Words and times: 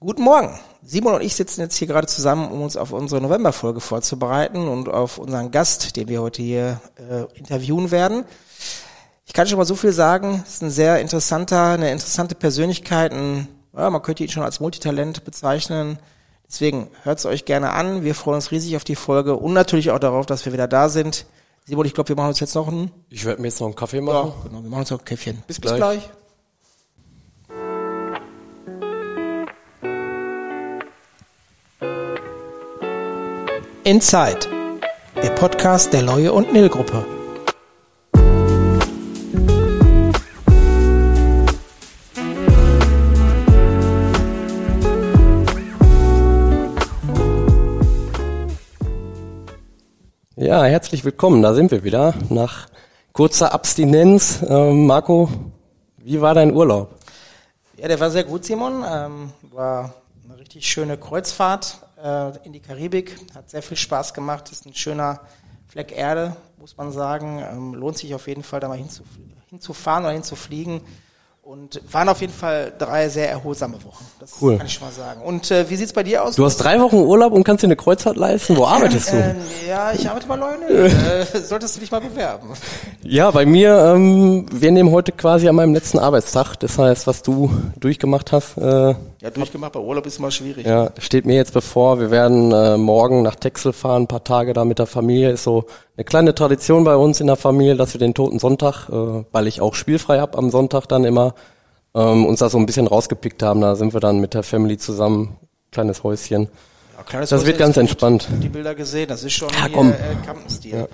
Guten 0.00 0.22
Morgen. 0.22 0.56
Simon 0.84 1.14
und 1.16 1.22
ich 1.22 1.34
sitzen 1.34 1.60
jetzt 1.60 1.74
hier 1.74 1.88
gerade 1.88 2.06
zusammen, 2.06 2.52
um 2.52 2.62
uns 2.62 2.76
auf 2.76 2.92
unsere 2.92 3.20
Novemberfolge 3.20 3.80
vorzubereiten 3.80 4.68
und 4.68 4.88
auf 4.88 5.18
unseren 5.18 5.50
Gast, 5.50 5.96
den 5.96 6.06
wir 6.06 6.22
heute 6.22 6.40
hier 6.40 6.80
äh, 7.10 7.24
interviewen 7.36 7.90
werden. 7.90 8.24
Ich 9.26 9.32
kann 9.32 9.48
schon 9.48 9.58
mal 9.58 9.64
so 9.64 9.74
viel 9.74 9.90
sagen, 9.90 10.44
es 10.46 10.54
ist 10.54 10.62
ein 10.62 10.70
sehr 10.70 11.00
interessanter, 11.00 11.70
eine 11.70 11.90
interessante 11.90 12.36
Persönlichkeit, 12.36 13.12
ein, 13.12 13.48
ja, 13.76 13.90
man 13.90 14.00
könnte 14.00 14.22
ihn 14.22 14.28
schon 14.28 14.44
als 14.44 14.60
Multitalent 14.60 15.24
bezeichnen. 15.24 15.98
Deswegen 16.46 16.90
hört 17.02 17.18
es 17.18 17.26
euch 17.26 17.44
gerne 17.44 17.72
an. 17.72 18.04
Wir 18.04 18.14
freuen 18.14 18.36
uns 18.36 18.52
riesig 18.52 18.76
auf 18.76 18.84
die 18.84 18.94
Folge 18.94 19.34
und 19.34 19.52
natürlich 19.52 19.90
auch 19.90 19.98
darauf, 19.98 20.26
dass 20.26 20.44
wir 20.44 20.52
wieder 20.52 20.68
da 20.68 20.88
sind. 20.90 21.26
Simon, 21.66 21.86
ich 21.86 21.94
glaube, 21.94 22.10
wir 22.10 22.16
machen 22.16 22.28
uns 22.28 22.38
jetzt 22.38 22.54
noch 22.54 22.68
einen. 22.68 22.92
Ich 23.10 23.24
werde 23.24 23.42
mir 23.42 23.48
jetzt 23.48 23.58
noch 23.58 23.66
einen 23.66 23.74
Kaffee 23.74 24.00
machen. 24.00 24.28
Ja, 24.28 24.48
genau, 24.48 24.62
wir 24.62 24.70
machen 24.70 24.80
uns 24.82 24.90
noch 24.92 25.00
ein 25.00 25.04
Käffchen. 25.04 25.42
Bis, 25.48 25.58
Bis 25.58 25.72
gleich. 25.72 25.78
gleich. 25.78 26.10
Inside, 33.88 34.40
der 35.16 35.30
Podcast 35.30 35.94
der 35.94 36.02
Leue 36.02 36.30
und 36.34 36.52
Nil 36.52 36.68
Gruppe. 36.68 37.06
Ja, 50.36 50.64
herzlich 50.64 51.06
willkommen. 51.06 51.40
Da 51.40 51.54
sind 51.54 51.70
wir 51.70 51.82
wieder 51.82 52.12
nach 52.28 52.66
kurzer 53.14 53.54
Abstinenz. 53.54 54.44
Ähm, 54.46 54.86
Marco, 54.86 55.30
wie 55.96 56.20
war 56.20 56.34
dein 56.34 56.54
Urlaub? 56.54 56.94
Ja, 57.78 57.88
der 57.88 57.98
war 57.98 58.10
sehr 58.10 58.24
gut, 58.24 58.44
Simon. 58.44 58.84
Ähm, 58.86 59.32
war 59.50 59.94
eine 60.28 60.38
richtig 60.38 60.68
schöne 60.68 60.98
Kreuzfahrt 60.98 61.87
äh, 62.02 62.32
in 62.44 62.52
die 62.52 62.60
Karibik. 62.60 63.16
Hat 63.34 63.50
sehr 63.50 63.62
viel 63.62 63.76
Spaß 63.76 64.14
gemacht. 64.14 64.50
Ist 64.50 64.66
ein 64.66 64.74
schöner 64.74 65.20
Fleck 65.68 65.96
Erde, 65.96 66.36
muss 66.58 66.76
man 66.76 66.92
sagen. 66.92 67.42
Ähm, 67.50 67.74
lohnt 67.74 67.98
sich 67.98 68.14
auf 68.14 68.26
jeden 68.26 68.42
Fall, 68.42 68.60
da 68.60 68.68
mal 68.68 68.78
hinzuf 68.78 69.06
hinzufahren 69.50 70.04
oder 70.04 70.12
hinzufliegen. 70.12 70.82
Und 71.42 71.80
waren 71.90 72.10
auf 72.10 72.20
jeden 72.20 72.34
Fall 72.34 72.74
drei 72.78 73.08
sehr 73.08 73.30
erholsame 73.30 73.82
Wochen. 73.82 74.04
Das 74.20 74.34
cool. 74.42 74.58
kann 74.58 74.66
ich 74.66 74.74
schon 74.74 74.86
mal 74.86 74.92
sagen. 74.92 75.22
Und 75.22 75.50
äh, 75.50 75.70
wie 75.70 75.76
sieht's 75.76 75.94
bei 75.94 76.02
dir 76.02 76.22
aus? 76.22 76.36
Du 76.36 76.44
hast 76.44 76.58
drei 76.58 76.78
Wochen 76.78 76.96
Urlaub 76.96 77.32
und 77.32 77.42
kannst 77.42 77.62
dir 77.62 77.68
eine 77.68 77.76
Kreuzfahrt 77.76 78.18
leisten. 78.18 78.54
Wo 78.54 78.66
arbeitest 78.66 79.14
ähm, 79.14 79.36
du? 79.64 79.66
ja, 79.66 79.92
ich 79.92 80.06
arbeite 80.10 80.26
bei 80.26 80.36
Leune. 80.36 80.66
äh, 80.68 81.24
solltest 81.40 81.76
du 81.76 81.80
dich 81.80 81.90
mal 81.90 82.02
bewerben. 82.02 82.50
Ja, 83.04 83.30
bei 83.30 83.46
mir, 83.46 83.94
ähm, 83.94 84.46
wir 84.52 84.72
nehmen 84.72 84.90
heute 84.90 85.12
quasi 85.12 85.48
an 85.48 85.54
meinem 85.54 85.72
letzten 85.72 85.98
Arbeitstag. 85.98 86.56
Das 86.56 86.78
heißt, 86.78 87.06
was 87.06 87.22
du 87.22 87.50
durchgemacht 87.78 88.32
hast. 88.32 88.58
Äh, 88.58 88.94
ja, 89.20 89.30
durchgemacht 89.32 89.72
bei 89.72 89.80
Urlaub 89.80 90.04
ist 90.06 90.18
immer 90.18 90.32
schwierig. 90.32 90.66
Ja, 90.66 90.90
steht 90.98 91.24
mir 91.24 91.36
jetzt 91.36 91.52
bevor. 91.52 92.00
Wir 92.00 92.10
werden 92.10 92.50
äh, 92.50 92.76
morgen 92.76 93.22
nach 93.22 93.36
Texel 93.36 93.72
fahren, 93.72 94.02
ein 94.02 94.06
paar 94.08 94.24
Tage 94.24 94.52
da 94.52 94.64
mit 94.64 94.80
der 94.80 94.86
Familie. 94.86 95.30
Ist 95.30 95.44
so 95.44 95.66
eine 95.96 96.04
kleine 96.04 96.34
Tradition 96.34 96.82
bei 96.82 96.96
uns 96.96 97.20
in 97.20 97.28
der 97.28 97.36
Familie, 97.36 97.76
dass 97.76 97.94
wir 97.94 98.00
den 98.00 98.14
Toten 98.14 98.40
Sonntag, 98.40 98.88
äh, 98.88 99.24
weil 99.30 99.46
ich 99.46 99.60
auch 99.60 99.74
spielfrei 99.74 100.18
hab 100.18 100.36
am 100.36 100.50
Sonntag 100.50 100.86
dann 100.86 101.04
immer, 101.04 101.34
ähm, 101.94 102.26
uns 102.26 102.40
da 102.40 102.48
so 102.48 102.58
ein 102.58 102.66
bisschen 102.66 102.88
rausgepickt 102.88 103.44
haben. 103.44 103.60
Da 103.60 103.76
sind 103.76 103.92
wir 103.94 104.00
dann 104.00 104.18
mit 104.18 104.34
der 104.34 104.42
Family 104.42 104.76
zusammen, 104.76 105.36
kleines 105.70 106.02
Häuschen. 106.02 106.48
Ja, 106.96 107.04
kleines 107.04 107.30
das 107.30 107.40
Häuschen 107.40 107.46
wird 107.46 107.58
ganz 107.58 107.76
entspannt. 107.76 108.28
Die 108.42 108.48
Bilder 108.48 108.74
gesehen, 108.74 109.08
das 109.08 109.22
ist 109.22 109.34
schon 109.34 109.50
ja. 109.50 109.66
Hier, 109.66 109.94
äh, 109.94 110.70
Ja, 110.70 110.86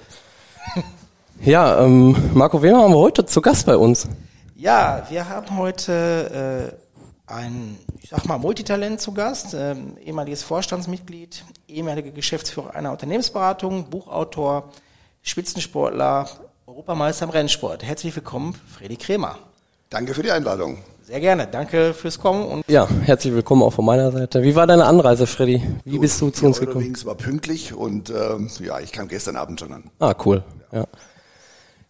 ja 1.42 1.84
ähm, 1.84 2.16
Marco, 2.34 2.62
wen 2.62 2.76
haben 2.76 2.92
wir 2.92 2.98
heute 2.98 3.24
zu 3.24 3.40
Gast 3.40 3.66
bei 3.66 3.76
uns? 3.76 4.08
Ja, 4.56 5.06
wir 5.08 5.28
haben 5.28 5.56
heute 5.56 6.72
äh, 6.72 7.32
ein, 7.32 7.78
ich 8.00 8.10
sag 8.10 8.26
mal, 8.26 8.38
Multitalent 8.38 9.00
zu 9.00 9.12
Gast, 9.12 9.54
ähm, 9.54 9.96
ehemaliges 10.04 10.42
Vorstandsmitglied, 10.42 11.44
ehemaliger 11.68 12.10
Geschäftsführer 12.10 12.74
einer 12.74 12.92
Unternehmensberatung, 12.92 13.90
Buchautor, 13.90 14.70
Spitzensportler, 15.22 16.28
Europameister 16.66 17.24
im 17.24 17.30
Rennsport. 17.30 17.82
Herzlich 17.82 18.14
willkommen, 18.14 18.54
Freddy 18.76 18.96
Kremer. 18.96 19.38
Danke 19.90 20.14
für 20.14 20.22
die 20.22 20.30
Einladung. 20.30 20.78
Sehr 21.02 21.20
gerne, 21.20 21.46
danke 21.46 21.92
fürs 21.92 22.18
Kommen. 22.18 22.46
Und 22.46 22.64
ja, 22.66 22.88
herzlich 23.02 23.34
willkommen 23.34 23.62
auch 23.62 23.72
von 23.74 23.84
meiner 23.84 24.10
Seite. 24.10 24.42
Wie 24.42 24.54
war 24.54 24.66
deine 24.66 24.86
Anreise, 24.86 25.26
Freddy? 25.26 25.62
Wie 25.84 25.96
du, 25.96 26.00
bist 26.00 26.18
du 26.20 26.30
zu 26.30 26.46
uns 26.46 26.58
gekommen? 26.58 26.78
Eurowings 26.78 27.04
war 27.04 27.14
pünktlich 27.14 27.74
und 27.74 28.08
ähm, 28.08 28.48
ja, 28.60 28.80
ich 28.80 28.92
kam 28.92 29.08
gestern 29.08 29.36
Abend 29.36 29.60
schon 29.60 29.72
an. 29.72 29.90
Ah, 29.98 30.14
cool. 30.24 30.42
Ja. 30.72 30.78
ja. 30.80 30.86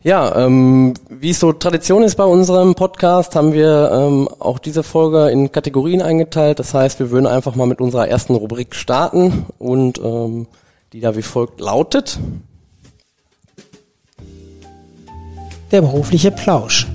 Ja, 0.04 0.36
ähm, 0.36 0.92
wie 1.08 1.30
es 1.30 1.40
so 1.40 1.54
Tradition 1.54 2.02
ist 2.02 2.16
bei 2.16 2.24
unserem 2.24 2.74
Podcast, 2.74 3.34
haben 3.34 3.54
wir 3.54 3.90
ähm, 3.90 4.28
auch 4.38 4.58
diese 4.58 4.82
Folge 4.82 5.30
in 5.30 5.50
Kategorien 5.50 6.02
eingeteilt. 6.02 6.58
Das 6.58 6.74
heißt, 6.74 7.00
wir 7.00 7.10
würden 7.10 7.26
einfach 7.26 7.54
mal 7.54 7.66
mit 7.66 7.80
unserer 7.80 8.06
ersten 8.06 8.34
Rubrik 8.34 8.74
starten 8.74 9.46
und 9.58 9.98
ähm, 10.04 10.46
die 10.92 11.00
da 11.00 11.16
wie 11.16 11.22
folgt 11.22 11.58
lautet. 11.58 12.18
Der 15.72 15.80
berufliche 15.80 16.30
Plausch. 16.30 16.86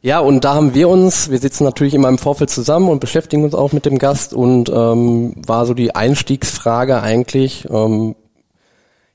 Ja, 0.00 0.20
und 0.20 0.44
da 0.44 0.54
haben 0.54 0.74
wir 0.74 0.88
uns, 0.88 1.28
wir 1.28 1.40
sitzen 1.40 1.64
natürlich 1.64 1.94
immer 1.94 2.08
im 2.08 2.18
Vorfeld 2.18 2.50
zusammen 2.50 2.88
und 2.88 3.00
beschäftigen 3.00 3.42
uns 3.42 3.56
auch 3.56 3.72
mit 3.72 3.84
dem 3.84 3.98
Gast 3.98 4.32
und 4.32 4.68
ähm, 4.68 5.34
war 5.44 5.66
so 5.66 5.74
die 5.74 5.96
Einstiegsfrage 5.96 7.02
eigentlich, 7.02 7.66
ähm, 7.68 8.14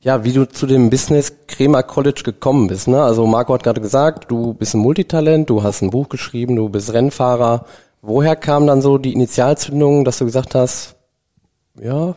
ja, 0.04 0.26
wie 0.26 0.34
du 0.34 0.46
zu 0.46 0.68
dem 0.68 0.90
Business 0.90 1.34
Crema 1.48 1.82
College 1.82 2.24
gekommen 2.24 2.68
bist. 2.68 2.90
Ne? 2.90 3.02
Also 3.02 3.26
Marco 3.26 3.54
hat 3.54 3.64
gerade 3.64 3.80
gesagt, 3.80 4.30
du 4.30 4.54
bist 4.54 4.76
ein 4.76 4.80
Multitalent, 4.80 5.50
du 5.50 5.64
hast 5.64 5.82
ein 5.82 5.92
Buch 5.92 6.10
geschrieben, 6.10 6.58
du 6.58 6.68
bist 6.68 6.92
Rennfahrer. 6.92 7.66
Woher 8.02 8.36
kam 8.36 8.68
dann 8.68 8.82
so 8.82 8.98
die 8.98 9.14
Initialzündung, 9.14 10.04
dass 10.04 10.18
du 10.18 10.26
gesagt 10.26 10.56
hast, 10.56 10.96
ja, 11.80 12.16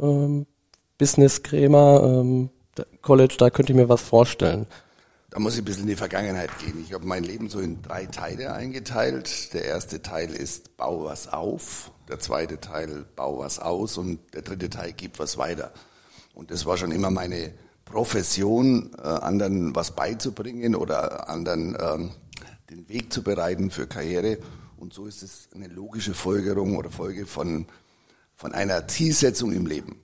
ähm, 0.00 0.46
Business 0.96 1.42
Crema 1.42 2.00
ähm, 2.04 2.50
College, 3.02 3.34
da 3.36 3.50
könnte 3.50 3.72
ich 3.72 3.76
mir 3.76 3.88
was 3.88 4.00
vorstellen? 4.00 4.66
Da 5.30 5.40
muss 5.40 5.54
ich 5.54 5.62
ein 5.62 5.64
bisschen 5.64 5.82
in 5.82 5.88
die 5.88 5.96
Vergangenheit 5.96 6.50
gehen. 6.60 6.80
Ich 6.86 6.94
habe 6.94 7.04
mein 7.04 7.24
Leben 7.24 7.48
so 7.48 7.58
in 7.58 7.82
drei 7.82 8.06
Teile 8.06 8.52
eingeteilt. 8.52 9.52
Der 9.52 9.64
erste 9.64 10.00
Teil 10.00 10.30
ist 10.30 10.76
Bau 10.76 11.06
was 11.06 11.32
auf, 11.32 11.90
der 12.08 12.20
zweite 12.20 12.60
Teil 12.60 13.04
Bau 13.16 13.40
was 13.40 13.58
aus 13.58 13.98
und 13.98 14.20
der 14.34 14.42
dritte 14.42 14.70
Teil 14.70 14.92
Gib 14.96 15.18
was 15.18 15.36
weiter. 15.36 15.72
Und 16.34 16.50
das 16.50 16.66
war 16.66 16.76
schon 16.76 16.90
immer 16.90 17.10
meine 17.10 17.52
Profession, 17.84 18.90
äh, 18.98 19.06
anderen 19.06 19.74
was 19.74 19.92
beizubringen 19.92 20.74
oder 20.74 21.28
anderen 21.28 21.76
ähm, 21.80 22.10
den 22.70 22.88
Weg 22.88 23.12
zu 23.12 23.22
bereiten 23.22 23.70
für 23.70 23.86
Karriere. 23.86 24.38
Und 24.76 24.92
so 24.92 25.06
ist 25.06 25.22
es 25.22 25.48
eine 25.54 25.68
logische 25.68 26.14
Folgerung 26.14 26.76
oder 26.76 26.90
Folge 26.90 27.26
von, 27.26 27.66
von 28.34 28.52
einer 28.52 28.88
Zielsetzung 28.88 29.52
im 29.52 29.66
Leben. 29.66 29.96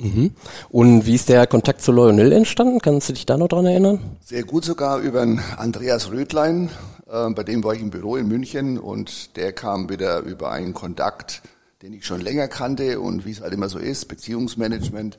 Mhm. 0.00 0.32
Und 0.68 1.06
wie 1.06 1.14
ist 1.14 1.28
der 1.28 1.46
Kontakt 1.46 1.80
zu 1.80 1.90
Lionel 1.90 2.32
entstanden? 2.32 2.80
Kannst 2.80 3.08
du 3.08 3.12
dich 3.14 3.26
da 3.26 3.36
noch 3.36 3.48
dran 3.48 3.66
erinnern? 3.66 4.00
Sehr 4.24 4.44
gut 4.44 4.64
sogar 4.64 5.00
über 5.00 5.26
Andreas 5.56 6.10
Rödlein. 6.10 6.70
Äh, 7.10 7.30
bei 7.30 7.42
dem 7.42 7.64
war 7.64 7.74
ich 7.74 7.80
im 7.80 7.90
Büro 7.90 8.16
in 8.16 8.28
München 8.28 8.78
und 8.78 9.36
der 9.36 9.52
kam 9.52 9.88
wieder 9.88 10.20
über 10.20 10.52
einen 10.52 10.74
Kontakt, 10.74 11.42
den 11.82 11.92
ich 11.92 12.04
schon 12.04 12.20
länger 12.20 12.48
kannte 12.48 13.00
und 13.00 13.24
wie 13.24 13.30
es 13.30 13.40
halt 13.40 13.54
immer 13.54 13.68
so 13.68 13.78
ist, 13.78 14.06
Beziehungsmanagement 14.06 15.18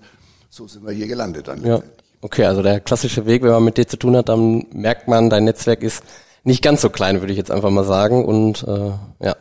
so 0.49 0.67
sind 0.67 0.85
wir 0.85 0.93
hier 0.93 1.07
gelandet 1.07 1.47
dann. 1.47 1.65
Ja. 1.65 1.81
Okay, 2.21 2.45
also 2.45 2.61
der 2.61 2.81
klassische 2.81 3.25
Weg, 3.25 3.43
wenn 3.43 3.51
man 3.51 3.63
mit 3.63 3.77
dir 3.77 3.87
zu 3.87 3.97
tun 3.97 4.17
hat, 4.17 4.27
dann 4.27 4.65
merkt 4.73 5.07
man, 5.07 5.29
dein 5.29 5.45
Netzwerk 5.45 5.83
ist 5.83 6.03
nicht 6.43 6.61
ganz 6.61 6.81
so 6.81 6.89
klein, 6.89 7.21
würde 7.21 7.31
ich 7.31 7.37
jetzt 7.37 7.51
einfach 7.51 7.69
mal 7.69 7.85
sagen. 7.85 8.25
Und 8.25 8.63
äh, 8.67 8.91
ja. 9.25 9.35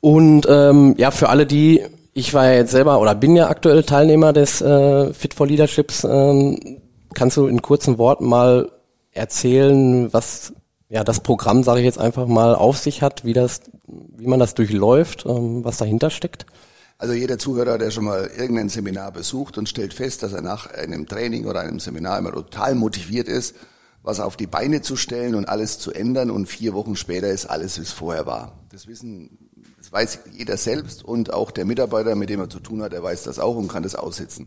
Und 0.00 0.46
ähm, 0.48 0.94
ja, 0.96 1.10
für 1.10 1.28
alle, 1.28 1.46
die, 1.46 1.82
ich 2.14 2.32
war 2.32 2.46
ja 2.46 2.54
jetzt 2.54 2.70
selber 2.70 3.00
oder 3.00 3.14
bin 3.14 3.36
ja 3.36 3.48
aktuell 3.48 3.82
Teilnehmer 3.82 4.32
des 4.32 4.62
äh, 4.62 5.12
Fit 5.12 5.34
for 5.34 5.46
Leaderships, 5.46 6.04
ähm, 6.04 6.78
kannst 7.14 7.36
du 7.36 7.46
in 7.46 7.60
kurzen 7.60 7.98
Worten 7.98 8.26
mal 8.26 8.70
erzählen, 9.12 10.12
was 10.12 10.52
ja 10.88 11.04
das 11.04 11.20
Programm, 11.20 11.62
sage 11.62 11.80
ich 11.80 11.86
jetzt 11.86 11.98
einfach 11.98 12.26
mal, 12.26 12.54
auf 12.54 12.78
sich 12.78 13.02
hat, 13.02 13.24
wie 13.24 13.32
das, 13.32 13.60
wie 13.86 14.26
man 14.26 14.40
das 14.40 14.54
durchläuft, 14.54 15.24
ähm, 15.26 15.64
was 15.64 15.78
dahinter 15.78 16.10
steckt? 16.10 16.46
Also 16.96 17.12
jeder 17.12 17.38
Zuhörer, 17.38 17.76
der 17.76 17.90
schon 17.90 18.04
mal 18.04 18.30
irgendein 18.36 18.68
Seminar 18.68 19.10
besucht 19.12 19.58
und 19.58 19.68
stellt 19.68 19.94
fest, 19.94 20.22
dass 20.22 20.32
er 20.32 20.42
nach 20.42 20.70
einem 20.72 21.06
Training 21.06 21.46
oder 21.46 21.60
einem 21.60 21.80
Seminar 21.80 22.18
immer 22.18 22.32
total 22.32 22.74
motiviert 22.74 23.28
ist, 23.28 23.56
was 24.02 24.20
auf 24.20 24.36
die 24.36 24.46
Beine 24.46 24.82
zu 24.82 24.96
stellen 24.96 25.34
und 25.34 25.48
alles 25.48 25.78
zu 25.78 25.92
ändern 25.92 26.30
und 26.30 26.46
vier 26.46 26.74
Wochen 26.74 26.94
später 26.94 27.28
ist 27.28 27.46
alles, 27.46 27.78
wie 27.78 27.82
es 27.82 27.92
vorher 27.92 28.26
war. 28.26 28.52
Das 28.70 28.86
wissen, 28.86 29.38
das 29.78 29.90
weiß 29.90 30.18
jeder 30.32 30.56
selbst 30.56 31.04
und 31.04 31.32
auch 31.32 31.50
der 31.50 31.64
Mitarbeiter, 31.64 32.14
mit 32.14 32.28
dem 32.28 32.40
er 32.40 32.50
zu 32.50 32.60
tun 32.60 32.82
hat, 32.82 32.92
der 32.92 33.02
weiß 33.02 33.24
das 33.24 33.38
auch 33.38 33.56
und 33.56 33.68
kann 33.68 33.82
das 33.82 33.94
aussitzen. 33.94 34.46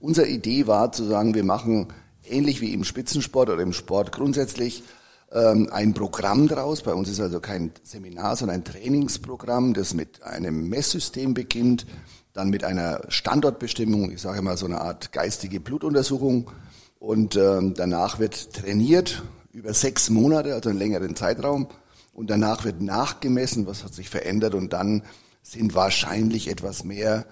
Unsere 0.00 0.26
Idee 0.26 0.66
war 0.66 0.90
zu 0.92 1.04
sagen, 1.04 1.34
wir 1.34 1.44
machen 1.44 1.88
ähnlich 2.24 2.60
wie 2.60 2.72
im 2.72 2.84
Spitzensport 2.84 3.50
oder 3.50 3.62
im 3.62 3.72
Sport 3.72 4.12
grundsätzlich 4.12 4.82
ein 5.30 5.92
Programm 5.92 6.48
draus. 6.48 6.82
Bei 6.82 6.94
uns 6.94 7.08
ist 7.08 7.20
also 7.20 7.40
kein 7.40 7.72
Seminar, 7.82 8.36
sondern 8.36 8.60
ein 8.60 8.64
Trainingsprogramm, 8.64 9.74
das 9.74 9.92
mit 9.92 10.22
einem 10.22 10.68
Messsystem 10.68 11.34
beginnt, 11.34 11.86
dann 12.32 12.50
mit 12.50 12.64
einer 12.64 13.02
Standortbestimmung, 13.08 14.10
ich 14.10 14.22
sage 14.22 14.40
mal 14.42 14.56
so 14.56 14.66
eine 14.66 14.80
Art 14.80 15.12
geistige 15.12 15.60
Blutuntersuchung 15.60 16.50
und 16.98 17.36
ähm, 17.36 17.74
danach 17.74 18.18
wird 18.18 18.54
trainiert 18.54 19.22
über 19.52 19.74
sechs 19.74 20.08
Monate, 20.08 20.54
also 20.54 20.70
einen 20.70 20.78
längeren 20.78 21.16
Zeitraum. 21.16 21.68
und 22.12 22.30
danach 22.30 22.64
wird 22.64 22.80
nachgemessen, 22.82 23.66
was 23.66 23.84
hat 23.84 23.94
sich 23.94 24.08
verändert 24.10 24.54
und 24.54 24.72
dann 24.72 25.02
sind 25.42 25.74
wahrscheinlich 25.74 26.48
etwas 26.48 26.84
mehr 26.84 27.26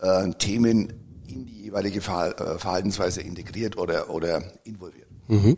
äh, 0.00 0.30
Themen 0.38 0.92
in 1.26 1.46
die 1.46 1.64
jeweilige 1.64 1.98
äh, 1.98 2.58
Verhaltensweise 2.58 3.20
integriert 3.20 3.76
oder, 3.76 4.10
oder 4.10 4.42
involviert. 4.64 5.08
Mhm. 5.28 5.56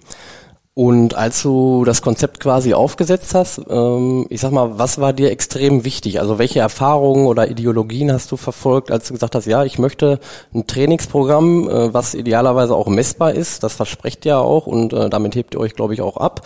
Und 0.74 1.14
als 1.14 1.42
du 1.42 1.84
das 1.84 2.00
Konzept 2.00 2.40
quasi 2.40 2.72
aufgesetzt 2.72 3.34
hast, 3.34 3.60
ähm, 3.68 4.26
ich 4.30 4.40
sag 4.40 4.52
mal, 4.52 4.78
was 4.78 4.98
war 4.98 5.12
dir 5.12 5.30
extrem 5.30 5.84
wichtig? 5.84 6.18
Also 6.18 6.38
welche 6.38 6.60
Erfahrungen 6.60 7.26
oder 7.26 7.50
Ideologien 7.50 8.10
hast 8.10 8.32
du 8.32 8.38
verfolgt, 8.38 8.90
als 8.90 9.08
du 9.08 9.12
gesagt 9.12 9.34
hast, 9.34 9.44
ja, 9.44 9.64
ich 9.64 9.78
möchte 9.78 10.18
ein 10.54 10.66
Trainingsprogramm, 10.66 11.68
äh, 11.68 11.92
was 11.92 12.14
idealerweise 12.14 12.74
auch 12.74 12.88
messbar 12.88 13.34
ist, 13.34 13.62
das 13.62 13.74
versprecht 13.74 14.24
ihr 14.24 14.38
auch 14.38 14.66
und 14.66 14.94
äh, 14.94 15.10
damit 15.10 15.34
hebt 15.34 15.54
ihr 15.54 15.60
euch, 15.60 15.74
glaube 15.74 15.92
ich, 15.92 16.00
auch 16.00 16.16
ab. 16.16 16.40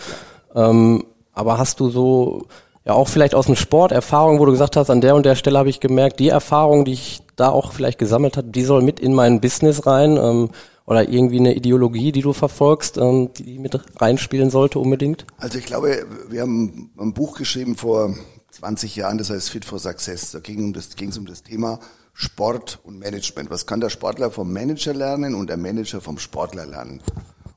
Ähm, 0.55 1.05
aber 1.31 1.57
hast 1.57 1.79
du 1.79 1.89
so, 1.89 2.47
ja 2.83 2.93
auch 2.93 3.07
vielleicht 3.07 3.33
aus 3.33 3.45
dem 3.45 3.55
Sport 3.55 3.93
Erfahrungen, 3.93 4.39
wo 4.39 4.45
du 4.45 4.51
gesagt 4.51 4.75
hast, 4.75 4.89
an 4.89 4.99
der 4.99 5.15
und 5.15 5.25
der 5.25 5.35
Stelle 5.35 5.57
habe 5.57 5.69
ich 5.69 5.79
gemerkt, 5.79 6.19
die 6.19 6.29
Erfahrung, 6.29 6.83
die 6.83 6.93
ich 6.93 7.21
da 7.37 7.47
auch 7.49 7.71
vielleicht 7.71 7.97
gesammelt 7.97 8.35
habe, 8.35 8.49
die 8.49 8.63
soll 8.63 8.81
mit 8.81 8.99
in 8.99 9.13
mein 9.13 9.39
Business 9.39 9.85
rein. 9.85 10.17
Ähm, 10.17 10.49
oder 10.87 11.07
irgendwie 11.07 11.39
eine 11.39 11.53
Ideologie, 11.53 12.11
die 12.13 12.21
du 12.21 12.33
verfolgst, 12.33 12.97
ähm, 12.97 13.29
die 13.33 13.59
mit 13.59 13.79
reinspielen 14.01 14.49
sollte 14.49 14.79
unbedingt? 14.79 15.27
Also 15.37 15.59
ich 15.59 15.65
glaube, 15.65 16.07
wir 16.29 16.41
haben 16.41 16.91
ein 16.97 17.13
Buch 17.13 17.37
geschrieben 17.37 17.75
vor 17.75 18.15
20 18.51 18.95
Jahren, 18.95 19.17
das 19.17 19.29
heißt 19.29 19.49
Fit 19.49 19.65
for 19.65 19.79
Success. 19.79 20.31
Da 20.31 20.39
ging 20.39 20.73
es 20.73 20.87
um, 20.87 20.95
das, 20.97 21.17
um 21.17 21.25
das 21.25 21.43
Thema 21.43 21.79
Sport 22.13 22.79
und 22.83 22.97
Management. 22.97 23.51
Was 23.51 23.65
kann 23.65 23.81
der 23.81 23.89
Sportler 23.89 24.31
vom 24.31 24.51
Manager 24.51 24.93
lernen 24.93 25.35
und 25.35 25.49
der 25.49 25.57
Manager 25.57 25.99
vom 25.99 26.17
Sportler 26.17 26.65
lernen? 26.65 27.01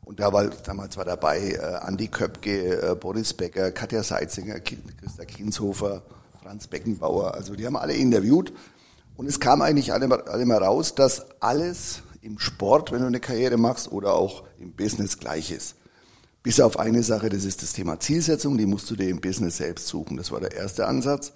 Und 0.04 0.18
da 0.18 0.32
war 0.32 0.48
damals 0.48 0.96
war 0.96 1.04
dabei 1.04 1.52
äh, 1.52 1.58
Andi 1.82 2.08
Köpke, 2.08 2.82
äh, 2.82 2.94
Boris 2.96 3.32
Becker, 3.32 3.70
Katja 3.70 4.02
Seitzinger, 4.02 4.58
Christa 4.58 5.24
Kinshofer, 5.24 6.02
Franz 6.42 6.66
Beckenbauer. 6.66 7.32
Also 7.34 7.54
die 7.54 7.64
haben 7.64 7.76
alle 7.76 7.94
interviewt. 7.94 8.52
Und 9.16 9.28
es 9.28 9.38
kam 9.38 9.62
eigentlich 9.62 9.92
alle, 9.92 10.26
alle 10.26 10.46
mal 10.46 10.58
raus, 10.58 10.96
dass 10.96 11.26
alles 11.40 12.02
im 12.20 12.38
Sport, 12.38 12.92
wenn 12.92 13.00
du 13.00 13.06
eine 13.06 13.20
Karriere 13.20 13.56
machst, 13.56 13.90
oder 13.92 14.14
auch 14.14 14.44
im 14.58 14.72
Business 14.72 15.18
gleich 15.18 15.50
ist. 15.50 15.76
Bis 16.42 16.60
auf 16.60 16.78
eine 16.78 17.02
Sache, 17.02 17.28
das 17.28 17.44
ist 17.44 17.62
das 17.62 17.72
Thema 17.72 18.00
Zielsetzung, 18.00 18.56
die 18.56 18.66
musst 18.66 18.90
du 18.90 18.96
dir 18.96 19.08
im 19.08 19.20
Business 19.20 19.58
selbst 19.58 19.86
suchen. 19.88 20.16
Das 20.16 20.32
war 20.32 20.40
der 20.40 20.52
erste 20.52 20.86
Ansatz. 20.86 21.32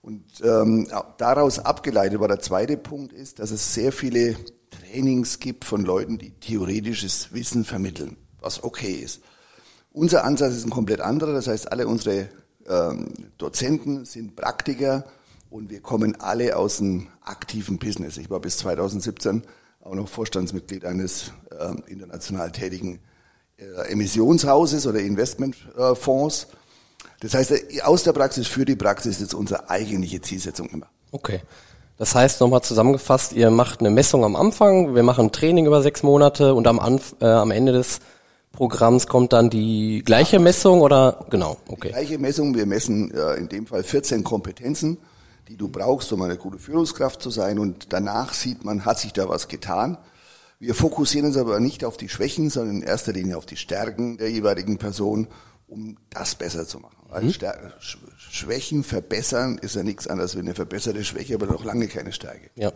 Und 0.00 0.24
ähm, 0.42 0.88
daraus 1.18 1.58
abgeleitet 1.58 2.20
war 2.20 2.28
der 2.28 2.40
zweite 2.40 2.76
Punkt 2.76 3.12
ist, 3.12 3.40
dass 3.40 3.50
es 3.50 3.74
sehr 3.74 3.92
viele 3.92 4.36
Trainings 4.70 5.38
gibt 5.38 5.64
von 5.64 5.84
Leuten, 5.84 6.18
die 6.18 6.30
theoretisches 6.30 7.32
Wissen 7.32 7.64
vermitteln, 7.64 8.16
was 8.40 8.62
okay 8.64 8.94
ist. 8.94 9.20
Unser 9.92 10.24
Ansatz 10.24 10.54
ist 10.54 10.64
ein 10.64 10.70
komplett 10.70 11.00
anderer. 11.00 11.32
Das 11.32 11.46
heißt, 11.46 11.70
alle 11.72 11.86
unsere 11.86 12.28
ähm, 12.68 13.12
Dozenten 13.36 14.04
sind 14.04 14.36
Praktiker 14.36 15.04
und 15.50 15.70
wir 15.70 15.80
kommen 15.80 16.16
alle 16.20 16.56
aus 16.56 16.78
dem 16.78 17.08
aktiven 17.22 17.78
Business. 17.78 18.16
Ich 18.16 18.30
war 18.30 18.40
bis 18.40 18.58
2017 18.58 19.42
auch 19.88 19.94
noch 19.94 20.08
Vorstandsmitglied 20.08 20.84
eines 20.84 21.32
äh, 21.50 21.90
international 21.90 22.52
tätigen 22.52 23.00
äh, 23.56 23.90
Emissionshauses 23.90 24.86
oder 24.86 25.00
Investmentfonds. 25.00 26.48
Das 27.20 27.34
heißt, 27.34 27.50
äh, 27.50 27.82
aus 27.82 28.02
der 28.02 28.12
Praxis 28.12 28.46
für 28.46 28.64
die 28.64 28.76
Praxis 28.76 29.20
ist 29.20 29.34
unsere 29.34 29.70
eigentliche 29.70 30.20
Zielsetzung 30.20 30.68
immer. 30.68 30.86
Okay. 31.10 31.40
Das 31.96 32.14
heißt, 32.14 32.40
nochmal 32.40 32.62
zusammengefasst, 32.62 33.32
ihr 33.32 33.50
macht 33.50 33.80
eine 33.80 33.90
Messung 33.90 34.24
am 34.24 34.36
Anfang, 34.36 34.94
wir 34.94 35.02
machen 35.02 35.26
ein 35.26 35.32
Training 35.32 35.66
über 35.66 35.82
sechs 35.82 36.04
Monate 36.04 36.54
und 36.54 36.66
am, 36.68 36.78
Anf 36.78 37.16
äh, 37.20 37.26
am 37.26 37.50
Ende 37.50 37.72
des 37.72 37.98
Programms 38.52 39.08
kommt 39.08 39.32
dann 39.32 39.50
die 39.50 40.02
gleiche 40.04 40.38
Messung 40.38 40.80
oder 40.80 41.26
genau, 41.30 41.56
okay. 41.68 41.88
Die 41.88 41.92
gleiche 41.94 42.18
Messung, 42.18 42.54
wir 42.54 42.66
messen 42.66 43.12
äh, 43.12 43.34
in 43.34 43.48
dem 43.48 43.66
Fall 43.66 43.82
14 43.82 44.22
Kompetenzen 44.22 44.98
die 45.48 45.56
du 45.56 45.68
brauchst, 45.68 46.12
um 46.12 46.22
eine 46.22 46.36
gute 46.36 46.58
Führungskraft 46.58 47.22
zu 47.22 47.30
sein. 47.30 47.58
Und 47.58 47.92
danach 47.92 48.34
sieht 48.34 48.64
man, 48.64 48.84
hat 48.84 48.98
sich 48.98 49.12
da 49.12 49.28
was 49.28 49.48
getan. 49.48 49.98
Wir 50.60 50.74
fokussieren 50.74 51.26
uns 51.26 51.36
aber 51.36 51.60
nicht 51.60 51.84
auf 51.84 51.96
die 51.96 52.08
Schwächen, 52.08 52.50
sondern 52.50 52.78
in 52.78 52.82
erster 52.82 53.12
Linie 53.12 53.36
auf 53.36 53.46
die 53.46 53.56
Stärken 53.56 54.18
der 54.18 54.30
jeweiligen 54.30 54.78
Person, 54.78 55.28
um 55.68 55.96
das 56.10 56.34
besser 56.34 56.66
zu 56.66 56.80
machen. 56.80 56.96
Weil 57.08 57.24
mhm. 57.24 57.32
Schwächen 58.18 58.84
verbessern 58.84 59.58
ist 59.58 59.76
ja 59.76 59.82
nichts 59.82 60.06
anderes 60.06 60.34
wie 60.34 60.40
eine 60.40 60.54
verbesserte 60.54 61.04
Schwäche, 61.04 61.34
aber 61.34 61.46
noch 61.46 61.64
lange 61.64 61.88
keine 61.88 62.12
Stärke. 62.12 62.50
Ja. 62.56 62.72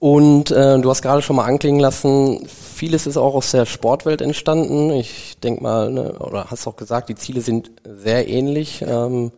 Und 0.00 0.52
äh, 0.52 0.80
du 0.80 0.90
hast 0.90 1.02
gerade 1.02 1.22
schon 1.22 1.36
mal 1.36 1.44
anklingen 1.44 1.80
lassen, 1.80 2.46
vieles 2.46 3.06
ist 3.06 3.16
auch 3.16 3.34
aus 3.34 3.50
der 3.50 3.66
Sportwelt 3.66 4.20
entstanden. 4.20 4.90
Ich 4.90 5.38
denke 5.40 5.62
mal, 5.62 5.90
ne, 5.90 6.12
oder 6.20 6.50
hast 6.50 6.66
auch 6.68 6.76
gesagt, 6.76 7.08
die 7.08 7.16
Ziele 7.16 7.40
sind 7.40 7.72
sehr 7.84 8.28
ähnlich. 8.28 8.82
Ähm, 8.86 9.32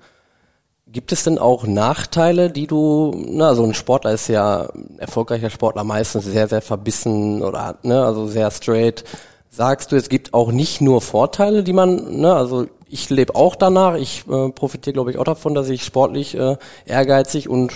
Gibt 0.92 1.12
es 1.12 1.22
denn 1.22 1.38
auch 1.38 1.66
Nachteile, 1.66 2.50
die 2.50 2.66
du, 2.66 3.14
na, 3.28 3.54
so 3.54 3.62
ein 3.62 3.74
Sportler 3.74 4.12
ist 4.12 4.26
ja, 4.26 4.68
erfolgreicher 4.98 5.48
Sportler 5.48 5.84
meistens 5.84 6.24
sehr, 6.24 6.48
sehr 6.48 6.62
verbissen 6.62 7.42
oder, 7.42 7.78
ne, 7.84 8.04
also 8.04 8.26
sehr 8.26 8.50
straight. 8.50 9.04
Sagst 9.50 9.92
du, 9.92 9.96
es 9.96 10.08
gibt 10.08 10.34
auch 10.34 10.50
nicht 10.50 10.80
nur 10.80 11.00
Vorteile, 11.00 11.62
die 11.62 11.72
man, 11.72 12.20
ne, 12.20 12.34
also 12.34 12.66
ich 12.88 13.08
lebe 13.08 13.36
auch 13.36 13.54
danach, 13.54 13.94
ich 13.94 14.24
äh, 14.28 14.48
profitiere, 14.50 14.94
glaube 14.94 15.12
ich, 15.12 15.18
auch 15.18 15.24
davon, 15.24 15.54
dass 15.54 15.68
ich 15.68 15.84
sportlich 15.84 16.36
äh, 16.36 16.56
ehrgeizig 16.86 17.48
und 17.48 17.72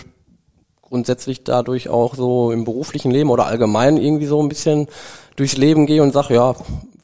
grundsätzlich 0.83 1.45
dadurch 1.45 1.89
auch 1.89 2.17
so 2.17 2.51
im 2.51 2.65
beruflichen 2.65 3.13
Leben 3.13 3.31
oder 3.31 3.47
allgemein 3.47 3.97
irgendwie 3.97 4.27
so 4.27 4.43
ein 4.43 4.49
bisschen 4.49 4.89
durchs 5.37 5.57
Leben 5.57 5.87
gehe 5.87 6.03
und 6.03 6.13
sage, 6.13 6.35
ja, 6.35 6.57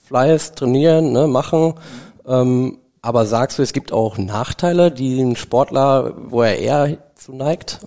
Fleiß, 0.06 0.54
trainieren, 0.54 1.12
ne, 1.12 1.28
machen. 1.28 1.74
Ähm, 2.26 2.78
aber 3.02 3.26
sagst 3.26 3.58
du, 3.58 3.62
es 3.62 3.72
gibt 3.72 3.92
auch 3.92 4.18
Nachteile, 4.18 4.90
die 4.90 5.20
ein 5.20 5.36
Sportler, 5.36 6.14
wo 6.30 6.42
er 6.42 6.58
eher 6.58 6.98
zu 7.14 7.32
neigt? 7.32 7.80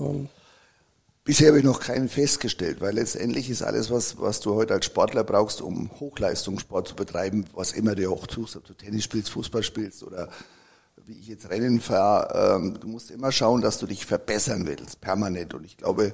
Bisher 1.23 1.49
habe 1.49 1.59
ich 1.59 1.63
noch 1.63 1.79
keinen 1.79 2.09
festgestellt, 2.09 2.81
weil 2.81 2.95
letztendlich 2.95 3.49
ist 3.49 3.61
alles, 3.61 3.89
was, 3.89 4.19
was 4.19 4.41
du 4.41 4.55
heute 4.55 4.73
als 4.73 4.85
Sportler 4.85 5.23
brauchst, 5.23 5.61
um 5.61 5.89
Hochleistungssport 5.99 6.89
zu 6.89 6.95
betreiben, 6.95 7.45
was 7.53 7.71
immer 7.71 7.95
du 7.95 8.11
auch 8.11 8.27
tust, 8.27 8.57
ob 8.57 8.65
du 8.65 8.73
Tennis 8.73 9.05
spielst, 9.05 9.29
Fußball 9.29 9.63
spielst 9.63 10.03
oder 10.03 10.27
wie 11.05 11.19
ich 11.19 11.27
jetzt 11.27 11.49
Rennen 11.49 11.79
fahre, 11.79 12.55
ähm, 12.55 12.77
du 12.79 12.87
musst 12.87 13.11
immer 13.11 13.31
schauen, 13.31 13.61
dass 13.61 13.77
du 13.77 13.85
dich 13.85 14.05
verbessern 14.05 14.65
willst, 14.65 15.01
permanent. 15.01 15.53
Und 15.53 15.65
ich 15.65 15.77
glaube, 15.77 16.13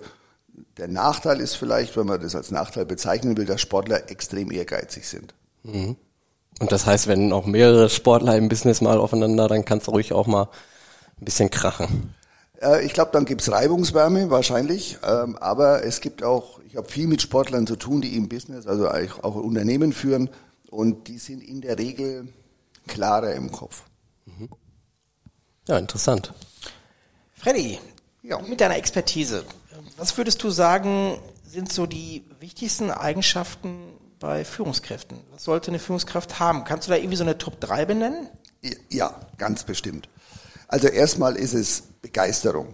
der 0.78 0.88
Nachteil 0.88 1.40
ist 1.40 1.56
vielleicht, 1.56 1.96
wenn 1.96 2.08
man 2.08 2.22
das 2.22 2.36
als 2.36 2.52
Nachteil 2.52 2.86
bezeichnen 2.86 3.38
will, 3.38 3.46
dass 3.46 3.62
Sportler 3.62 4.10
extrem 4.10 4.52
ehrgeizig 4.52 5.08
sind. 5.08 5.34
Mhm. 5.64 5.96
Und 6.60 6.72
das 6.72 6.86
heißt, 6.86 7.08
wenn 7.08 7.32
auch 7.32 7.46
mehrere 7.46 7.90
Sportler 7.90 8.36
im 8.36 8.50
Business 8.50 8.82
mal 8.82 8.98
aufeinander, 8.98 9.48
dann 9.48 9.66
kann 9.66 9.80
es 9.80 9.88
ruhig 9.88 10.14
auch 10.14 10.28
mal 10.28 10.50
ein 11.20 11.26
bisschen 11.26 11.50
krachen. 11.50 12.14
Äh, 12.62 12.86
ich 12.86 12.94
glaube, 12.94 13.12
dann 13.14 13.26
gibt's 13.26 13.52
Reibungswärme 13.52 14.30
wahrscheinlich, 14.30 14.98
ähm, 15.04 15.38
aber 15.38 15.84
es 15.84 16.02
gibt 16.02 16.24
auch, 16.24 16.60
ich 16.68 16.76
habe 16.76 16.90
viel 16.90 17.08
mit 17.08 17.22
Sportlern 17.22 17.66
zu 17.66 17.76
tun, 17.76 18.02
die 18.02 18.16
im 18.16 18.28
Business, 18.28 18.68
also 18.68 18.90
auch 18.90 19.36
Unternehmen 19.36 19.94
führen 19.94 20.30
und 20.70 21.08
die 21.08 21.18
sind 21.18 21.42
in 21.42 21.62
der 21.62 21.80
Regel 21.80 22.28
klarer 22.88 23.34
im 23.34 23.52
Kopf. 23.52 23.84
Mhm. 24.26 24.50
Ja, 25.68 25.78
interessant. 25.78 26.34
Freddy, 27.34 27.80
ja. 28.24 28.40
mit 28.42 28.60
deiner 28.60 28.76
Expertise, 28.76 29.46
was 29.98 30.18
würdest 30.18 30.44
du 30.44 30.50
sagen, 30.50 31.18
sind 31.46 31.72
so 31.72 31.86
die 31.86 32.26
wichtigsten 32.40 32.92
Eigenschaften 32.92 33.78
bei 34.20 34.46
Führungskräften? 34.46 35.20
Was 35.32 35.46
sollte 35.46 35.72
eine 35.72 35.80
Führungskraft 35.80 36.40
haben? 36.40 36.64
Kannst 36.64 36.88
du 36.88 36.92
da 36.92 36.98
irgendwie 36.98 37.16
so 37.16 37.24
eine 37.24 37.38
Top 37.38 37.60
3 37.60 37.86
benennen? 37.86 38.30
Ja, 38.90 39.20
ganz 39.38 39.64
bestimmt. 39.64 40.10
Also 40.68 40.88
erstmal 40.88 41.36
ist 41.36 41.54
es 41.54 41.82
Begeisterung. 42.02 42.74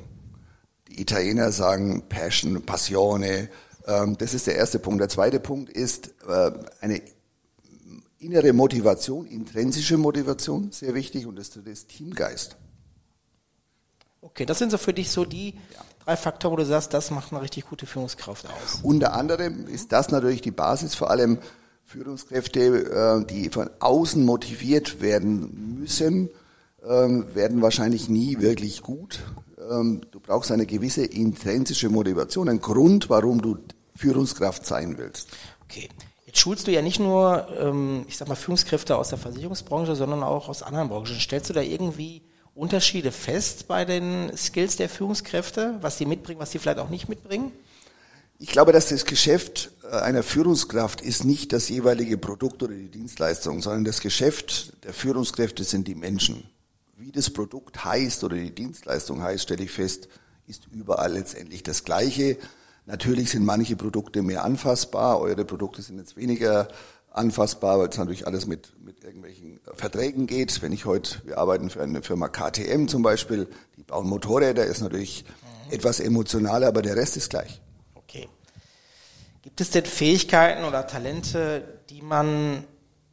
Die 0.89 1.01
Italiener 1.01 1.51
sagen 1.51 2.03
Passion, 2.09 2.63
Passione. 2.63 3.49
Ähm, 3.87 4.17
das 4.17 4.33
ist 4.33 4.47
der 4.47 4.55
erste 4.55 4.79
Punkt. 4.79 4.99
Der 5.01 5.09
zweite 5.09 5.39
Punkt 5.39 5.69
ist 5.69 6.13
äh, 6.27 6.51
eine 6.81 7.01
innere 8.17 8.53
Motivation, 8.53 9.27
intrinsische 9.27 9.97
Motivation, 9.97 10.71
sehr 10.71 10.95
wichtig. 10.95 11.27
Und 11.27 11.35
das 11.37 11.51
dritte 11.51 11.69
ist 11.69 11.89
Teamgeist. 11.89 12.57
Okay, 14.21 14.45
das 14.45 14.57
sind 14.57 14.71
so 14.71 14.79
für 14.79 14.93
dich 14.93 15.11
so 15.11 15.23
die 15.23 15.53
ja 15.73 15.85
drei 16.05 16.15
Faktoren, 16.15 16.53
wo 16.53 16.57
du 16.57 16.65
sagst, 16.65 16.93
das 16.93 17.12
macht 17.12 17.31
eine 17.31 17.41
richtig 17.41 17.67
gute 17.67 17.85
Führungskraft 17.85 18.45
aus? 18.45 18.79
Unter 18.83 19.13
anderem 19.13 19.67
ist 19.67 19.91
das 19.91 20.09
natürlich 20.09 20.41
die 20.41 20.51
Basis, 20.51 20.95
vor 20.95 21.09
allem 21.09 21.39
Führungskräfte, 21.83 22.59
äh, 22.59 23.25
die 23.25 23.50
von 23.50 23.69
außen 23.79 24.24
motiviert 24.24 25.01
werden 25.01 25.77
müssen, 25.79 26.29
ähm, 26.88 27.25
werden 27.33 27.62
wahrscheinlich 27.62 28.09
nie 28.09 28.39
wirklich 28.39 28.81
gut. 28.81 29.19
Ähm, 29.69 30.01
du 30.12 30.19
brauchst 30.19 30.51
eine 30.51 30.65
gewisse 30.65 31.05
intrinsische 31.05 31.89
Motivation, 31.89 32.50
einen 32.50 32.62
Grund, 32.62 33.09
warum 33.09 33.41
du 33.41 33.57
Führungskraft 33.95 34.65
sein 34.65 34.97
willst. 34.97 35.29
Okay. 35.63 35.89
Jetzt 36.25 36.39
schulst 36.39 36.67
du 36.67 36.71
ja 36.71 36.81
nicht 36.81 37.00
nur, 37.00 37.47
ähm, 37.59 38.05
ich 38.07 38.17
sag 38.17 38.27
mal, 38.27 38.35
Führungskräfte 38.35 38.97
aus 38.97 39.09
der 39.09 39.17
Versicherungsbranche, 39.17 39.95
sondern 39.95 40.21
auch 40.21 40.50
aus 40.50 40.63
anderen 40.63 40.89
Branchen. 40.89 41.19
Stellst 41.19 41.50
du 41.50 41.53
da 41.53 41.62
irgendwie 41.62 42.24
Unterschiede 42.55 43.12
fest 43.12 43.67
bei 43.67 43.83
den 43.83 44.35
Skills 44.35 44.77
der 44.77 44.88
Führungskräfte, 44.88 45.77
was 45.81 45.97
sie 45.97 46.05
mitbringen, 46.05 46.39
was 46.39 46.51
sie 46.51 46.59
vielleicht 46.59 46.79
auch 46.79 46.89
nicht 46.89 47.09
mitbringen? 47.09 47.51
Ich 48.39 48.50
glaube, 48.50 48.71
dass 48.71 48.89
das 48.89 49.05
Geschäft 49.05 49.71
äh, 49.83 49.95
einer 49.95 50.24
Führungskraft 50.24 51.01
ist 51.01 51.25
nicht 51.25 51.53
das 51.53 51.69
jeweilige 51.69 52.17
Produkt 52.17 52.63
oder 52.63 52.74
die 52.74 52.89
Dienstleistung, 52.89 53.62
sondern 53.62 53.83
das 53.83 54.00
Geschäft 54.00 54.74
der 54.85 54.93
Führungskräfte 54.93 55.63
sind 55.63 55.88
die 55.88 55.95
Menschen. 55.95 56.50
wie 56.97 57.12
das 57.12 57.29
Produkt 57.29 57.83
heißt 57.83 58.24
oder 58.24 58.38
die 58.38 58.55
Dienstleistung 58.55 59.21
heißt, 59.21 59.43
stelle 59.43 59.63
ich 59.65 59.71
fest, 59.71 60.07
ist 60.47 60.67
überall 60.71 61.12
letztendlich 61.12 61.62
das 61.62 61.83
Gleiche. 61.83 62.38
Natürlich 62.85 63.31
sind 63.31 63.43
manche 63.43 63.75
Produkte 63.75 64.21
mehr 64.21 64.45
anfassbar, 64.45 65.19
eure 65.19 65.43
Produkte 65.43 65.81
sind 65.81 65.97
jetzt 65.97 66.15
weniger 66.15 66.69
anfassbar, 67.17 67.79
weil 67.79 67.89
es 67.89 67.98
natürlich 67.98 68.27
alles 68.27 68.45
mit, 68.45 68.74
mit 68.84 69.03
irgendwelchen 69.03 69.60
Verträgen 69.74 70.27
geht. 70.27 70.62
Wenn 70.62 70.72
ich 70.72 70.86
heute, 70.86 71.22
wir 71.25 71.38
arbeiten 71.38 71.69
für 71.69 71.81
eine 71.81 72.01
Firma 72.01 72.27
KTM 72.27 72.88
zum 72.88 73.01
Beispiel, 73.01 73.48
die 73.77 73.84
bauen 73.84 74.07
Motorräder, 74.07 74.65
ist 74.65 74.81
natürlich 74.81 75.24
mhm. 75.67 75.74
etwas 75.74 76.00
emotionaler, 76.00 76.67
aber 76.67 76.81
der 76.81 76.95
Rest 76.95 77.17
ist 77.17 77.29
gleich. 77.29 77.62
Okay. 77.95 78.27
Gibt 79.41 79.62
es 79.62 79.72
denn 79.72 79.86
Fähigkeiten 79.86 80.63
oder 80.65 80.88
Talente, 80.88 81.79
die 81.89 82.01
man 82.01 82.65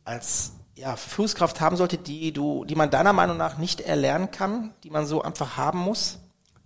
als 0.05 0.53
ja, 0.75 0.97
Führungskraft 0.97 1.61
haben 1.61 1.77
sollte, 1.77 1.99
die 1.99 2.33
du, 2.33 2.65
die 2.65 2.75
man 2.75 2.91
deiner 2.91 3.13
Meinung 3.13 3.37
nach 3.37 3.59
nicht 3.59 3.81
erlernen 3.81 4.31
kann, 4.31 4.75
die 4.83 4.91
man 4.91 5.07
so 5.07 5.23
einfach 5.23 5.57
haben 5.57 5.79
muss? 5.79 6.19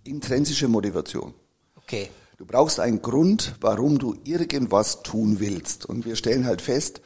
Intrinsische 0.03 0.67
Motivation. 0.67 1.33
Okay. 1.75 2.09
Du 2.37 2.45
brauchst 2.45 2.79
einen 2.79 3.01
Grund, 3.01 3.55
warum 3.61 3.97
du 3.97 4.15
irgendwas 4.23 5.03
tun 5.03 5.39
willst. 5.39 5.85
Und 5.85 6.05
wir 6.05 6.15
stellen 6.15 6.45
halt 6.45 6.61
fest, 6.61 7.01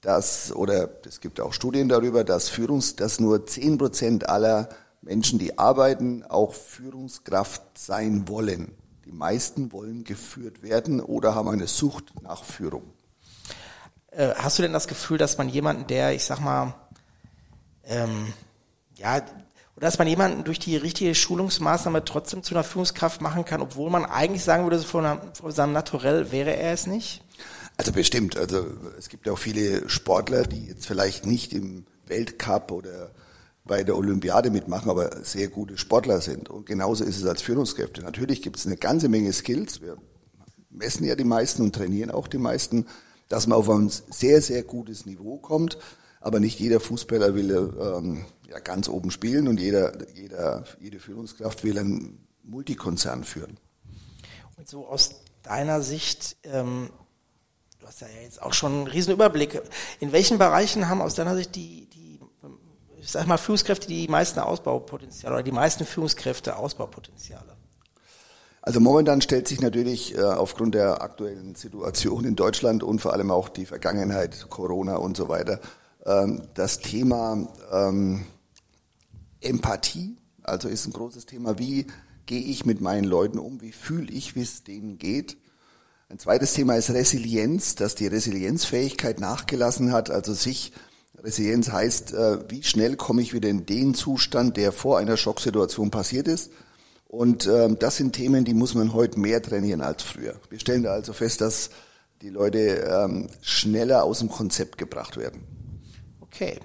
dass, 0.00 0.52
oder 0.54 0.88
es 1.06 1.20
gibt 1.20 1.40
auch 1.40 1.52
Studien 1.52 1.88
darüber, 1.88 2.24
dass 2.24 2.48
Führungs, 2.48 2.96
dass 2.96 3.20
nur 3.20 3.46
zehn 3.46 3.78
Prozent 3.78 4.28
aller 4.28 4.68
Menschen, 5.02 5.38
die 5.38 5.58
arbeiten, 5.58 6.24
auch 6.24 6.54
Führungskraft 6.54 7.62
sein 7.76 8.28
wollen. 8.28 8.72
Die 9.04 9.12
meisten 9.12 9.72
wollen 9.72 10.04
geführt 10.04 10.62
werden 10.62 11.00
oder 11.00 11.34
haben 11.34 11.48
eine 11.48 11.66
Sucht 11.66 12.12
nach 12.22 12.44
Führung. 12.44 12.84
Äh, 14.10 14.34
hast 14.36 14.58
du 14.58 14.62
denn 14.62 14.72
das 14.72 14.88
Gefühl, 14.88 15.18
dass 15.18 15.38
man 15.38 15.48
jemanden, 15.48 15.86
der, 15.86 16.14
ich 16.14 16.24
sag 16.24 16.40
mal, 16.40 16.74
ähm, 17.84 18.32
ja, 18.96 19.16
oder 19.16 19.86
dass 19.86 19.98
man 19.98 20.08
jemanden 20.08 20.44
durch 20.44 20.58
die 20.58 20.76
richtige 20.76 21.14
Schulungsmaßnahme 21.14 22.04
trotzdem 22.04 22.42
zu 22.42 22.54
einer 22.54 22.64
Führungskraft 22.64 23.20
machen 23.20 23.44
kann, 23.44 23.62
obwohl 23.62 23.90
man 23.90 24.04
eigentlich 24.04 24.44
sagen 24.44 24.64
würde, 24.64 24.78
von, 24.80 25.18
von 25.32 25.52
seinem 25.52 25.72
Naturell 25.72 26.32
wäre 26.32 26.54
er 26.54 26.72
es 26.72 26.86
nicht? 26.86 27.22
Also 27.80 27.92
bestimmt. 27.92 28.36
Also 28.36 28.66
es 28.98 29.08
gibt 29.08 29.26
auch 29.26 29.38
viele 29.38 29.88
Sportler, 29.88 30.42
die 30.42 30.66
jetzt 30.66 30.86
vielleicht 30.86 31.24
nicht 31.24 31.54
im 31.54 31.86
Weltcup 32.06 32.72
oder 32.72 33.10
bei 33.64 33.84
der 33.84 33.96
Olympiade 33.96 34.50
mitmachen, 34.50 34.90
aber 34.90 35.24
sehr 35.24 35.48
gute 35.48 35.78
Sportler 35.78 36.20
sind. 36.20 36.50
Und 36.50 36.66
genauso 36.66 37.04
ist 37.04 37.16
es 37.16 37.24
als 37.24 37.40
Führungskräfte. 37.40 38.02
Natürlich 38.02 38.42
gibt 38.42 38.58
es 38.58 38.66
eine 38.66 38.76
ganze 38.76 39.08
Menge 39.08 39.32
Skills. 39.32 39.80
Wir 39.80 39.96
messen 40.68 41.06
ja 41.06 41.14
die 41.14 41.24
meisten 41.24 41.62
und 41.62 41.74
trainieren 41.74 42.10
auch 42.10 42.28
die 42.28 42.36
meisten, 42.36 42.84
dass 43.30 43.46
man 43.46 43.56
auf 43.56 43.70
ein 43.70 43.88
sehr, 43.88 44.42
sehr 44.42 44.62
gutes 44.62 45.06
Niveau 45.06 45.38
kommt. 45.38 45.78
Aber 46.20 46.38
nicht 46.38 46.60
jeder 46.60 46.80
Fußballer 46.80 47.34
will 47.34 47.50
ähm, 47.80 48.26
ja 48.46 48.58
ganz 48.58 48.90
oben 48.90 49.10
spielen 49.10 49.48
und 49.48 49.58
jeder, 49.58 49.94
jeder, 50.14 50.64
jede 50.80 51.00
Führungskraft 51.00 51.64
will 51.64 51.78
einen 51.78 52.28
Multikonzern 52.42 53.24
führen. 53.24 53.56
Und 54.58 54.68
so 54.68 54.86
aus 54.86 55.22
deiner 55.42 55.80
Sicht, 55.80 56.36
ähm, 56.42 56.90
hast 57.90 58.02
ja 58.02 58.06
jetzt 58.22 58.40
auch 58.40 58.52
schon 58.52 58.72
einen 58.72 58.86
riesen 58.86 59.12
Überblick. 59.12 59.60
In 59.98 60.12
welchen 60.12 60.38
Bereichen 60.38 60.88
haben 60.88 61.02
aus 61.02 61.16
deiner 61.16 61.34
Sicht 61.34 61.56
die, 61.56 61.88
die 61.92 62.20
ich 63.00 63.10
sag 63.10 63.26
mal, 63.26 63.36
Führungskräfte 63.36 63.88
die 63.88 64.06
meisten 64.06 64.38
Ausbaupotenziale 64.38 65.34
oder 65.34 65.42
die 65.42 65.50
meisten 65.50 65.84
Führungskräfte 65.84 66.56
Ausbaupotenziale? 66.56 67.56
Also 68.62 68.78
momentan 68.78 69.22
stellt 69.22 69.48
sich 69.48 69.60
natürlich 69.60 70.16
äh, 70.16 70.22
aufgrund 70.22 70.76
der 70.76 71.02
aktuellen 71.02 71.56
Situation 71.56 72.24
in 72.24 72.36
Deutschland 72.36 72.84
und 72.84 73.00
vor 73.00 73.12
allem 73.12 73.32
auch 73.32 73.48
die 73.48 73.66
Vergangenheit, 73.66 74.46
Corona 74.50 74.96
und 74.96 75.16
so 75.16 75.28
weiter, 75.28 75.60
ähm, 76.06 76.42
das 76.54 76.78
Thema 76.78 77.48
ähm, 77.72 78.24
Empathie, 79.40 80.16
also 80.44 80.68
ist 80.68 80.86
ein 80.86 80.92
großes 80.92 81.26
Thema. 81.26 81.58
Wie 81.58 81.86
gehe 82.26 82.42
ich 82.42 82.64
mit 82.64 82.80
meinen 82.80 83.04
Leuten 83.04 83.40
um? 83.40 83.60
Wie 83.62 83.72
fühle 83.72 84.12
ich, 84.12 84.36
wie 84.36 84.42
es 84.42 84.62
denen 84.62 84.98
geht? 84.98 85.38
Ein 86.10 86.18
zweites 86.18 86.54
Thema 86.54 86.74
ist 86.74 86.90
Resilienz, 86.90 87.76
dass 87.76 87.94
die 87.94 88.08
Resilienzfähigkeit 88.08 89.20
nachgelassen 89.20 89.92
hat, 89.92 90.10
also 90.10 90.34
sich 90.34 90.72
Resilienz 91.22 91.70
heißt, 91.70 92.14
äh, 92.14 92.50
wie 92.50 92.64
schnell 92.64 92.96
komme 92.96 93.22
ich 93.22 93.32
wieder 93.32 93.48
in 93.48 93.64
den 93.64 93.94
Zustand, 93.94 94.56
der 94.56 94.72
vor 94.72 94.98
einer 94.98 95.16
Schocksituation 95.16 95.92
passiert 95.92 96.26
ist. 96.26 96.50
Und 97.06 97.46
ähm, 97.46 97.78
das 97.78 97.96
sind 97.96 98.12
Themen, 98.12 98.44
die 98.44 98.54
muss 98.54 98.74
man 98.74 98.92
heute 98.92 99.20
mehr 99.20 99.40
trainieren 99.40 99.82
als 99.82 100.02
früher. 100.02 100.34
Wir 100.48 100.58
stellen 100.58 100.82
da 100.82 100.94
also 100.94 101.12
fest, 101.12 101.42
dass 101.42 101.70
die 102.22 102.30
Leute 102.30 102.58
ähm, 102.58 103.28
schneller 103.40 104.02
aus 104.02 104.18
dem 104.18 104.30
Konzept 104.30 104.78
gebracht 104.78 105.16
werden. 105.16 105.44
Okay. 106.22 106.58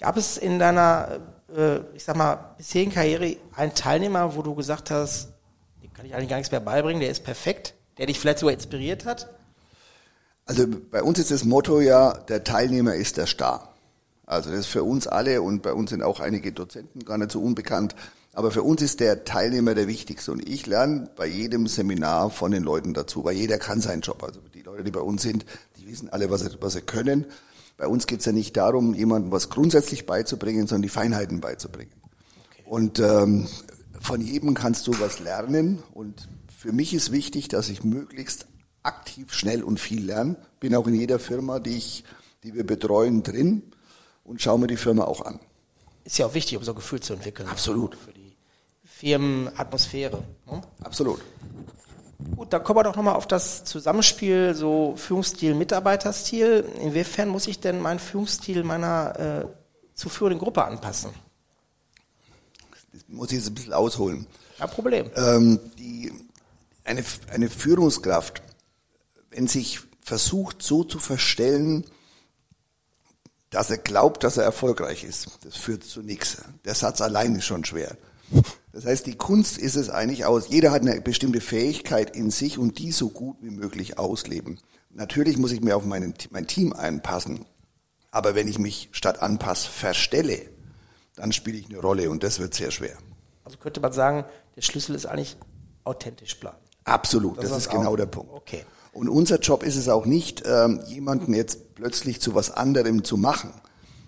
Gab 0.00 0.18
es 0.18 0.36
in 0.36 0.58
deiner, 0.58 1.18
äh, 1.56 1.78
ich 1.94 2.04
sag 2.04 2.16
mal, 2.16 2.56
bisherigen 2.58 2.92
Karriere 2.92 3.36
einen 3.56 3.74
Teilnehmer, 3.74 4.36
wo 4.36 4.42
du 4.42 4.54
gesagt 4.54 4.90
hast, 4.90 5.32
dem 5.82 5.94
kann 5.94 6.04
ich 6.04 6.14
eigentlich 6.14 6.28
gar 6.28 6.36
nichts 6.36 6.52
mehr 6.52 6.60
beibringen, 6.60 7.00
der 7.00 7.10
ist 7.10 7.24
perfekt? 7.24 7.74
Der 7.98 8.06
dich 8.06 8.18
vielleicht 8.18 8.38
sogar 8.38 8.54
inspiriert 8.54 9.04
hat? 9.04 9.28
Also 10.44 10.66
bei 10.90 11.02
uns 11.02 11.18
ist 11.18 11.30
das 11.30 11.44
Motto 11.44 11.80
ja, 11.80 12.14
der 12.14 12.44
Teilnehmer 12.44 12.94
ist 12.94 13.16
der 13.16 13.26
Star. 13.26 13.74
Also 14.26 14.50
das 14.50 14.60
ist 14.60 14.66
für 14.66 14.82
uns 14.82 15.06
alle 15.06 15.42
und 15.42 15.62
bei 15.62 15.72
uns 15.72 15.90
sind 15.90 16.02
auch 16.02 16.20
einige 16.20 16.52
Dozenten 16.52 17.04
gar 17.04 17.18
nicht 17.18 17.32
so 17.32 17.40
unbekannt. 17.40 17.94
Aber 18.34 18.50
für 18.50 18.62
uns 18.62 18.80
ist 18.80 19.00
der 19.00 19.24
Teilnehmer 19.24 19.74
der 19.74 19.88
wichtigste. 19.88 20.32
Und 20.32 20.48
ich 20.48 20.66
lerne 20.66 21.10
bei 21.16 21.26
jedem 21.26 21.66
Seminar 21.66 22.30
von 22.30 22.50
den 22.50 22.62
Leuten 22.62 22.94
dazu, 22.94 23.24
weil 23.24 23.36
jeder 23.36 23.58
kann 23.58 23.80
seinen 23.80 24.00
Job. 24.00 24.22
Also 24.22 24.40
die 24.54 24.62
Leute, 24.62 24.84
die 24.84 24.90
bei 24.90 25.00
uns 25.00 25.22
sind, 25.22 25.44
die 25.76 25.86
wissen 25.86 26.08
alle, 26.08 26.30
was 26.30 26.40
sie, 26.40 26.50
was 26.60 26.72
sie 26.72 26.80
können. 26.80 27.26
Bei 27.76 27.86
uns 27.86 28.06
geht 28.06 28.20
es 28.20 28.26
ja 28.26 28.32
nicht 28.32 28.56
darum, 28.56 28.94
jemandem 28.94 29.32
was 29.32 29.50
grundsätzlich 29.50 30.06
beizubringen, 30.06 30.66
sondern 30.66 30.82
die 30.82 30.88
Feinheiten 30.88 31.40
beizubringen. 31.40 31.92
Okay. 32.50 32.62
Und 32.64 32.98
ähm, 33.00 33.48
von 34.00 34.20
jedem 34.22 34.54
kannst 34.54 34.86
du 34.86 34.98
was 34.98 35.20
lernen. 35.20 35.82
Und 35.92 36.28
für 36.62 36.72
mich 36.72 36.94
ist 36.94 37.10
wichtig, 37.10 37.48
dass 37.48 37.68
ich 37.68 37.82
möglichst 37.82 38.46
aktiv, 38.84 39.32
schnell 39.32 39.64
und 39.64 39.80
viel 39.80 40.06
lerne. 40.06 40.36
Bin 40.60 40.76
auch 40.76 40.86
in 40.86 40.94
jeder 40.94 41.18
Firma, 41.18 41.58
die 41.58 41.76
ich, 41.76 42.04
die 42.44 42.54
wir 42.54 42.64
betreuen, 42.64 43.24
drin 43.24 43.64
und 44.22 44.40
schaue 44.40 44.60
mir 44.60 44.68
die 44.68 44.76
Firma 44.76 45.02
auch 45.02 45.22
an. 45.22 45.40
Ist 46.04 46.18
ja 46.18 46.26
auch 46.26 46.34
wichtig, 46.34 46.56
um 46.56 46.62
so 46.62 46.70
ein 46.70 46.76
Gefühl 46.76 47.00
zu 47.00 47.14
entwickeln. 47.14 47.48
Absolut. 47.48 47.96
Für 47.96 48.12
die 48.12 48.36
Firmenatmosphäre. 48.84 50.22
Ne? 50.46 50.62
Absolut. 50.84 51.20
Gut, 52.36 52.52
dann 52.52 52.62
kommen 52.62 52.78
wir 52.78 52.84
doch 52.84 52.94
nochmal 52.94 53.16
auf 53.16 53.26
das 53.26 53.64
Zusammenspiel, 53.64 54.54
so 54.54 54.94
Führungsstil, 54.96 55.56
Mitarbeiterstil. 55.56 56.64
Inwiefern 56.80 57.28
muss 57.28 57.48
ich 57.48 57.58
denn 57.58 57.80
meinen 57.80 57.98
Führungsstil 57.98 58.62
meiner 58.62 59.18
äh, 59.18 59.46
zu 59.96 60.08
führenden 60.08 60.38
Gruppe 60.38 60.64
anpassen? 60.64 61.10
Das 62.92 63.02
muss 63.08 63.32
ich 63.32 63.38
jetzt 63.38 63.48
ein 63.48 63.54
bisschen 63.54 63.72
ausholen. 63.72 64.28
Kein 64.58 64.70
Problem. 64.70 65.10
Ähm, 65.16 65.58
die 65.76 66.12
eine, 66.84 67.04
eine 67.30 67.48
Führungskraft, 67.48 68.42
wenn 69.30 69.46
sich 69.46 69.80
versucht 70.00 70.62
so 70.62 70.84
zu 70.84 70.98
verstellen, 70.98 71.84
dass 73.50 73.70
er 73.70 73.78
glaubt, 73.78 74.24
dass 74.24 74.38
er 74.38 74.44
erfolgreich 74.44 75.04
ist, 75.04 75.38
das 75.44 75.56
führt 75.56 75.84
zu 75.84 76.02
nichts. 76.02 76.38
Der 76.64 76.74
Satz 76.74 77.00
allein 77.00 77.34
ist 77.36 77.44
schon 77.44 77.64
schwer. 77.64 77.96
Das 78.72 78.86
heißt, 78.86 79.06
die 79.06 79.16
Kunst 79.16 79.58
ist 79.58 79.76
es 79.76 79.90
eigentlich 79.90 80.24
aus, 80.24 80.48
jeder 80.48 80.70
hat 80.70 80.80
eine 80.82 81.00
bestimmte 81.02 81.42
Fähigkeit 81.42 82.16
in 82.16 82.30
sich 82.30 82.58
und 82.58 82.78
die 82.78 82.92
so 82.92 83.10
gut 83.10 83.36
wie 83.42 83.50
möglich 83.50 83.98
ausleben. 83.98 84.58
Natürlich 84.90 85.36
muss 85.36 85.52
ich 85.52 85.60
mir 85.60 85.76
auf 85.76 85.84
mein, 85.84 86.14
mein 86.30 86.46
Team 86.46 86.72
einpassen, 86.72 87.44
aber 88.10 88.34
wenn 88.34 88.48
ich 88.48 88.58
mich 88.58 88.88
statt 88.92 89.20
Anpass 89.20 89.66
verstelle, 89.66 90.48
dann 91.14 91.32
spiele 91.32 91.58
ich 91.58 91.66
eine 91.66 91.78
Rolle 91.78 92.10
und 92.10 92.22
das 92.22 92.40
wird 92.40 92.54
sehr 92.54 92.70
schwer. 92.70 92.96
Also 93.44 93.58
könnte 93.58 93.80
man 93.80 93.92
sagen, 93.92 94.24
der 94.56 94.62
Schlüssel 94.62 94.94
ist 94.94 95.06
eigentlich 95.06 95.36
authentisch 95.84 96.38
bleiben. 96.40 96.61
Absolut, 96.84 97.38
das, 97.38 97.50
das 97.50 97.58
ist 97.58 97.70
genau 97.70 97.96
der 97.96 98.06
Punkt. 98.06 98.32
Okay. 98.32 98.64
Und 98.92 99.08
unser 99.08 99.38
Job 99.38 99.62
ist 99.62 99.76
es 99.76 99.88
auch 99.88 100.04
nicht, 100.04 100.42
ähm, 100.46 100.80
jemanden 100.86 101.32
jetzt 101.32 101.74
plötzlich 101.74 102.20
zu 102.20 102.34
was 102.34 102.50
anderem 102.50 103.04
zu 103.04 103.16
machen, 103.16 103.52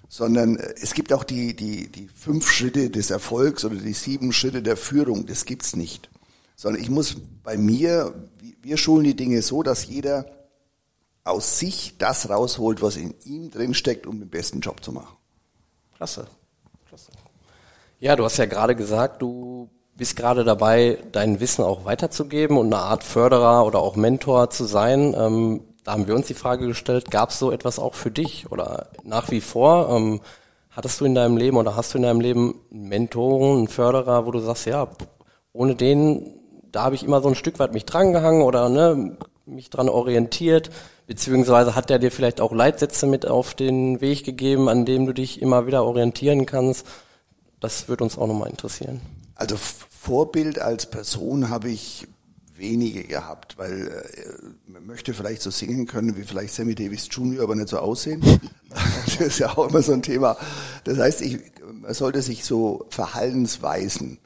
sondern 0.09 0.57
äh, 0.57 0.75
es 0.81 0.95
gibt 0.95 1.13
auch 1.13 1.25
die, 1.25 1.57
die, 1.57 1.91
die 1.91 2.09
fünf 2.09 2.51
Schritte 2.51 2.91
des 2.91 3.11
Erfolgs 3.11 3.65
oder 3.65 3.77
die 3.77 3.95
sieben 3.95 4.33
Schritte 4.33 4.63
der 4.63 4.77
Führung, 4.77 5.27
das 5.27 5.45
gibt's 5.47 5.75
nicht. 5.75 6.11
Sondern 6.57 6.83
ich 6.83 6.91
muss 6.91 7.17
bei 7.43 7.57
mir, 7.57 8.15
wir 8.63 8.77
schulen 8.77 9.05
die 9.05 9.17
Dinge 9.17 9.43
so, 9.43 9.63
dass 9.63 9.87
jeder 9.87 10.27
aus 11.25 11.59
sich 11.59 11.97
das 11.99 12.29
rausholt, 12.29 12.83
was 12.83 12.97
in 12.97 13.15
ihm 13.25 13.51
drin 13.51 13.75
steckt, 13.75 14.07
um 14.07 14.21
den 14.21 14.29
besten 14.29 14.61
Job 14.61 14.85
zu 14.85 14.93
machen. 14.93 15.17
Klasse. 15.97 16.27
Klasse. 16.87 17.11
Ja, 17.99 18.15
du 18.15 18.25
hast 18.25 18.37
ja 18.37 18.45
gerade 18.45 18.77
gesagt, 18.77 19.23
du 19.23 19.71
bist 19.97 20.17
gerade 20.17 20.45
dabei, 20.45 20.99
dein 21.13 21.41
Wissen 21.41 21.65
auch 21.65 21.85
weiterzugeben 21.85 22.59
und 22.59 22.73
eine 22.73 22.83
Art 22.83 23.05
Förderer 23.05 23.65
oder 23.65 23.79
auch 23.79 23.97
Mentor 23.97 24.51
zu 24.51 24.65
sein. 24.65 25.15
Ähm, 25.17 25.61
da 25.85 25.93
haben 25.93 26.09
wir 26.09 26.15
uns 26.15 26.27
die 26.27 26.35
Frage 26.35 26.67
gestellt, 26.67 27.11
gab 27.11 27.31
es 27.31 27.39
so 27.39 27.53
etwas 27.53 27.79
auch 27.79 27.95
für 27.95 28.11
dich 28.11 28.51
oder 28.51 28.89
nach 29.05 29.31
wie 29.31 29.41
vor? 29.41 29.91
Ähm, 29.91 30.21
hattest 30.71 31.01
du 31.01 31.05
in 31.05 31.15
deinem 31.15 31.37
Leben 31.37 31.57
oder 31.57 31.77
hast 31.77 31.95
du 31.95 31.99
in 31.99 32.03
deinem 32.03 32.21
Leben 32.21 32.55
einen 32.73 32.89
Mentoren, 32.89 33.59
einen 33.59 33.69
Förderer, 33.69 34.27
wo 34.27 34.31
du 34.31 34.41
sagst, 34.41 34.67
ja, 34.67 34.89
ohne 35.53 35.77
den, 35.77 36.41
da 36.73 36.85
habe 36.85 36.97
ich 36.97 37.05
immer 37.05 37.21
so 37.21 37.29
ein 37.29 37.35
Stück 37.37 37.59
weit 37.59 37.73
mich 37.73 37.85
drangehangen 37.85 38.43
oder 38.43 38.69
ne, 38.69 39.17
mich 39.47 39.71
dran 39.71 39.89
orientiert, 39.89 40.71
beziehungsweise 41.07 41.77
hat 41.77 41.91
der 41.91 41.99
dir 41.99 42.11
vielleicht 42.11 42.41
auch 42.41 42.53
Leitsätze 42.53 43.07
mit 43.07 43.29
auf 43.29 43.55
den 43.55 44.01
Weg 44.01 44.25
gegeben, 44.25 44.69
an 44.69 44.85
dem 44.85 45.07
du 45.07 45.13
dich 45.13 45.41
immer 45.41 45.67
wieder 45.67 45.85
orientieren 45.85 46.47
kannst? 46.47 46.87
Das 47.61 47.89
würde 47.89 48.05
uns 48.05 48.19
auch 48.19 48.27
nochmal 48.27 48.51
interessieren. 48.51 49.01
Also 49.35 49.57
Vorbild 49.57 50.59
als 50.59 50.91
Person 50.91 51.49
habe 51.49 51.71
ich 51.71 52.07
wenige 52.57 53.05
gehabt, 53.05 53.59
weil 53.59 53.89
äh, 53.89 54.71
man 54.71 54.87
möchte 54.87 55.13
vielleicht 55.13 55.43
so 55.43 55.51
singen 55.51 55.87
können 55.87 56.17
wie 56.17 56.23
vielleicht 56.23 56.55
Sammy 56.55 56.75
Davis 56.75 57.09
Jr., 57.11 57.43
aber 57.43 57.57
nicht 57.57 57.69
so 57.69 57.79
aussehen. 57.79 58.23
das 59.07 59.21
ist 59.21 59.39
ja 59.39 59.57
auch 59.57 59.69
immer 59.69 59.83
so 59.83 59.93
ein 59.93 60.03
Thema. 60.03 60.37
Das 60.85 60.99
heißt, 60.99 61.23
ich, 61.23 61.41
man 61.73 61.95
sollte 61.95 62.23
sich 62.23 62.45
so 62.45 62.87
Verhaltensweisen 62.91 64.19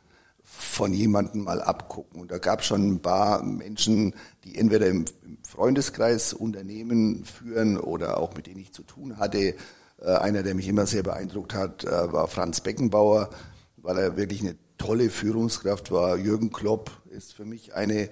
von 0.42 0.92
jemandem 0.92 1.44
mal 1.44 1.62
abgucken. 1.62 2.20
Und 2.20 2.30
da 2.30 2.38
gab 2.38 2.60
es 2.60 2.66
schon 2.66 2.88
ein 2.88 3.00
paar 3.00 3.42
Menschen, 3.42 4.14
die 4.44 4.56
entweder 4.56 4.88
im 4.88 5.04
Freundeskreis 5.42 6.34
Unternehmen 6.34 7.24
führen 7.24 7.78
oder 7.78 8.18
auch 8.18 8.34
mit 8.34 8.46
denen 8.46 8.60
ich 8.60 8.72
zu 8.72 8.82
tun 8.82 9.18
hatte. 9.18 9.54
Äh, 10.00 10.14
einer, 10.14 10.42
der 10.42 10.54
mich 10.54 10.68
immer 10.68 10.86
sehr 10.86 11.02
beeindruckt 11.02 11.54
hat, 11.54 11.84
äh, 11.84 12.12
war 12.12 12.28
Franz 12.28 12.60
Beckenbauer, 12.60 13.30
weil 13.76 13.98
er 13.98 14.16
wirklich 14.16 14.40
eine 14.40 14.56
tolle 14.78 15.10
Führungskraft 15.10 15.90
war. 15.90 16.16
Jürgen 16.16 16.52
Klopp 16.52 16.90
ist 17.10 17.34
für 17.34 17.44
mich 17.44 17.74
eine 17.74 18.08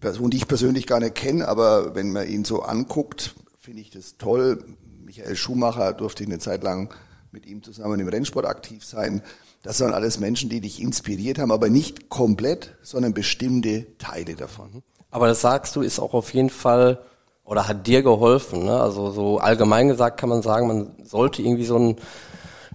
Person, 0.00 0.30
die 0.30 0.38
ich 0.38 0.48
persönlich 0.48 0.86
gar 0.86 1.00
nicht 1.00 1.14
kenne, 1.14 1.48
aber 1.48 1.94
wenn 1.94 2.12
man 2.12 2.28
ihn 2.28 2.44
so 2.44 2.62
anguckt, 2.62 3.34
finde 3.58 3.80
ich 3.80 3.90
das 3.90 4.16
toll. 4.16 4.64
Michael 5.04 5.36
Schumacher 5.36 5.92
durfte 5.92 6.24
eine 6.24 6.38
Zeit 6.38 6.62
lang 6.62 6.92
mit 7.32 7.46
ihm 7.46 7.62
zusammen 7.62 8.00
im 8.00 8.08
Rennsport 8.08 8.46
aktiv 8.46 8.84
sein. 8.84 9.22
Das 9.62 9.78
sind 9.78 9.92
alles 9.92 10.18
Menschen, 10.20 10.48
die 10.48 10.60
dich 10.60 10.80
inspiriert 10.80 11.38
haben, 11.38 11.52
aber 11.52 11.68
nicht 11.68 12.08
komplett, 12.08 12.76
sondern 12.82 13.12
bestimmte 13.14 13.86
Teile 13.98 14.34
davon. 14.34 14.82
Aber 15.10 15.26
das 15.26 15.40
sagst 15.40 15.76
du, 15.76 15.82
ist 15.82 16.00
auch 16.00 16.14
auf 16.14 16.32
jeden 16.32 16.50
Fall 16.50 17.02
oder 17.44 17.68
hat 17.68 17.86
dir 17.86 18.02
geholfen. 18.02 18.64
Ne? 18.64 18.80
Also 18.80 19.10
so 19.10 19.38
allgemein 19.38 19.88
gesagt 19.88 20.20
kann 20.20 20.28
man 20.28 20.42
sagen, 20.42 20.66
man 20.66 21.04
sollte 21.04 21.42
irgendwie 21.42 21.64
so 21.64 21.76
ein 21.76 21.96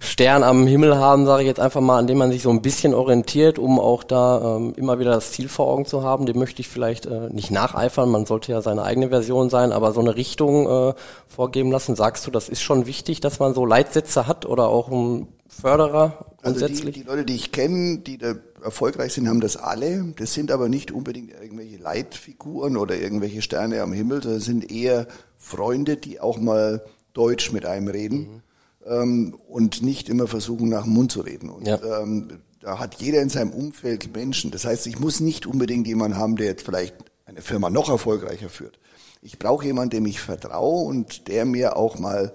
Stern 0.00 0.42
am 0.42 0.66
Himmel 0.66 0.96
haben, 0.96 1.24
sage 1.24 1.42
ich 1.42 1.46
jetzt 1.48 1.60
einfach 1.60 1.80
mal, 1.80 1.98
an 1.98 2.06
dem 2.06 2.18
man 2.18 2.30
sich 2.30 2.42
so 2.42 2.50
ein 2.50 2.60
bisschen 2.60 2.92
orientiert, 2.92 3.58
um 3.58 3.80
auch 3.80 4.04
da 4.04 4.56
ähm, 4.56 4.74
immer 4.76 4.98
wieder 4.98 5.12
das 5.12 5.32
Ziel 5.32 5.48
vor 5.48 5.68
Augen 5.68 5.86
zu 5.86 6.02
haben. 6.02 6.26
Dem 6.26 6.38
möchte 6.38 6.60
ich 6.60 6.68
vielleicht 6.68 7.06
äh, 7.06 7.30
nicht 7.30 7.50
nacheifern, 7.50 8.10
man 8.10 8.26
sollte 8.26 8.52
ja 8.52 8.60
seine 8.60 8.82
eigene 8.82 9.08
Version 9.08 9.48
sein, 9.48 9.72
aber 9.72 9.92
so 9.92 10.00
eine 10.00 10.16
Richtung 10.16 10.68
äh, 10.68 10.94
vorgeben 11.28 11.70
lassen. 11.70 11.96
Sagst 11.96 12.26
du, 12.26 12.30
das 12.30 12.50
ist 12.50 12.60
schon 12.60 12.86
wichtig, 12.86 13.20
dass 13.20 13.38
man 13.38 13.54
so 13.54 13.64
Leitsätze 13.64 14.26
hat 14.26 14.44
oder 14.44 14.68
auch 14.68 14.90
ein 14.90 15.28
Förderer 15.48 16.26
grundsätzlich? 16.42 16.78
Also 16.78 16.90
die, 16.90 17.00
die 17.00 17.06
Leute, 17.06 17.24
die 17.24 17.34
ich 17.36 17.52
kenne, 17.52 17.98
die 17.98 18.18
da 18.18 18.34
erfolgreich 18.62 19.14
sind, 19.14 19.28
haben 19.28 19.40
das 19.40 19.56
alle. 19.56 20.12
Das 20.18 20.34
sind 20.34 20.50
aber 20.50 20.68
nicht 20.68 20.90
unbedingt 20.90 21.32
irgendwelche 21.32 21.78
Leitfiguren 21.78 22.76
oder 22.76 22.96
irgendwelche 22.96 23.40
Sterne 23.40 23.80
am 23.80 23.94
Himmel, 23.94 24.20
das 24.20 24.44
sind 24.44 24.70
eher 24.70 25.06
Freunde, 25.38 25.96
die 25.96 26.20
auch 26.20 26.38
mal 26.38 26.84
Deutsch 27.14 27.50
mit 27.52 27.64
einem 27.64 27.88
reden. 27.88 28.18
Mhm 28.18 28.42
ähm, 28.86 29.36
und 29.48 29.82
nicht 29.82 30.08
immer 30.08 30.26
versuchen, 30.26 30.68
nach 30.68 30.84
dem 30.84 30.92
Mund 30.92 31.12
zu 31.12 31.20
reden. 31.20 31.50
Und 31.50 31.66
ja. 31.66 31.78
ähm, 32.00 32.40
da 32.60 32.78
hat 32.78 32.94
jeder 32.96 33.20
in 33.20 33.28
seinem 33.28 33.50
Umfeld 33.50 34.14
Menschen. 34.14 34.50
Das 34.50 34.64
heißt, 34.64 34.86
ich 34.86 34.98
muss 34.98 35.20
nicht 35.20 35.46
unbedingt 35.46 35.86
jemanden 35.86 36.16
haben, 36.16 36.36
der 36.36 36.46
jetzt 36.46 36.64
vielleicht 36.64 36.94
eine 37.24 37.42
Firma 37.42 37.70
noch 37.70 37.88
erfolgreicher 37.88 38.48
führt. 38.48 38.78
Ich 39.22 39.38
brauche 39.38 39.64
jemanden, 39.64 39.90
dem 39.90 40.06
ich 40.06 40.20
vertraue 40.20 40.86
und 40.86 41.28
der 41.28 41.44
mir 41.44 41.76
auch 41.76 41.98
mal 41.98 42.32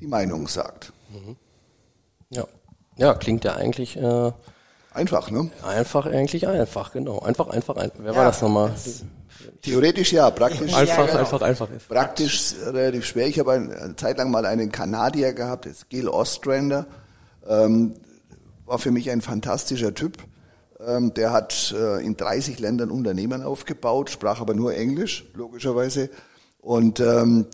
die 0.00 0.06
Meinung 0.06 0.48
sagt. 0.48 0.92
Mhm. 1.10 1.36
Ja. 2.30 2.46
Ja, 2.96 3.14
klingt 3.14 3.44
ja 3.44 3.54
eigentlich 3.54 3.96
äh, 3.96 4.32
einfach, 4.92 5.30
ne? 5.30 5.50
Einfach, 5.62 6.06
eigentlich 6.06 6.46
einfach, 6.46 6.92
genau. 6.92 7.20
Einfach, 7.20 7.48
einfach, 7.48 7.76
einfach. 7.76 7.98
Wer 7.98 8.12
ja, 8.12 8.18
war 8.18 8.24
das 8.26 8.42
nochmal? 8.42 8.70
Das 8.70 9.04
Theoretisch 9.62 10.12
ja, 10.12 10.30
praktisch. 10.30 10.74
Einfach, 10.74 10.98
ja, 10.98 11.06
genau. 11.06 11.18
einfach, 11.18 11.42
einfach 11.42 11.70
ist. 11.70 11.88
Praktisch 11.88 12.54
relativ 12.64 13.04
schwer. 13.06 13.26
Ich 13.26 13.38
habe 13.38 13.52
eine 13.52 13.96
Zeit 13.96 14.18
lang 14.18 14.30
mal 14.30 14.46
einen 14.46 14.72
Kanadier 14.72 15.32
gehabt, 15.32 15.66
das 15.66 15.72
ist 15.72 15.90
Gil 15.90 16.08
Ostrander. 16.08 16.86
Ähm, 17.46 17.94
war 18.66 18.78
für 18.78 18.90
mich 18.90 19.10
ein 19.10 19.20
fantastischer 19.20 19.94
Typ. 19.94 20.18
Ähm, 20.86 21.12
der 21.14 21.32
hat 21.32 21.74
äh, 21.76 22.04
in 22.04 22.16
30 22.16 22.58
Ländern 22.58 22.90
Unternehmen 22.90 23.42
aufgebaut, 23.42 24.10
sprach 24.10 24.40
aber 24.40 24.54
nur 24.54 24.74
Englisch, 24.74 25.26
logischerweise. 25.34 26.08
Und 26.60 27.00
ähm, 27.00 27.46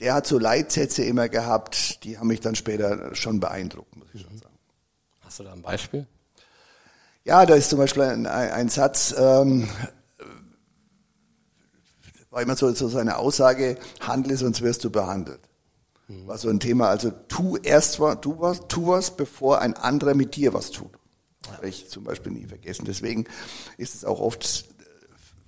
der 0.00 0.14
hat 0.14 0.26
so 0.26 0.38
Leitsätze 0.38 1.04
immer 1.04 1.28
gehabt, 1.28 2.04
die 2.04 2.18
haben 2.18 2.26
mich 2.26 2.40
dann 2.40 2.54
später 2.54 3.14
schon 3.14 3.40
beeindruckt, 3.40 3.96
muss 3.96 4.08
ich 4.12 4.22
schon 4.22 4.36
sagen. 4.36 4.54
Hast 5.20 5.38
du 5.38 5.44
da 5.44 5.52
ein 5.52 5.62
Beispiel? 5.62 6.06
Ja, 7.24 7.46
da 7.46 7.54
ist 7.54 7.70
zum 7.70 7.78
Beispiel 7.78 8.02
ein, 8.02 8.26
ein 8.26 8.68
Satz, 8.68 9.14
ähm, 9.16 9.68
war 12.34 12.42
immer 12.42 12.56
so, 12.56 12.72
so 12.74 12.88
seine 12.88 13.16
Aussage, 13.16 13.78
handle, 14.00 14.36
sonst 14.36 14.60
wirst 14.60 14.82
du 14.82 14.90
behandelt. 14.90 15.38
Mhm. 16.08 16.26
War 16.26 16.36
so 16.36 16.48
ein 16.48 16.58
Thema, 16.58 16.88
also 16.88 17.12
tu 17.28 17.56
erst 17.56 18.00
was, 18.00 18.20
tu 18.20 18.40
was, 18.40 18.66
tu 18.66 18.88
was, 18.88 19.16
bevor 19.16 19.60
ein 19.60 19.74
anderer 19.74 20.14
mit 20.14 20.34
dir 20.34 20.52
was 20.52 20.72
tut. 20.72 20.90
Habe 21.52 21.68
ich 21.68 21.88
zum 21.88 22.02
Beispiel 22.02 22.32
nie 22.32 22.46
vergessen. 22.46 22.86
Deswegen 22.86 23.26
ist 23.78 23.94
es 23.94 24.04
auch 24.04 24.18
oft, 24.18 24.64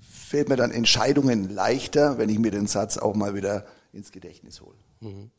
fällt 0.01 0.49
mir 0.49 0.55
dann 0.57 0.70
Entscheidungen 0.70 1.51
leichter, 1.51 2.18
wenn 2.18 2.29
ich 2.29 2.38
mir 2.38 2.53
den 2.53 2.68
Satz 2.68 2.99
auch 2.99 3.14
mal 3.16 3.35
wieder 3.35 3.66
ins 3.92 4.12
Gedächtnis 4.12 4.61
hole. 4.61 4.77
Mhm. 5.01 5.31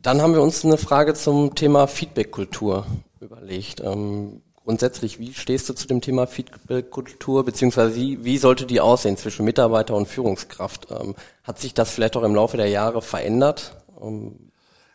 Dann 0.00 0.22
haben 0.22 0.32
wir 0.32 0.40
uns 0.40 0.64
eine 0.64 0.78
Frage 0.78 1.12
zum 1.12 1.54
Thema 1.54 1.86
Feedback-Kultur 1.86 2.86
überlegt. 3.20 3.80
Ähm, 3.80 4.40
grundsätzlich, 4.66 5.20
wie 5.20 5.32
stehst 5.32 5.68
du 5.68 5.74
zu 5.74 5.86
dem 5.86 6.00
Thema 6.00 6.26
Feedback-Kultur, 6.26 7.44
beziehungsweise 7.44 7.94
wie, 7.94 8.24
wie 8.24 8.36
sollte 8.36 8.66
die 8.66 8.80
aussehen 8.80 9.16
zwischen 9.16 9.44
Mitarbeiter 9.44 9.94
und 9.94 10.08
Führungskraft? 10.08 10.88
Ähm, 10.90 11.14
hat 11.44 11.60
sich 11.60 11.72
das 11.72 11.90
vielleicht 11.90 12.16
auch 12.16 12.24
im 12.24 12.34
Laufe 12.34 12.56
der 12.56 12.68
Jahre 12.68 13.00
verändert? 13.00 13.76
Ähm 14.02 14.50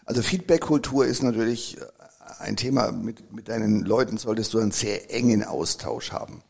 also 0.06 0.22
Feedback-Kultur 0.22 1.06
ist 1.06 1.24
natürlich 1.24 1.78
ein 2.40 2.58
Thema, 2.58 2.92
mit, 2.92 3.32
mit 3.32 3.48
deinen 3.48 3.86
Leuten 3.86 4.18
solltest 4.18 4.54
du 4.54 4.60
einen 4.60 4.72
sehr 4.72 5.10
engen 5.14 5.44
Austausch 5.46 6.12
haben. 6.12 6.44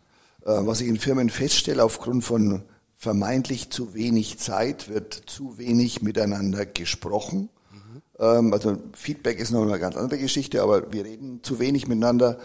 Äh, 0.44 0.66
was 0.66 0.82
ich 0.82 0.88
in 0.88 0.98
Firmen 0.98 1.30
feststelle, 1.30 1.84
aufgrund 1.84 2.24
von 2.24 2.64
vermeintlich 2.96 3.70
zu 3.70 3.94
wenig 3.94 4.40
Zeit 4.40 4.90
wird 4.90 5.14
zu 5.14 5.60
wenig 5.60 6.02
miteinander 6.02 6.66
gesprochen. 6.66 7.50
Mhm. 7.72 8.02
Ähm, 8.20 8.54
also 8.54 8.78
Feedback 8.94 9.40
ist 9.40 9.52
noch 9.52 9.62
eine 9.62 9.78
ganz 9.78 9.96
andere 9.96 10.20
Geschichte, 10.20 10.64
aber 10.64 10.92
wir 10.92 11.06
reden 11.06 11.42
zu 11.44 11.60
wenig 11.60 11.88
miteinander 11.88 12.40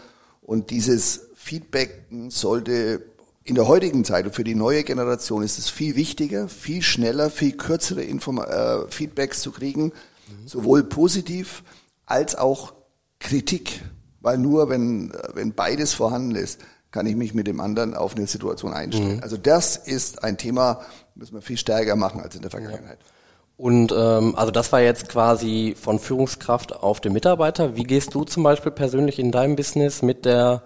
und 0.46 0.70
dieses 0.70 1.28
Feedback 1.34 2.06
sollte 2.28 3.02
in 3.42 3.56
der 3.56 3.68
heutigen 3.68 4.04
Zeit 4.04 4.26
und 4.26 4.34
für 4.34 4.44
die 4.44 4.54
neue 4.54 4.84
Generation 4.84 5.42
ist 5.42 5.58
es 5.58 5.68
viel 5.68 5.96
wichtiger, 5.96 6.48
viel 6.48 6.82
schneller, 6.82 7.30
viel 7.30 7.52
kürzere 7.52 8.02
Inform 8.02 8.38
äh, 8.38 8.88
Feedbacks 8.88 9.40
zu 9.40 9.52
kriegen, 9.52 9.84
mhm. 9.84 10.46
sowohl 10.46 10.84
positiv 10.84 11.62
als 12.06 12.36
auch 12.36 12.74
Kritik. 13.18 13.82
Weil 14.20 14.38
nur 14.38 14.68
wenn, 14.68 15.12
wenn 15.34 15.52
beides 15.52 15.94
vorhanden 15.94 16.34
ist, 16.34 16.60
kann 16.90 17.06
ich 17.06 17.16
mich 17.16 17.34
mit 17.34 17.46
dem 17.46 17.60
anderen 17.60 17.94
auf 17.94 18.16
eine 18.16 18.26
Situation 18.26 18.72
einstellen. 18.72 19.16
Mhm. 19.16 19.22
Also 19.22 19.36
das 19.36 19.76
ist 19.76 20.24
ein 20.24 20.38
Thema, 20.38 20.80
müssen 21.14 21.34
wir 21.34 21.42
viel 21.42 21.58
stärker 21.58 21.94
machen 21.94 22.20
als 22.20 22.34
in 22.34 22.42
der 22.42 22.50
Vergangenheit. 22.50 22.98
Ja. 23.00 23.15
Und 23.56 23.92
ähm, 23.96 24.34
also 24.36 24.50
das 24.50 24.70
war 24.72 24.80
jetzt 24.80 25.08
quasi 25.08 25.74
von 25.80 25.98
Führungskraft 25.98 26.82
auf 26.82 27.00
den 27.00 27.12
Mitarbeiter. 27.12 27.74
Wie 27.74 27.84
gehst 27.84 28.14
du 28.14 28.24
zum 28.24 28.42
Beispiel 28.42 28.72
persönlich 28.72 29.18
in 29.18 29.32
deinem 29.32 29.56
Business 29.56 30.02
mit 30.02 30.26
der 30.26 30.62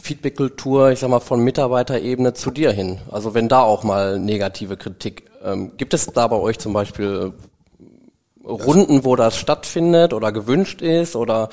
Feedback-Kultur, 0.00 0.92
ich 0.92 1.00
sag 1.00 1.10
mal, 1.10 1.18
von 1.18 1.40
Mitarbeiterebene 1.42 2.32
zu 2.34 2.52
dir 2.52 2.70
hin? 2.70 3.00
Also 3.10 3.34
wenn 3.34 3.48
da 3.48 3.62
auch 3.62 3.82
mal 3.82 4.20
negative 4.20 4.76
Kritik, 4.76 5.24
ähm, 5.42 5.72
gibt 5.76 5.94
es 5.94 6.06
da 6.06 6.28
bei 6.28 6.36
euch 6.36 6.60
zum 6.60 6.72
Beispiel 6.72 7.32
Runden, 8.44 9.04
wo 9.04 9.16
das 9.16 9.36
stattfindet 9.36 10.14
oder 10.14 10.32
gewünscht 10.32 10.80
ist 10.80 11.16
oder 11.16 11.48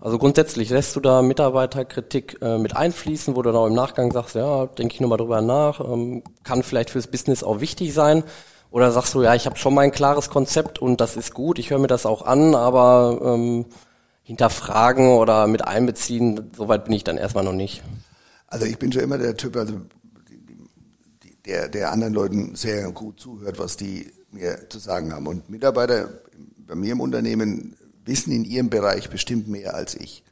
also 0.00 0.18
grundsätzlich 0.18 0.70
lässt 0.70 0.96
du 0.96 1.00
da 1.00 1.20
Mitarbeiterkritik 1.20 2.38
äh, 2.40 2.56
mit 2.56 2.74
einfließen, 2.74 3.36
wo 3.36 3.42
du 3.42 3.52
dann 3.52 3.68
im 3.68 3.74
Nachgang 3.74 4.10
sagst, 4.10 4.34
ja, 4.34 4.66
denke 4.66 4.94
ich 4.94 5.00
nochmal 5.00 5.18
drüber 5.18 5.42
nach, 5.42 5.80
ähm, 5.80 6.22
kann 6.42 6.62
vielleicht 6.62 6.88
fürs 6.90 7.06
Business 7.06 7.44
auch 7.44 7.60
wichtig 7.60 7.92
sein. 7.92 8.24
Oder 8.70 8.92
sagst 8.92 9.14
du, 9.14 9.22
ja, 9.22 9.34
ich 9.34 9.46
habe 9.46 9.56
schon 9.56 9.74
mein 9.74 9.90
klares 9.90 10.30
Konzept 10.30 10.78
und 10.78 11.00
das 11.00 11.16
ist 11.16 11.34
gut, 11.34 11.58
ich 11.58 11.70
höre 11.70 11.78
mir 11.78 11.88
das 11.88 12.06
auch 12.06 12.22
an, 12.22 12.54
aber 12.54 13.20
ähm, 13.22 13.66
hinterfragen 14.22 15.08
oder 15.08 15.46
mit 15.48 15.66
einbeziehen, 15.66 16.50
soweit 16.56 16.84
bin 16.84 16.94
ich 16.94 17.02
dann 17.02 17.16
erstmal 17.16 17.44
noch 17.44 17.52
nicht. 17.52 17.82
Also 18.46 18.66
ich 18.66 18.78
bin 18.78 18.92
schon 18.92 19.02
immer 19.02 19.18
der 19.18 19.36
Typ, 19.36 19.56
also 19.56 19.80
der, 21.46 21.68
der 21.68 21.90
anderen 21.90 22.14
Leuten 22.14 22.54
sehr 22.54 22.92
gut 22.92 23.18
zuhört, 23.18 23.58
was 23.58 23.76
die 23.76 24.12
mir 24.30 24.68
zu 24.68 24.78
sagen 24.78 25.12
haben. 25.12 25.26
Und 25.26 25.50
Mitarbeiter 25.50 26.08
bei 26.66 26.76
mir 26.76 26.92
im 26.92 27.00
Unternehmen 27.00 27.76
wissen 28.04 28.32
in 28.32 28.44
ihrem 28.44 28.70
Bereich 28.70 29.10
bestimmt 29.10 29.48
mehr 29.48 29.74
als 29.74 29.94
ich. 29.96 30.22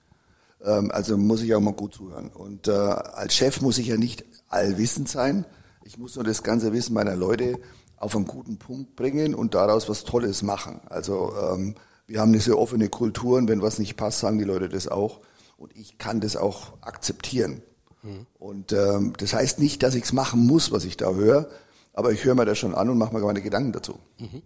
Ähm, 0.64 0.90
also 0.92 1.16
muss 1.16 1.42
ich 1.42 1.55
auch 1.55 1.61
mal 1.61 1.72
gut 1.72 1.94
zuhören. 1.94 2.29
Und 2.29 2.68
äh, 2.68 2.72
als 2.72 3.35
Chef 3.35 3.61
muss 3.61 3.79
ich 3.79 3.88
ja 3.88 3.96
nicht 3.96 4.24
allwissend 4.48 5.09
sein. 5.09 5.44
Ich 5.85 5.98
muss 5.98 6.14
nur 6.14 6.24
das 6.24 6.42
ganze 6.42 6.72
Wissen 6.72 6.94
meiner 6.94 7.16
Leute 7.16 7.59
auf 7.99 8.15
einen 8.15 8.27
guten 8.27 8.59
Punkt 8.59 8.97
bringen 8.97 9.35
und 9.35 9.55
daraus 9.55 9.89
was 9.89 10.05
Tolles 10.05 10.43
machen. 10.43 10.81
Also 10.89 11.33
ähm, 11.53 11.75
wir 12.07 12.21
haben 12.21 12.31
eine 12.31 12.41
sehr 12.41 12.59
offene 12.59 12.89
Kultur 12.89 13.39
und 13.39 13.49
wenn 13.49 13.63
was 13.63 13.79
nicht 13.79 13.97
passt, 13.97 14.21
sagen 14.21 14.39
die 14.39 14.45
Leute 14.45 14.69
das 14.69 14.89
auch. 14.89 15.21
Und 15.57 15.77
ich 15.77 15.99
kann 15.99 16.21
das 16.21 16.37
auch 16.37 16.73
akzeptieren. 16.81 17.63
Mhm. 18.03 18.27
Und 18.39 18.73
ähm, 18.73 19.13
das 19.19 19.35
heißt 19.35 19.59
nicht, 19.59 19.83
dass 19.83 19.95
ich 19.95 20.05
es 20.05 20.13
machen 20.13 20.47
muss, 20.47 20.71
was 20.71 20.85
ich 20.85 20.97
da 20.97 21.11
höre, 21.13 21.49
aber 21.93 22.13
ich 22.13 22.25
höre 22.25 22.35
mir 22.35 22.45
das 22.45 22.59
schon 22.59 22.75
an 22.75 22.89
und 22.89 22.99
mache 22.99 23.13
mir 23.15 23.21
meine 23.21 23.43
Gedanken 23.43 23.73
dazu. 23.73 23.99
Mhm. 24.19 24.43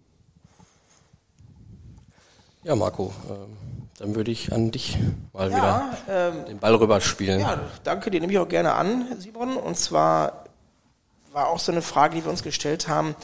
Ja, 2.65 2.77
Marco, 2.77 3.13
äh, 3.29 3.35
dann 3.99 4.15
würde 4.15 4.31
ich 4.31 4.53
an 4.53 4.71
dich 4.71 4.99
mal 5.33 5.51
ja, 5.51 5.57
wieder 5.57 5.99
ähm, 6.09 6.45
den 6.47 6.59
Ball 6.59 6.75
rüberspielen. 6.75 7.41
Ja, 7.41 7.61
danke, 7.85 8.11
den 8.11 8.23
nehme 8.23 8.33
ich 8.33 8.39
auch 8.39 8.49
gerne 8.49 8.75
an, 8.75 9.07
Simon. 9.19 9.57
Und 9.57 9.77
zwar 9.77 10.45
war 11.33 11.49
auch 11.49 11.59
so 11.59 11.73
eine 11.73 11.83
Frage, 11.83 12.17
die 12.17 12.25
wir 12.25 12.31
uns 12.31 12.43
gestellt 12.43 12.89
haben, 12.89 13.15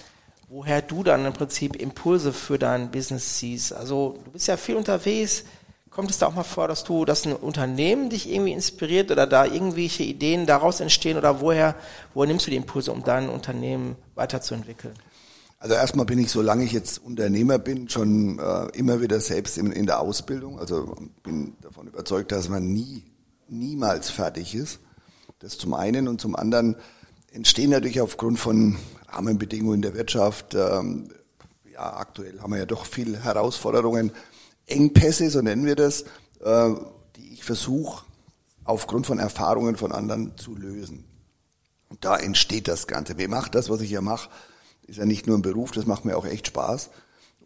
woher 0.48 0.82
du 0.82 1.02
dann 1.02 1.26
im 1.26 1.32
Prinzip 1.32 1.76
Impulse 1.76 2.32
für 2.32 2.58
dein 2.58 2.90
Business 2.90 3.38
siehst. 3.38 3.72
Also 3.72 4.18
du 4.24 4.30
bist 4.30 4.48
ja 4.48 4.56
viel 4.56 4.76
unterwegs. 4.76 5.44
Kommt 5.90 6.10
es 6.10 6.18
da 6.18 6.26
auch 6.26 6.34
mal 6.34 6.44
vor, 6.44 6.68
dass 6.68 6.84
du, 6.84 7.04
dass 7.04 7.26
ein 7.26 7.34
Unternehmen 7.34 8.08
dich 8.08 8.30
irgendwie 8.32 8.52
inspiriert 8.52 9.10
oder 9.10 9.26
da 9.26 9.44
irgendwelche 9.44 10.04
Ideen 10.04 10.46
daraus 10.46 10.80
entstehen 10.80 11.18
oder 11.18 11.40
woher, 11.40 11.74
woher 12.14 12.28
nimmst 12.28 12.46
du 12.46 12.50
die 12.50 12.56
Impulse, 12.56 12.92
um 12.92 13.02
dein 13.02 13.28
Unternehmen 13.28 13.96
weiterzuentwickeln? 14.14 14.94
Also 15.60 15.74
erstmal 15.74 16.06
bin 16.06 16.20
ich, 16.20 16.30
solange 16.30 16.64
ich 16.64 16.72
jetzt 16.72 17.04
Unternehmer 17.04 17.58
bin, 17.58 17.88
schon 17.88 18.38
äh, 18.38 18.66
immer 18.76 19.00
wieder 19.00 19.18
selbst 19.18 19.58
in, 19.58 19.72
in, 19.72 19.86
der 19.86 20.00
Ausbildung. 20.00 20.60
Also 20.60 20.94
bin 21.24 21.56
davon 21.62 21.88
überzeugt, 21.88 22.30
dass 22.30 22.48
man 22.48 22.72
nie, 22.72 23.02
niemals 23.48 24.08
fertig 24.08 24.54
ist. 24.54 24.78
Das 25.40 25.58
zum 25.58 25.74
einen 25.74 26.06
und 26.06 26.20
zum 26.20 26.36
anderen 26.36 26.76
entstehen 27.32 27.70
natürlich 27.70 28.00
aufgrund 28.00 28.38
von 28.38 28.76
Rahmenbedingungen 29.08 29.82
der 29.82 29.94
Wirtschaft. 29.94 30.54
Ähm, 30.54 31.10
ja, 31.72 31.96
aktuell 31.96 32.40
haben 32.40 32.52
wir 32.52 32.58
ja 32.58 32.66
doch 32.66 32.86
viele 32.86 33.22
Herausforderungen, 33.22 34.12
Engpässe, 34.66 35.30
so 35.30 35.40
nennen 35.40 35.64
wir 35.64 35.76
das, 35.76 36.02
äh, 36.40 36.70
die 37.16 37.32
ich 37.32 37.44
versuche 37.44 38.04
aufgrund 38.64 39.06
von 39.06 39.18
Erfahrungen 39.18 39.76
von 39.76 39.92
anderen 39.92 40.36
zu 40.36 40.54
lösen. 40.54 41.04
Und 41.88 42.04
da 42.04 42.16
entsteht 42.16 42.68
das 42.68 42.86
Ganze. 42.86 43.14
Mir 43.14 43.28
macht 43.28 43.54
das, 43.54 43.70
was 43.70 43.80
ich 43.80 43.90
ja 43.90 44.02
mache, 44.02 44.28
ist 44.86 44.98
ja 44.98 45.06
nicht 45.06 45.26
nur 45.26 45.38
ein 45.38 45.42
Beruf, 45.42 45.70
das 45.70 45.86
macht 45.86 46.04
mir 46.04 46.16
auch 46.16 46.26
echt 46.26 46.48
Spaß. 46.48 46.90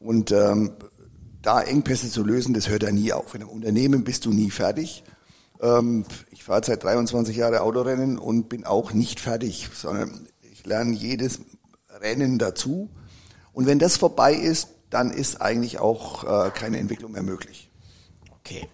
Und 0.00 0.32
ähm, 0.32 0.72
da 1.42 1.60
Engpässe 1.60 2.10
zu 2.10 2.24
lösen, 2.24 2.54
das 2.54 2.68
hört 2.68 2.82
ja 2.82 2.90
nie 2.90 3.12
auf. 3.12 3.34
In 3.34 3.42
einem 3.42 3.50
Unternehmen 3.50 4.04
bist 4.04 4.24
du 4.26 4.32
nie 4.32 4.50
fertig. 4.50 5.04
Ähm, 5.60 6.04
ich 6.30 6.44
fahre 6.44 6.64
seit 6.64 6.82
23 6.82 7.36
Jahren 7.36 7.54
Autorennen 7.56 8.18
und 8.18 8.48
bin 8.48 8.64
auch 8.64 8.92
nicht 8.92 9.20
fertig, 9.20 9.68
sondern 9.74 10.26
ich 10.40 10.66
lerne 10.66 10.92
jedes 10.92 11.40
Rennen 12.02 12.38
dazu. 12.38 12.90
Und 13.52 13.66
wenn 13.66 13.78
das 13.78 13.96
vorbei 13.96 14.34
ist, 14.34 14.68
dann 14.90 15.10
ist 15.10 15.40
eigentlich 15.40 15.78
auch 15.78 16.24
äh, 16.24 16.50
keine 16.50 16.78
Entwicklung 16.78 17.12
mehr 17.12 17.22
möglich. 17.22 17.70
Okay. 18.40 18.68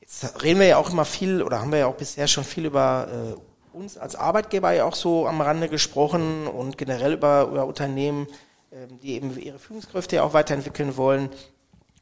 Jetzt 0.00 0.42
reden 0.42 0.58
wir 0.58 0.66
ja 0.66 0.76
auch 0.78 0.90
immer 0.90 1.04
viel 1.04 1.42
oder 1.42 1.60
haben 1.60 1.70
wir 1.70 1.78
ja 1.78 1.86
auch 1.86 1.96
bisher 1.96 2.26
schon 2.26 2.44
viel 2.44 2.66
über 2.66 3.36
äh, 3.36 3.76
uns 3.76 3.96
als 3.96 4.16
Arbeitgeber 4.16 4.72
ja 4.72 4.84
auch 4.84 4.94
so 4.94 5.26
am 5.26 5.40
Rande 5.40 5.68
gesprochen 5.68 6.46
und 6.46 6.76
generell 6.78 7.12
über, 7.12 7.48
über 7.50 7.66
Unternehmen, 7.66 8.26
ähm, 8.72 8.98
die 9.00 9.12
eben 9.12 9.38
ihre 9.38 9.58
Führungskräfte 9.58 10.16
ja 10.16 10.22
auch 10.24 10.32
weiterentwickeln 10.32 10.96
wollen. 10.96 11.30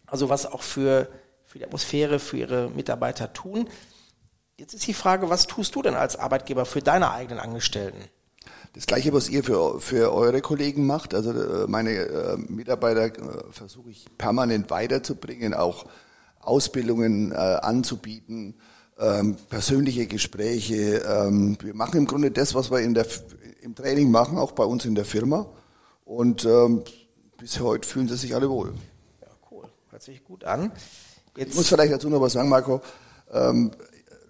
Also 0.07 0.29
was 0.29 0.47
auch 0.47 0.63
für, 0.63 1.09
für 1.45 1.59
die 1.59 1.65
Atmosphäre, 1.65 2.19
für 2.19 2.39
ihre 2.39 2.71
Mitarbeiter 2.71 3.33
tun. 3.33 3.69
Jetzt 4.57 4.73
ist 4.73 4.87
die 4.87 4.95
Frage, 4.95 5.29
was 5.29 5.47
tust 5.47 5.75
du 5.75 5.83
denn 5.83 5.95
als 5.95 6.17
Arbeitgeber 6.17 6.65
für 6.65 6.81
deine 6.81 7.11
eigenen 7.11 7.41
Angestellten? 7.41 8.03
Das 8.77 8.85
gleiche, 8.85 9.11
was 9.15 9.31
ihr 9.31 9.43
für, 9.43 9.81
für 9.81 10.13
eure 10.13 10.43
Kollegen 10.43 10.87
macht. 10.87 11.15
Also 11.15 11.31
äh, 11.31 11.67
meine 11.67 11.93
äh, 11.93 12.37
Mitarbeiter 12.37 13.07
äh, 13.07 13.11
versuche 13.51 13.89
ich 13.89 14.05
permanent 14.19 14.69
weiterzubringen, 14.69 15.55
auch 15.55 15.87
Ausbildungen 16.41 17.33
anzubieten, 17.33 18.55
ähm, 19.01 19.35
persönliche 19.49 20.07
Gespräche. 20.07 20.99
Ähm, 20.99 21.57
wir 21.61 21.75
machen 21.75 21.97
im 21.97 22.07
Grunde 22.07 22.31
das, 22.31 22.55
was 22.55 22.71
wir 22.71 22.81
in 22.81 22.95
der, 22.95 23.07
im 23.63 23.75
Training 23.75 24.13
machen, 24.13 24.39
auch 24.39 24.53
bei 24.53 24.63
uns 24.63 24.85
in 24.85 24.95
der 24.95 25.07
Firma. 25.07 25.47
Und 26.05 26.45
ähm, 26.45 26.85
bis 27.39 27.59
heute 27.59 27.89
fühlen 27.89 28.07
sie 28.07 28.17
sich 28.17 28.35
alle 28.35 28.49
wohl. 28.49 28.75
Ja, 29.23 29.29
cool. 29.51 29.65
Hört 29.91 30.03
sich 30.03 30.23
gut 30.23 30.45
an. 30.45 30.71
Jetzt 31.37 31.51
ich 31.51 31.57
muss 31.57 31.69
vielleicht 31.69 31.93
dazu 31.95 32.11
noch 32.11 32.21
was 32.21 32.35
sagen, 32.35 32.51
Marco. 32.51 32.83
Ähm, 33.33 33.73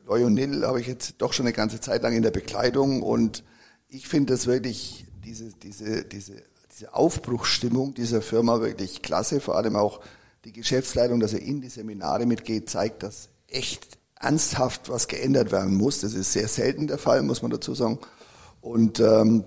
Lionel 0.08 0.64
habe 0.64 0.80
ich 0.80 0.86
jetzt 0.86 1.16
doch 1.18 1.32
schon 1.34 1.46
eine 1.46 1.52
ganze 1.52 1.80
Zeit 1.80 2.02
lang 2.02 2.14
in 2.14 2.22
der 2.22 2.30
Bekleidung 2.30 3.02
und 3.02 3.42
ich 3.88 4.08
finde 4.08 4.32
das 4.32 4.46
wirklich, 4.46 5.06
diese, 5.24 5.50
diese, 5.62 6.04
diese, 6.04 6.34
diese 6.72 6.94
Aufbruchsstimmung 6.94 7.94
dieser 7.94 8.22
Firma 8.22 8.60
wirklich 8.60 9.02
klasse. 9.02 9.40
Vor 9.40 9.56
allem 9.56 9.76
auch 9.76 10.00
die 10.44 10.52
Geschäftsleitung, 10.52 11.20
dass 11.20 11.32
er 11.32 11.42
in 11.42 11.60
die 11.60 11.68
Seminare 11.68 12.26
mitgeht, 12.26 12.70
zeigt, 12.70 13.02
dass 13.02 13.28
echt 13.48 13.98
ernsthaft 14.18 14.88
was 14.88 15.08
geändert 15.08 15.52
werden 15.52 15.76
muss. 15.76 16.00
Das 16.00 16.14
ist 16.14 16.32
sehr 16.32 16.48
selten 16.48 16.86
der 16.86 16.98
Fall, 16.98 17.22
muss 17.22 17.42
man 17.42 17.50
dazu 17.50 17.74
sagen. 17.74 17.98
Und 18.60 19.00
ähm, 19.00 19.44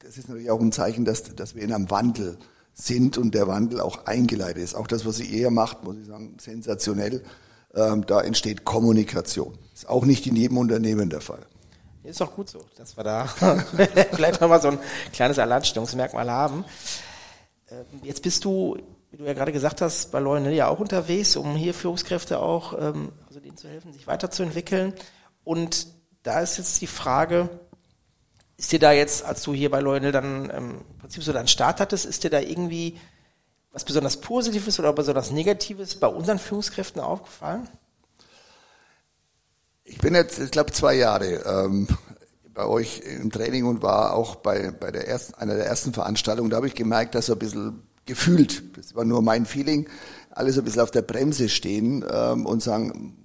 das 0.00 0.18
ist 0.18 0.28
natürlich 0.28 0.50
auch 0.50 0.60
ein 0.60 0.72
Zeichen, 0.72 1.04
dass, 1.04 1.34
dass 1.34 1.54
wir 1.54 1.62
in 1.62 1.72
einem 1.72 1.90
Wandel 1.90 2.38
sind 2.74 3.18
und 3.18 3.34
der 3.34 3.48
Wandel 3.48 3.80
auch 3.80 4.06
eingeleitet 4.06 4.62
ist. 4.62 4.74
Auch 4.74 4.86
das, 4.86 5.04
was 5.04 5.16
sie 5.16 5.32
eher 5.32 5.50
macht, 5.50 5.84
muss 5.84 5.96
ich 5.96 6.06
sagen, 6.06 6.36
sensationell. 6.40 7.22
Ähm, 7.74 8.04
da 8.06 8.20
entsteht 8.20 8.64
Kommunikation. 8.64 9.56
Ist 9.74 9.88
auch 9.88 10.04
nicht 10.04 10.26
in 10.26 10.36
jedem 10.36 10.58
Unternehmen 10.58 11.10
der 11.10 11.20
Fall. 11.20 11.46
Ist 12.04 12.20
doch 12.20 12.34
gut 12.34 12.48
so, 12.48 12.64
dass 12.76 12.96
wir 12.96 13.04
da 13.04 13.26
vielleicht 14.12 14.40
nochmal 14.40 14.60
so 14.60 14.68
ein 14.68 14.78
kleines 15.12 15.38
Alleinstellungsmerkmal 15.38 16.28
haben. 16.30 16.64
Ähm, 17.70 17.84
jetzt 18.02 18.22
bist 18.22 18.44
du, 18.44 18.76
wie 19.10 19.16
du 19.16 19.24
ja 19.24 19.34
gerade 19.34 19.52
gesagt 19.52 19.80
hast, 19.80 20.10
bei 20.10 20.18
Lionel 20.18 20.52
ja 20.52 20.68
auch 20.68 20.80
unterwegs, 20.80 21.36
um 21.36 21.54
hier 21.54 21.74
Führungskräfte 21.74 22.40
auch 22.40 22.72
ähm, 22.78 23.12
denen 23.30 23.56
zu 23.56 23.68
helfen, 23.68 23.92
sich 23.92 24.06
weiterzuentwickeln. 24.06 24.94
Und 25.44 25.86
da 26.22 26.40
ist 26.40 26.58
jetzt 26.58 26.80
die 26.80 26.86
Frage, 26.86 27.48
ist 28.56 28.72
dir 28.72 28.78
da 28.78 28.92
jetzt, 28.92 29.24
als 29.24 29.42
du 29.42 29.54
hier 29.54 29.70
bei 29.70 29.80
Lionel 29.80 30.12
dann 30.12 30.50
ähm, 30.50 30.84
im 30.90 30.98
Prinzip 30.98 31.22
so 31.22 31.32
deinen 31.32 31.48
Start 31.48 31.80
hattest, 31.80 32.04
ist 32.04 32.24
dir 32.24 32.30
da 32.30 32.40
irgendwie 32.40 32.98
was 33.72 33.84
besonders 33.84 34.20
Positives 34.20 34.78
oder 34.78 34.92
besonders 34.92 35.30
Negatives 35.30 35.94
bei 35.94 36.06
unseren 36.06 36.38
Führungskräften 36.38 37.00
aufgefallen? 37.00 37.68
Ich 39.84 39.98
bin 39.98 40.14
jetzt, 40.14 40.38
ich 40.38 40.50
glaube, 40.50 40.72
zwei 40.72 40.94
Jahre 40.94 41.42
ähm, 41.44 41.88
bei 42.54 42.66
euch 42.66 43.00
im 43.00 43.30
Training 43.30 43.64
und 43.64 43.82
war 43.82 44.14
auch 44.14 44.36
bei, 44.36 44.70
bei 44.70 44.90
der 44.90 45.08
ersten, 45.08 45.34
einer 45.34 45.56
der 45.56 45.66
ersten 45.66 45.92
Veranstaltungen. 45.92 46.50
Da 46.50 46.56
habe 46.56 46.68
ich 46.68 46.74
gemerkt, 46.74 47.14
dass 47.14 47.26
so 47.26 47.32
ein 47.32 47.38
bisschen 47.38 47.82
gefühlt, 48.04 48.76
das 48.76 48.94
war 48.94 49.04
nur 49.04 49.22
mein 49.22 49.46
Feeling, 49.46 49.88
alle 50.30 50.52
so 50.52 50.60
ein 50.60 50.64
bisschen 50.64 50.82
auf 50.82 50.90
der 50.90 51.02
Bremse 51.02 51.48
stehen 51.48 52.04
ähm, 52.10 52.46
und 52.46 52.62
sagen, 52.62 53.16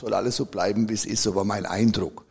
soll 0.00 0.14
alles 0.14 0.36
so 0.36 0.46
bleiben, 0.46 0.88
wie 0.88 0.94
es 0.94 1.04
ist, 1.04 1.22
so 1.22 1.34
war 1.34 1.44
mein 1.44 1.66
Eindruck. 1.66 2.24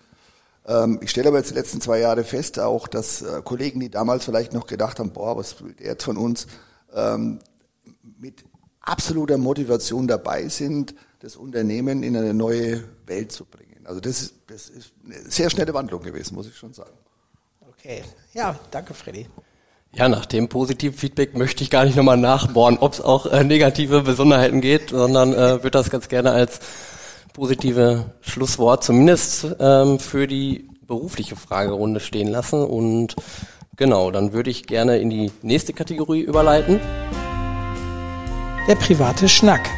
Ähm, 0.66 1.00
ich 1.02 1.10
stelle 1.10 1.30
aber 1.30 1.38
jetzt 1.38 1.52
die 1.52 1.56
letzten 1.56 1.82
zwei 1.82 2.00
Jahre 2.00 2.24
fest 2.24 2.60
auch, 2.60 2.88
dass 2.88 3.22
äh, 3.22 3.42
Kollegen, 3.44 3.80
die 3.80 3.90
damals 3.90 4.26
vielleicht 4.26 4.54
noch 4.54 4.68
gedacht 4.68 5.00
haben, 5.00 5.12
boah, 5.12 5.38
was 5.38 5.62
will 5.64 5.74
der 5.74 5.88
jetzt 5.88 6.04
von 6.04 6.18
uns, 6.18 6.48
ähm, 6.94 7.40
mit 8.20 8.44
absoluter 8.82 9.38
Motivation 9.38 10.08
dabei 10.08 10.48
sind, 10.48 10.96
das 11.22 11.36
Unternehmen 11.36 12.04
in 12.04 12.18
eine 12.18 12.34
neue 12.34 12.84
Welt 13.06 13.32
zu 13.32 13.46
bringen. 13.46 13.86
Also 13.86 14.02
das 14.02 14.22
ist, 14.22 14.34
das 14.48 14.70
ist 14.70 14.92
eine 15.06 15.30
sehr 15.30 15.50
schnelle 15.50 15.74
Wandlung 15.74 16.02
gewesen, 16.02 16.36
muss 16.36 16.48
ich 16.48 16.56
schon 16.56 16.74
sagen. 16.74 16.98
Okay, 17.70 18.04
ja, 18.34 18.60
danke 18.72 18.94
Freddy. 18.94 19.28
Ja, 19.94 20.08
nach 20.08 20.26
dem 20.26 20.48
positiven 20.48 20.98
Feedback 20.98 21.36
möchte 21.36 21.64
ich 21.64 21.70
gar 21.70 21.86
nicht 21.86 21.96
nochmal 21.96 22.18
nachbohren, 22.18 22.78
ob 22.80 22.94
es 22.94 23.02
auch 23.02 23.26
äh, 23.26 23.44
negative 23.44 24.02
Besonderheiten 24.02 24.62
geht, 24.62 24.90
sondern 24.90 25.34
äh, 25.34 25.64
würde 25.64 25.72
das 25.72 25.90
ganz 25.90 26.08
gerne 26.08 26.32
als 26.32 26.60
positive 27.34 28.14
Schlusswort 28.22 28.84
zumindest 28.84 29.48
ähm, 29.60 30.00
für 30.00 30.28
die 30.28 30.70
berufliche 30.88 31.36
Fragerunde 31.36 32.00
stehen 32.00 32.30
lassen. 32.30 32.64
Und 32.64 33.16
genau, 33.76 34.12
dann 34.12 34.34
würde 34.34 34.50
ich 34.50 34.66
gerne 34.66 34.98
in 35.00 35.10
die 35.10 35.32
nächste 35.42 35.74
Kategorie 35.74 36.22
überleiten. 36.22 36.80
Der 38.68 38.76
private 38.76 39.28
Schnack. 39.28 39.70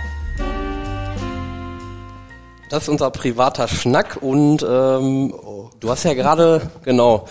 Das 2.73 2.81
ist 2.81 2.89
unser 2.89 3.12
privater 3.12 3.67
Schnack 3.67 4.17
und 4.19 4.65
ähm, 4.67 5.31
du 5.79 5.89
hast 5.91 6.05
ja 6.05 6.15
gerade, 6.15 6.71
genau, 6.83 7.27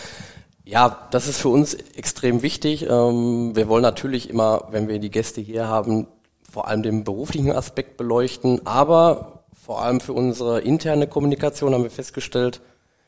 ja, 0.65 1.09
das 1.11 1.27
ist 1.27 1.41
für 1.41 1.49
uns 1.49 1.75
extrem 1.75 2.43
wichtig. 2.43 2.89
Ähm, 2.89 3.51
wir 3.57 3.67
wollen 3.67 3.83
natürlich 3.83 4.31
immer, 4.31 4.69
wenn 4.71 4.87
wir 4.87 5.01
die 5.01 5.11
Gäste 5.11 5.41
hier 5.41 5.67
haben, 5.67 6.07
vor 6.49 6.69
allem 6.69 6.85
den 6.85 7.03
beruflichen 7.03 7.51
Aspekt 7.51 7.97
beleuchten, 7.97 8.65
aber 8.69 9.43
vor 9.53 9.83
allem 9.83 9.99
für 9.99 10.13
unsere 10.13 10.61
interne 10.61 11.09
Kommunikation 11.09 11.75
haben 11.75 11.83
wir 11.83 11.91
festgestellt, 11.91 12.61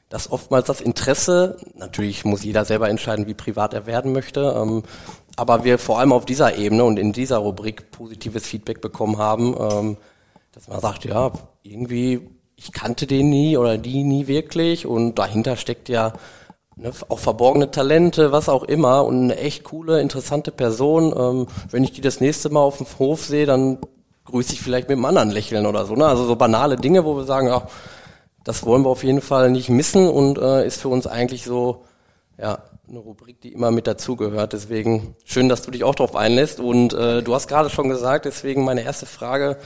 dass 0.08 0.32
oftmals 0.32 0.66
das 0.66 0.80
Interesse, 0.80 1.58
natürlich 1.76 2.24
muss 2.24 2.42
jeder 2.42 2.64
selber 2.64 2.88
entscheiden, 2.88 3.28
wie 3.28 3.34
privat 3.34 3.74
er 3.74 3.86
werden 3.86 4.12
möchte, 4.12 4.56
ähm, 4.60 4.82
aber 5.36 5.62
wir 5.62 5.78
vor 5.78 6.00
allem 6.00 6.12
auf 6.12 6.24
dieser 6.24 6.56
Ebene 6.56 6.82
und 6.82 6.98
in 6.98 7.12
dieser 7.12 7.36
Rubrik 7.38 7.92
positives 7.92 8.44
Feedback 8.44 8.80
bekommen 8.80 9.18
haben, 9.18 9.54
ähm, 9.56 9.96
dass 10.50 10.66
man 10.66 10.80
sagt, 10.80 11.04
ja, 11.04 11.30
irgendwie, 11.64 12.20
ich 12.56 12.72
kannte 12.72 13.06
den 13.06 13.30
nie 13.30 13.56
oder 13.56 13.78
die 13.78 14.04
nie 14.04 14.28
wirklich 14.28 14.86
und 14.86 15.18
dahinter 15.18 15.56
steckt 15.56 15.88
ja 15.88 16.12
ne, 16.76 16.92
auch 17.08 17.18
verborgene 17.18 17.70
Talente, 17.70 18.30
was 18.30 18.48
auch 18.48 18.62
immer 18.62 19.04
und 19.04 19.24
eine 19.24 19.36
echt 19.38 19.64
coole, 19.64 20.00
interessante 20.00 20.52
Person. 20.52 21.12
Ähm, 21.16 21.46
wenn 21.70 21.82
ich 21.82 21.92
die 21.92 22.02
das 22.02 22.20
nächste 22.20 22.50
Mal 22.50 22.60
auf 22.60 22.76
dem 22.76 22.86
Hof 22.98 23.24
sehe, 23.24 23.46
dann 23.46 23.78
grüße 24.26 24.52
ich 24.52 24.60
vielleicht 24.60 24.88
mit 24.88 24.96
einem 24.96 25.06
anderen 25.06 25.30
Lächeln 25.30 25.66
oder 25.66 25.86
so. 25.86 25.94
Ne? 25.94 26.06
Also 26.06 26.24
so 26.24 26.36
banale 26.36 26.76
Dinge, 26.76 27.04
wo 27.04 27.16
wir 27.16 27.24
sagen, 27.24 27.48
ach, 27.48 27.66
das 28.44 28.64
wollen 28.66 28.82
wir 28.82 28.90
auf 28.90 29.04
jeden 29.04 29.22
Fall 29.22 29.50
nicht 29.50 29.70
missen 29.70 30.08
und 30.08 30.38
äh, 30.38 30.66
ist 30.66 30.80
für 30.80 30.88
uns 30.88 31.06
eigentlich 31.06 31.44
so 31.44 31.84
ja 32.38 32.58
eine 32.86 32.98
Rubrik, 32.98 33.40
die 33.40 33.52
immer 33.52 33.70
mit 33.70 33.86
dazugehört. 33.86 34.52
Deswegen 34.52 35.16
schön, 35.24 35.48
dass 35.48 35.62
du 35.62 35.70
dich 35.70 35.84
auch 35.84 35.94
darauf 35.94 36.14
einlässt. 36.14 36.60
Und 36.60 36.92
äh, 36.92 37.22
du 37.22 37.34
hast 37.34 37.48
gerade 37.48 37.70
schon 37.70 37.88
gesagt, 37.88 38.26
deswegen 38.26 38.64
meine 38.64 38.82
erste 38.82 39.06
Frage 39.06 39.56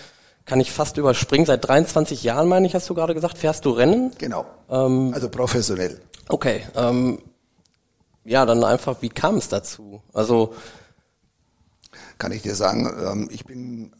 kann 0.48 0.60
ich 0.60 0.72
fast 0.72 0.96
überspringen. 0.96 1.44
Seit 1.44 1.68
23 1.68 2.22
Jahren, 2.22 2.48
meine 2.48 2.66
ich, 2.66 2.74
hast 2.74 2.88
du 2.88 2.94
gerade 2.94 3.12
gesagt, 3.12 3.36
fährst 3.36 3.66
du 3.66 3.70
Rennen? 3.70 4.12
Genau. 4.16 4.46
Ähm, 4.70 5.12
also 5.12 5.28
professionell. 5.28 6.00
Okay. 6.28 6.62
Ähm, 6.74 7.18
ja, 8.24 8.46
dann 8.46 8.64
einfach, 8.64 9.02
wie 9.02 9.10
kam 9.10 9.36
es 9.36 9.48
dazu? 9.48 10.02
Also 10.14 10.54
kann 12.16 12.32
ich 12.32 12.40
dir 12.40 12.54
sagen, 12.54 12.90
ähm, 13.06 13.28
ich 13.30 13.44
bin 13.44 13.92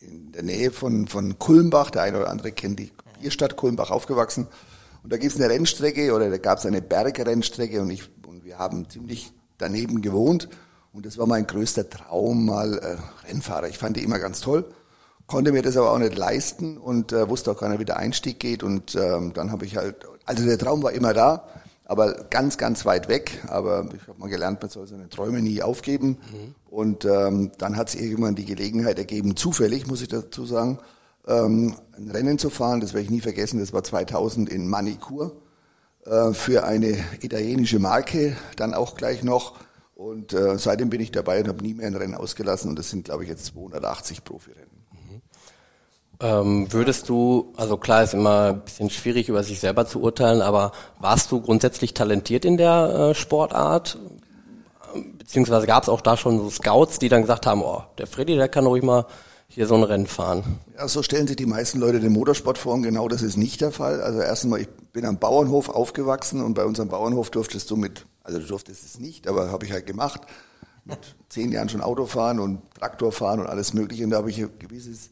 in 0.00 0.32
der 0.32 0.42
Nähe 0.42 0.70
von, 0.70 1.08
von 1.08 1.38
Kulmbach, 1.38 1.90
der 1.90 2.02
eine 2.02 2.18
oder 2.18 2.28
andere 2.30 2.52
kennt 2.52 2.78
die 2.78 2.92
Bierstadt 3.18 3.56
Kulmbach 3.56 3.90
aufgewachsen. 3.90 4.48
Und 5.02 5.12
da 5.12 5.16
gibt 5.16 5.32
es 5.32 5.40
eine 5.40 5.48
Rennstrecke 5.48 6.12
oder 6.14 6.28
da 6.28 6.36
gab 6.36 6.58
es 6.58 6.66
eine 6.66 6.82
Bergrennstrecke 6.82 7.80
und 7.80 7.90
ich 7.90 8.04
und 8.26 8.44
wir 8.44 8.58
haben 8.58 8.88
ziemlich 8.90 9.32
daneben 9.56 10.02
gewohnt. 10.02 10.50
Und 10.92 11.06
das 11.06 11.16
war 11.16 11.26
mein 11.26 11.46
größter 11.46 11.88
Traum, 11.88 12.44
mal 12.44 12.78
äh, 12.78 13.28
Rennfahrer. 13.28 13.68
Ich 13.68 13.78
fand 13.78 13.96
die 13.96 14.04
immer 14.04 14.18
ganz 14.18 14.40
toll, 14.42 14.66
konnte 15.30 15.52
mir 15.52 15.62
das 15.62 15.76
aber 15.76 15.92
auch 15.92 15.98
nicht 15.98 16.18
leisten 16.18 16.76
und 16.76 17.12
äh, 17.12 17.28
wusste 17.28 17.52
auch 17.52 17.58
gar 17.58 17.68
nicht, 17.68 17.78
wie 17.78 17.84
der 17.84 17.98
Einstieg 17.98 18.40
geht. 18.40 18.62
Und 18.62 18.96
ähm, 18.96 19.32
dann 19.32 19.52
habe 19.52 19.64
ich 19.64 19.76
halt, 19.76 20.04
also 20.26 20.44
der 20.44 20.58
Traum 20.58 20.82
war 20.82 20.92
immer 20.92 21.14
da, 21.14 21.44
aber 21.84 22.24
ganz, 22.30 22.58
ganz 22.58 22.84
weit 22.84 23.08
weg. 23.08 23.40
Aber 23.46 23.88
ich 23.94 24.06
habe 24.08 24.18
mal 24.18 24.28
gelernt, 24.28 24.60
man 24.60 24.70
soll 24.70 24.88
seine 24.88 25.08
Träume 25.08 25.40
nie 25.40 25.62
aufgeben. 25.62 26.18
Mhm. 26.32 26.54
Und 26.68 27.04
ähm, 27.04 27.52
dann 27.58 27.76
hat 27.76 27.88
es 27.88 27.94
irgendwann 27.94 28.34
die 28.34 28.44
Gelegenheit 28.44 28.98
ergeben, 28.98 29.36
zufällig, 29.36 29.86
muss 29.86 30.02
ich 30.02 30.08
dazu 30.08 30.44
sagen, 30.44 30.78
ähm, 31.26 31.76
ein 31.96 32.10
Rennen 32.10 32.38
zu 32.38 32.50
fahren. 32.50 32.80
Das 32.80 32.92
werde 32.92 33.04
ich 33.04 33.10
nie 33.10 33.20
vergessen. 33.20 33.60
Das 33.60 33.72
war 33.72 33.84
2000 33.84 34.48
in 34.48 34.68
Manicur 34.68 35.36
äh, 36.06 36.32
für 36.32 36.64
eine 36.64 36.98
italienische 37.20 37.78
Marke, 37.78 38.36
dann 38.56 38.74
auch 38.74 38.96
gleich 38.96 39.22
noch. 39.22 39.58
Und 39.94 40.32
äh, 40.32 40.58
seitdem 40.58 40.90
bin 40.90 41.00
ich 41.00 41.12
dabei 41.12 41.40
und 41.40 41.48
habe 41.48 41.62
nie 41.62 41.74
mehr 41.74 41.86
ein 41.86 41.94
Rennen 41.94 42.14
ausgelassen. 42.14 42.70
Und 42.70 42.78
das 42.78 42.90
sind, 42.90 43.04
glaube 43.04 43.22
ich, 43.22 43.28
jetzt 43.28 43.46
280 43.46 44.24
Profirennen. 44.24 44.80
Ähm, 46.22 46.70
würdest 46.70 47.08
du, 47.08 47.52
also 47.56 47.78
klar 47.78 48.02
ist 48.02 48.12
immer 48.12 48.50
ein 48.50 48.60
bisschen 48.60 48.90
schwierig 48.90 49.30
über 49.30 49.42
sich 49.42 49.58
selber 49.58 49.86
zu 49.86 50.02
urteilen, 50.02 50.42
aber 50.42 50.72
warst 50.98 51.32
du 51.32 51.40
grundsätzlich 51.40 51.94
talentiert 51.94 52.44
in 52.44 52.58
der 52.58 53.10
äh, 53.10 53.14
Sportart? 53.14 53.98
Beziehungsweise 55.16 55.66
gab 55.66 55.84
es 55.84 55.88
auch 55.88 56.02
da 56.02 56.18
schon 56.18 56.38
so 56.38 56.50
Scouts, 56.50 56.98
die 56.98 57.08
dann 57.08 57.22
gesagt 57.22 57.46
haben, 57.46 57.62
oh, 57.62 57.84
der 57.96 58.06
Freddy, 58.06 58.36
der 58.36 58.48
kann 58.48 58.66
ruhig 58.66 58.82
mal 58.82 59.06
hier 59.48 59.66
so 59.66 59.74
ein 59.74 59.82
Rennen 59.82 60.06
fahren. 60.06 60.60
Ja, 60.76 60.86
so 60.88 61.02
stellen 61.02 61.26
sich 61.26 61.36
die 61.36 61.46
meisten 61.46 61.80
Leute 61.80 62.00
den 62.00 62.12
Motorsport 62.12 62.58
vor 62.58 62.74
und 62.74 62.82
genau 62.82 63.08
das 63.08 63.22
ist 63.22 63.36
nicht 63.36 63.60
der 63.62 63.72
Fall. 63.72 64.02
Also 64.02 64.20
erstens 64.20 64.50
mal, 64.50 64.60
ich 64.60 64.68
bin 64.92 65.06
am 65.06 65.18
Bauernhof 65.18 65.70
aufgewachsen 65.70 66.42
und 66.42 66.54
bei 66.54 66.64
unserem 66.64 66.88
Bauernhof 66.88 67.30
durftest 67.30 67.70
du 67.70 67.76
mit, 67.76 68.04
also 68.22 68.38
du 68.38 68.46
durftest 68.46 68.84
es 68.84 69.00
nicht, 69.00 69.26
aber 69.26 69.50
habe 69.50 69.64
ich 69.64 69.72
halt 69.72 69.86
gemacht, 69.86 70.20
mit 70.84 70.98
zehn 71.30 71.50
Jahren 71.50 71.68
schon 71.68 71.80
Auto 71.80 72.04
fahren 72.06 72.38
und 72.40 72.60
Traktor 72.78 73.10
fahren 73.10 73.40
und 73.40 73.46
alles 73.46 73.72
mögliche 73.72 74.04
und 74.04 74.10
da 74.10 74.18
habe 74.18 74.30
ich 74.30 74.38
ein 74.38 74.50
gewisses 74.58 75.10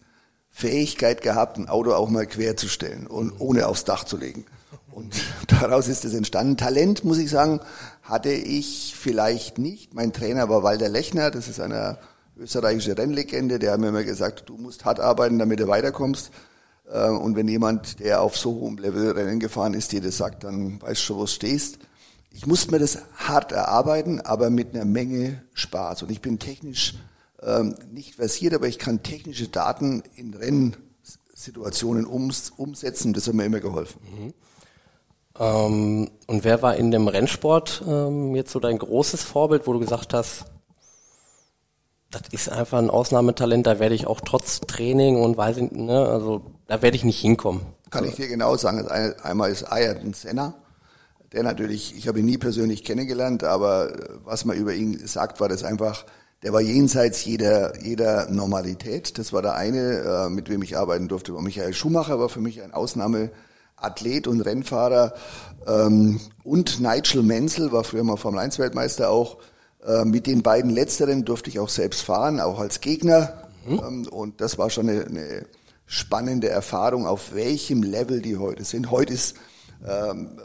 Fähigkeit 0.59 1.23
gehabt, 1.23 1.57
ein 1.57 1.69
Auto 1.69 1.93
auch 1.93 2.09
mal 2.09 2.27
quer 2.27 2.57
zu 2.57 2.67
stellen 2.67 3.07
und 3.07 3.33
ohne 3.39 3.69
aufs 3.69 3.85
Dach 3.85 4.03
zu 4.03 4.17
legen. 4.17 4.45
Und 4.91 5.15
daraus 5.47 5.87
ist 5.87 6.05
es 6.05 6.15
entstanden. 6.15 6.57
Talent, 6.57 7.05
muss 7.05 7.19
ich 7.19 7.31
sagen, 7.31 7.61
hatte 8.03 8.33
ich 8.33 8.97
vielleicht 8.99 9.59
nicht. 9.59 9.95
Mein 9.95 10.13
Trainer 10.13 10.49
war 10.49 10.65
Walter 10.65 10.89
Lechner, 10.89 11.31
das 11.31 11.47
ist 11.47 11.61
eine 11.61 11.99
österreichische 12.37 12.99
Rennlegende, 12.99 13.61
der 13.61 13.71
hat 13.71 13.79
mir 13.79 13.91
immer 13.91 14.03
gesagt, 14.03 14.49
du 14.49 14.57
musst 14.57 14.85
hart 14.85 14.99
arbeiten, 14.99 15.39
damit 15.39 15.61
du 15.61 15.69
weiterkommst. 15.69 16.33
Äh, 16.93 17.09
und 17.09 17.37
wenn 17.37 17.47
jemand, 17.47 18.01
der 18.01 18.21
auf 18.21 18.37
so 18.37 18.51
hohem 18.51 18.79
Level 18.79 19.13
Rennen 19.13 19.39
gefahren 19.39 19.75
ist, 19.75 19.93
dir 19.93 20.01
das 20.01 20.17
sagt, 20.17 20.43
dann 20.43 20.83
weißt 20.83 21.01
du 21.01 21.05
schon, 21.05 21.17
wo 21.19 21.21
du 21.21 21.29
stehst. 21.29 21.79
Ich 22.33 22.49
musste 22.49 22.73
mir 22.73 22.81
das 22.81 22.99
hart 23.17 23.53
erarbeiten, 23.53 24.21
aber 24.23 24.51
mit 24.51 24.75
einer 24.75 24.85
Menge 24.85 25.41
Spaß. 25.55 26.03
Und 26.03 26.11
ich 26.11 26.21
bin 26.21 26.41
technisch 26.41 26.95
ähm, 27.43 27.77
nicht 27.93 28.17
versiert, 28.17 28.55
aber 28.55 28.67
ich 28.67 28.79
kann 28.79 29.03
technische 29.03 29.49
Daten 29.49 30.03
in 30.17 30.35
Rennsituationen 30.35 32.07
ums, 32.07 32.51
umsetzen. 32.51 33.13
Das 33.13 33.27
hat 33.27 33.35
mir 33.35 33.45
immer 33.45 33.61
geholfen. 33.61 34.01
Mhm. 34.03 34.35
Ähm, 35.39 36.11
und 36.27 36.45
wer 36.45 36.63
war 36.63 36.77
in 36.77 36.91
dem 36.91 37.07
Rennsport 37.09 37.85
ähm, 37.87 38.35
jetzt 38.35 38.51
so 38.51 38.61
dein 38.61 38.79
großes 38.79 39.23
Vorbild, 39.23 39.67
wo 39.67 39.73
du 39.73 39.79
gesagt 39.79 40.15
hast, 40.15 40.47
das 42.11 42.23
ist 42.33 42.49
einfach 42.49 42.79
ein 42.79 42.91
Ausnahmetalent, 42.91 43.67
da 43.67 43.79
werde 43.79 43.95
ich 43.95 44.07
auch 44.07 44.21
trotz 44.21 44.61
Training 44.61 45.21
und 45.21 45.37
weiß 45.37 45.59
ich, 45.59 45.71
ne, 45.73 46.07
also 46.07 46.43
da 46.67 46.81
werde 46.81 46.97
ich 46.97 47.05
nicht 47.05 47.21
hinkommen. 47.21 47.61
Kann 47.91 48.05
ich 48.05 48.15
dir 48.15 48.29
genau 48.29 48.57
sagen. 48.57 48.87
Einmal 48.89 49.51
ist 49.51 49.65
Ayrton 49.65 50.15
Senna, 50.15 50.55
der 51.33 51.43
natürlich, 51.43 51.97
ich 51.97 52.09
habe 52.09 52.21
ihn 52.21 52.27
nie 52.27 52.39
persönlich 52.39 52.85
kennengelernt, 52.85 53.45
aber 53.45 53.93
was 54.25 54.45
man 54.45 54.57
über 54.57 54.75
ihn 54.75 55.07
sagt, 55.07 55.41
war 55.41 55.49
das 55.49 55.65
einfach 55.65 56.05
der 56.43 56.53
war 56.53 56.61
jenseits 56.61 57.25
jeder, 57.25 57.81
jeder 57.83 58.31
Normalität. 58.31 59.19
Das 59.19 59.33
war 59.33 59.43
der 59.43 59.55
eine, 59.55 60.27
äh, 60.27 60.31
mit 60.31 60.49
wem 60.49 60.63
ich 60.63 60.77
arbeiten 60.77 61.09
durfte. 61.09 61.33
Michael 61.33 61.75
Schumacher 61.75 62.21
war 62.21 62.29
für 62.29 62.41
mich 62.41 62.63
ein 62.63 62.73
Ausnahmeathlet 62.73 64.29
und 64.29 64.41
Rennfahrer. 64.41 65.15
Ähm, 65.67 66.21
und 66.45 66.81
Nigel 66.81 67.23
Menzel 67.23 67.73
war 67.73 67.83
früher 67.83 68.05
mal 68.05 68.17
Formel 68.17 68.41
1 68.41 68.59
Weltmeister 68.59 69.11
auch. 69.11 69.39
Äh, 69.85 70.05
mit 70.05 70.27
den 70.27 70.43
beiden 70.43 70.71
Letzteren 70.71 71.25
durfte 71.25 71.51
ich 71.51 71.59
auch 71.59 71.69
selbst 71.69 72.03
fahren, 72.03 72.39
auch 72.39 72.61
als 72.61 72.81
Gegner. 72.81 73.49
Mhm. 73.67 73.81
Ähm, 73.87 74.09
und 74.09 74.41
das 74.41 74.59
war 74.59 74.71
schon 74.71 74.89
eine, 74.89 75.07
eine 75.07 75.47
spannende 75.87 76.51
Erfahrung, 76.51 77.07
auf 77.07 77.35
welchem 77.35 77.83
Level 77.83 78.23
die 78.23 78.37
heute 78.37 78.63
sind. 78.63 78.93
Heute 78.93 79.15
ist 79.15 79.37
ähm, 79.87 80.39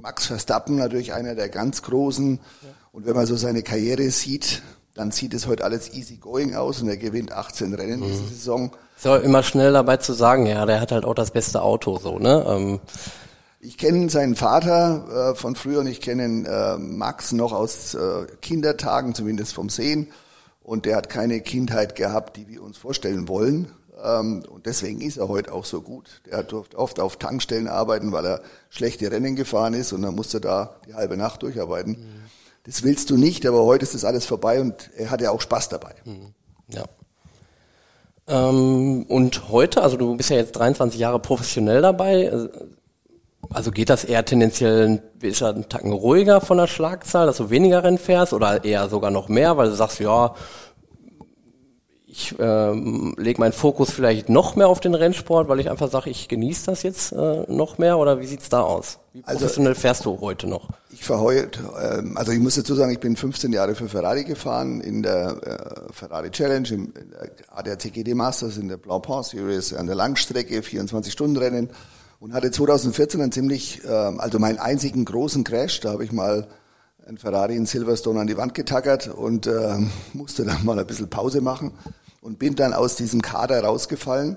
Max 0.00 0.26
Verstappen 0.26 0.76
natürlich 0.76 1.12
einer 1.12 1.36
der 1.36 1.48
ganz 1.48 1.82
Großen. 1.82 2.40
Und 2.92 3.06
wenn 3.06 3.14
man 3.14 3.26
so 3.26 3.36
seine 3.36 3.62
Karriere 3.62 4.10
sieht, 4.10 4.62
dann 4.94 5.10
sieht 5.10 5.34
es 5.34 5.46
heute 5.46 5.64
alles 5.64 5.92
easy 5.94 6.16
going 6.16 6.54
aus 6.54 6.82
und 6.82 6.88
er 6.88 6.96
gewinnt 6.96 7.32
18 7.32 7.74
Rennen 7.74 8.00
mhm. 8.00 8.06
diese 8.06 8.26
Saison. 8.26 8.72
Ist 8.96 9.06
aber 9.06 9.22
immer 9.22 9.42
schnell 9.42 9.72
dabei 9.72 9.96
zu 9.96 10.12
sagen, 10.12 10.46
ja, 10.46 10.66
der 10.66 10.80
hat 10.80 10.92
halt 10.92 11.04
auch 11.04 11.14
das 11.14 11.30
beste 11.30 11.62
Auto, 11.62 11.98
so, 11.98 12.18
ne? 12.18 12.44
Ähm. 12.48 12.80
Ich 13.62 13.76
kenne 13.76 14.08
seinen 14.08 14.36
Vater 14.36 15.32
äh, 15.32 15.34
von 15.34 15.54
früher 15.54 15.80
und 15.80 15.86
ich 15.86 16.00
kenne 16.00 16.48
äh, 16.48 16.78
Max 16.78 17.32
noch 17.32 17.52
aus 17.52 17.94
äh, 17.94 18.26
Kindertagen, 18.40 19.14
zumindest 19.14 19.52
vom 19.52 19.68
Sehen. 19.68 20.08
Und 20.62 20.86
der 20.86 20.96
hat 20.96 21.08
keine 21.10 21.40
Kindheit 21.40 21.94
gehabt, 21.94 22.36
die 22.36 22.48
wir 22.48 22.62
uns 22.62 22.78
vorstellen 22.78 23.28
wollen. 23.28 23.70
Ähm, 24.02 24.44
und 24.48 24.66
deswegen 24.66 25.00
ist 25.00 25.18
er 25.18 25.28
heute 25.28 25.52
auch 25.52 25.64
so 25.64 25.82
gut. 25.82 26.22
Der 26.30 26.42
durfte 26.42 26.78
oft 26.78 27.00
auf 27.00 27.16
Tankstellen 27.16 27.68
arbeiten, 27.68 28.12
weil 28.12 28.24
er 28.24 28.40
schlechte 28.70 29.10
Rennen 29.10 29.36
gefahren 29.36 29.74
ist 29.74 29.92
und 29.92 30.02
dann 30.02 30.14
musste 30.14 30.40
da 30.40 30.76
die 30.86 30.94
halbe 30.94 31.16
Nacht 31.16 31.42
durcharbeiten. 31.42 31.92
Mhm. 31.92 32.20
Das 32.64 32.82
willst 32.82 33.10
du 33.10 33.16
nicht, 33.16 33.46
aber 33.46 33.64
heute 33.64 33.84
ist 33.84 33.94
das 33.94 34.04
alles 34.04 34.26
vorbei 34.26 34.60
und 34.60 34.90
er 34.96 35.10
hat 35.10 35.20
ja 35.20 35.30
auch 35.30 35.40
Spaß 35.40 35.70
dabei. 35.70 35.94
Mhm. 36.04 36.34
Ja. 36.68 36.84
Ähm, 38.28 39.04
und 39.08 39.48
heute, 39.48 39.82
also 39.82 39.96
du 39.96 40.16
bist 40.16 40.30
ja 40.30 40.36
jetzt 40.36 40.52
23 40.52 41.00
Jahre 41.00 41.18
professionell 41.18 41.82
dabei, 41.82 42.24
äh, 42.24 42.48
also 43.52 43.72
geht 43.72 43.90
das 43.90 44.04
eher 44.04 44.24
tendenziell 44.24 45.02
ist 45.20 45.42
ein 45.42 45.68
Tacken 45.68 45.92
ruhiger 45.92 46.40
von 46.40 46.58
der 46.58 46.68
Schlagzahl, 46.68 47.26
dass 47.26 47.38
du 47.38 47.50
weniger 47.50 47.82
Rennen 47.82 47.98
fährst 47.98 48.32
oder 48.32 48.64
eher 48.64 48.88
sogar 48.88 49.10
noch 49.10 49.28
mehr, 49.28 49.56
weil 49.56 49.70
du 49.70 49.74
sagst, 49.74 49.98
ja, 49.98 50.34
ich 52.12 52.36
äh, 52.40 52.72
lege 52.72 53.40
meinen 53.40 53.52
Fokus 53.52 53.90
vielleicht 53.90 54.28
noch 54.28 54.56
mehr 54.56 54.68
auf 54.68 54.80
den 54.80 54.94
Rennsport, 54.94 55.48
weil 55.48 55.60
ich 55.60 55.70
einfach 55.70 55.90
sage, 55.90 56.10
ich 56.10 56.26
genieße 56.28 56.66
das 56.66 56.82
jetzt 56.82 57.12
äh, 57.12 57.44
noch 57.46 57.78
mehr 57.78 57.98
oder 57.98 58.20
wie 58.20 58.26
sieht's 58.26 58.48
da 58.48 58.62
aus? 58.62 58.98
Wie 59.12 59.22
also, 59.24 59.40
professionell 59.40 59.72
also, 59.72 59.80
fährst 59.80 60.04
du 60.04 60.20
heute 60.20 60.48
noch? 60.48 60.70
Ich 60.90 61.04
fahre 61.04 61.20
heute, 61.20 61.60
ähm, 61.80 62.16
also 62.16 62.32
ich 62.32 62.40
muss 62.40 62.56
dazu 62.56 62.74
sagen, 62.74 62.90
ich 62.90 62.98
bin 62.98 63.14
15 63.14 63.52
Jahre 63.52 63.76
für 63.76 63.88
Ferrari 63.88 64.24
gefahren 64.24 64.80
in 64.80 65.02
der 65.04 65.88
äh, 65.88 65.92
Ferrari 65.92 66.30
Challenge, 66.30 66.68
im 66.70 66.92
ADAC 67.48 67.92
GD 67.92 68.14
Masters, 68.14 68.56
in 68.56 68.68
der 68.68 68.76
Blancpain 68.76 69.22
Series 69.22 69.72
an 69.72 69.86
der 69.86 69.94
Langstrecke, 69.94 70.60
24-Stunden-Rennen 70.60 71.70
und 72.18 72.34
hatte 72.34 72.50
2014 72.50 73.20
einen 73.20 73.32
ziemlich, 73.32 73.84
äh, 73.84 73.88
also 73.88 74.40
meinen 74.40 74.58
einzigen 74.58 75.04
großen 75.04 75.44
Crash, 75.44 75.78
da 75.78 75.92
habe 75.92 76.04
ich 76.04 76.10
mal 76.10 76.48
ein 77.06 77.18
Ferrari 77.18 77.56
in 77.56 77.66
Silverstone 77.66 78.20
an 78.20 78.26
die 78.26 78.36
Wand 78.36 78.54
getackert 78.54 79.08
und 79.08 79.46
äh, 79.46 79.78
musste 80.12 80.44
dann 80.44 80.64
mal 80.64 80.78
ein 80.78 80.86
bisschen 80.86 81.08
Pause 81.08 81.40
machen 81.40 81.72
und 82.20 82.38
bin 82.38 82.54
dann 82.54 82.72
aus 82.74 82.96
diesem 82.96 83.22
Kader 83.22 83.62
rausgefallen 83.64 84.36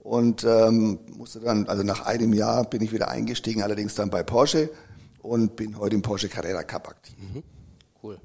und 0.00 0.44
ähm, 0.44 0.98
musste 1.16 1.40
dann, 1.40 1.66
also 1.66 1.82
nach 1.82 2.04
einem 2.04 2.32
Jahr 2.32 2.64
bin 2.64 2.82
ich 2.82 2.92
wieder 2.92 3.08
eingestiegen, 3.08 3.62
allerdings 3.62 3.94
dann 3.94 4.10
bei 4.10 4.22
Porsche 4.22 4.70
und 5.22 5.56
bin 5.56 5.78
heute 5.78 5.96
im 5.96 6.02
Porsche 6.02 6.28
Carrera 6.28 6.62
Cup 6.62 6.88
aktiv. 6.88 7.16
Mhm. 7.18 7.42
Cool. 8.02 8.18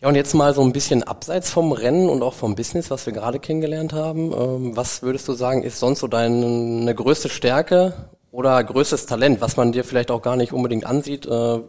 Ja, 0.00 0.08
und 0.08 0.16
jetzt 0.16 0.34
mal 0.34 0.52
so 0.52 0.62
ein 0.62 0.72
bisschen 0.72 1.04
abseits 1.04 1.50
vom 1.50 1.70
Rennen 1.70 2.08
und 2.08 2.22
auch 2.22 2.34
vom 2.34 2.56
Business, 2.56 2.90
was 2.90 3.06
wir 3.06 3.12
gerade 3.12 3.38
kennengelernt 3.38 3.92
haben. 3.92 4.32
Ähm, 4.32 4.76
was 4.76 5.02
würdest 5.02 5.28
du 5.28 5.34
sagen, 5.34 5.62
ist 5.62 5.78
sonst 5.78 6.00
so 6.00 6.08
deine 6.08 6.92
größte 6.94 7.28
Stärke 7.28 8.10
oder 8.32 8.64
größtes 8.64 9.06
Talent, 9.06 9.40
was 9.40 9.56
man 9.56 9.70
dir 9.70 9.84
vielleicht 9.84 10.10
auch 10.10 10.22
gar 10.22 10.36
nicht 10.36 10.52
unbedingt 10.52 10.86
ansieht? 10.86 11.26
Äh? 11.26 11.60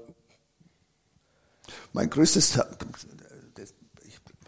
Mein 1.92 2.10
größtes 2.10 2.60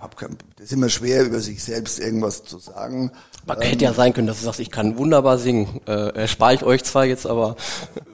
hab 0.06 0.18
kein, 0.18 0.38
das 0.56 0.68
ist 0.68 0.74
immer 0.74 0.89
schwer, 0.89 1.26
über 1.26 1.39
sich 1.39 1.63
selbst 1.63 2.00
irgendwas 2.00 2.44
zu 2.44 2.60
sagen. 2.60 3.12
Man 3.46 3.62
ähm, 3.62 3.68
hätte 3.68 3.86
ja 3.86 3.94
sein 3.94 4.13
können, 4.13 4.28
dass 4.28 4.39
du 4.39 4.46
sagst, 4.46 4.60
ich 4.60 4.72
kann 4.72 4.98
wunderbar 4.98 5.38
singen. 5.38 5.82
Äh, 5.88 6.15
erspare 6.15 6.54
ich 6.54 6.63
euch 6.63 6.84
zwar 6.84 7.06
jetzt, 7.06 7.26
aber... 7.26 7.56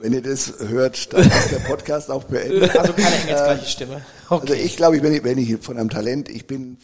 Wenn 0.01 0.13
ihr 0.13 0.21
das 0.21 0.53
hört, 0.59 1.13
dann 1.13 1.23
ist 1.23 1.51
der 1.51 1.59
Podcast 1.59 2.09
auch 2.09 2.23
beendet. 2.23 2.75
Also 2.79 2.93
keine 2.93 3.15
engelsgleiche 3.15 3.65
Stimme. 3.65 4.01
Okay. 4.29 4.41
Also 4.41 4.53
ich 4.53 4.77
glaube, 4.77 4.97
ich, 4.97 5.03
wenn, 5.03 5.13
ich, 5.13 5.23
wenn 5.23 5.37
ich 5.37 5.57
von 5.61 5.77
einem 5.77 5.89
Talent, 5.89 6.29
ich 6.29 6.47
bin 6.47 6.77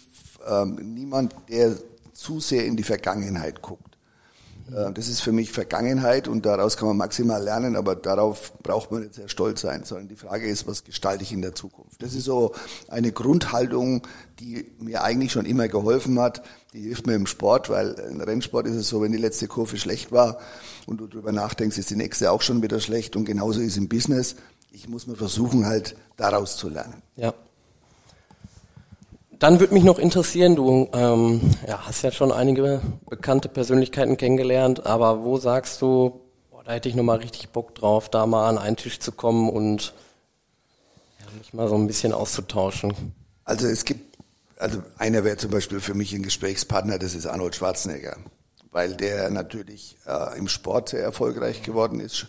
ähm, 0.47 0.93
niemand, 0.93 1.33
der 1.49 1.75
zu 2.13 2.39
sehr 2.39 2.65
in 2.65 2.75
die 2.75 2.83
Vergangenheit 2.83 3.61
guckt. 3.61 3.86
Äh, 4.71 4.91
das 4.93 5.07
ist 5.07 5.21
für 5.21 5.31
mich 5.31 5.51
Vergangenheit 5.51 6.27
und 6.27 6.45
daraus 6.45 6.77
kann 6.77 6.87
man 6.87 6.97
maximal 6.97 7.43
lernen, 7.43 7.75
aber 7.75 7.95
darauf 7.95 8.53
braucht 8.61 8.91
man 8.91 9.01
nicht 9.01 9.15
sehr 9.15 9.29
stolz 9.29 9.61
sein, 9.61 9.83
sondern 9.83 10.07
die 10.07 10.15
Frage 10.15 10.47
ist, 10.47 10.67
was 10.67 10.83
gestalte 10.83 11.23
ich 11.23 11.31
in 11.31 11.41
der 11.41 11.55
Zukunft? 11.55 12.01
Das 12.01 12.13
ist 12.13 12.25
so 12.25 12.53
eine 12.87 13.11
Grundhaltung, 13.11 14.05
die 14.39 14.71
mir 14.79 15.03
eigentlich 15.03 15.31
schon 15.31 15.45
immer 15.45 15.67
geholfen 15.67 16.19
hat. 16.19 16.41
Die 16.73 16.81
hilft 16.81 17.07
mir 17.07 17.15
im 17.15 17.27
Sport, 17.27 17.69
weil 17.69 17.93
im 18.09 18.21
Rennsport 18.21 18.67
ist 18.67 18.75
es 18.75 18.89
so, 18.89 19.01
wenn 19.01 19.11
die 19.11 19.17
letzte 19.17 19.47
Kurve 19.47 19.77
schlecht 19.77 20.11
war 20.11 20.39
und 20.85 20.97
du 20.97 21.07
darüber 21.07 21.31
nachdenkst, 21.31 21.77
ist 21.77 21.89
die 21.89 21.95
nächste 21.95 22.31
auch 22.31 22.41
schon 22.41 22.61
wieder 22.61 22.79
schlecht 22.79 23.15
und 23.15 23.25
genauso 23.25 23.61
ist 23.61 23.77
im 23.77 23.87
Business. 23.87 24.35
Ich 24.71 24.87
muss 24.87 25.07
mir 25.07 25.15
versuchen, 25.15 25.65
halt 25.65 25.95
daraus 26.17 26.57
zu 26.57 26.69
lernen. 26.69 27.01
Ja. 27.15 27.33
Dann 29.39 29.59
würde 29.59 29.73
mich 29.75 29.83
noch 29.83 29.99
interessieren, 29.99 30.55
du 30.55 30.89
ähm, 30.93 31.41
ja, 31.67 31.85
hast 31.85 32.01
ja 32.01 32.11
schon 32.11 32.31
einige 32.31 32.81
bekannte 33.07 33.49
Persönlichkeiten 33.49 34.17
kennengelernt, 34.17 34.85
aber 34.87 35.23
wo 35.23 35.37
sagst 35.37 35.79
du, 35.81 36.21
boah, 36.49 36.63
da 36.63 36.71
hätte 36.71 36.89
ich 36.89 36.95
nochmal 36.95 37.17
richtig 37.19 37.49
Bock 37.49 37.75
drauf, 37.75 38.09
da 38.09 38.25
mal 38.25 38.49
an 38.49 38.57
einen 38.57 38.77
Tisch 38.77 38.99
zu 38.99 39.11
kommen 39.11 39.49
und 39.49 39.93
ja, 41.19 41.25
mich 41.37 41.53
mal 41.53 41.67
so 41.67 41.75
ein 41.75 41.85
bisschen 41.85 42.13
auszutauschen? 42.13 43.13
Also 43.43 43.67
es 43.67 43.85
gibt, 43.85 44.17
also 44.57 44.81
einer 44.97 45.23
wäre 45.23 45.37
zum 45.37 45.51
Beispiel 45.51 45.81
für 45.81 45.93
mich 45.93 46.13
ein 46.13 46.23
Gesprächspartner, 46.23 46.97
das 46.97 47.13
ist 47.13 47.27
Arnold 47.27 47.53
Schwarzenegger, 47.53 48.17
weil 48.71 48.95
der 48.95 49.29
natürlich 49.29 49.97
äh, 50.07 50.35
im 50.35 50.47
Sport 50.47 50.89
sehr 50.89 51.03
erfolgreich 51.03 51.61
geworden 51.61 51.99
ist, 51.99 52.25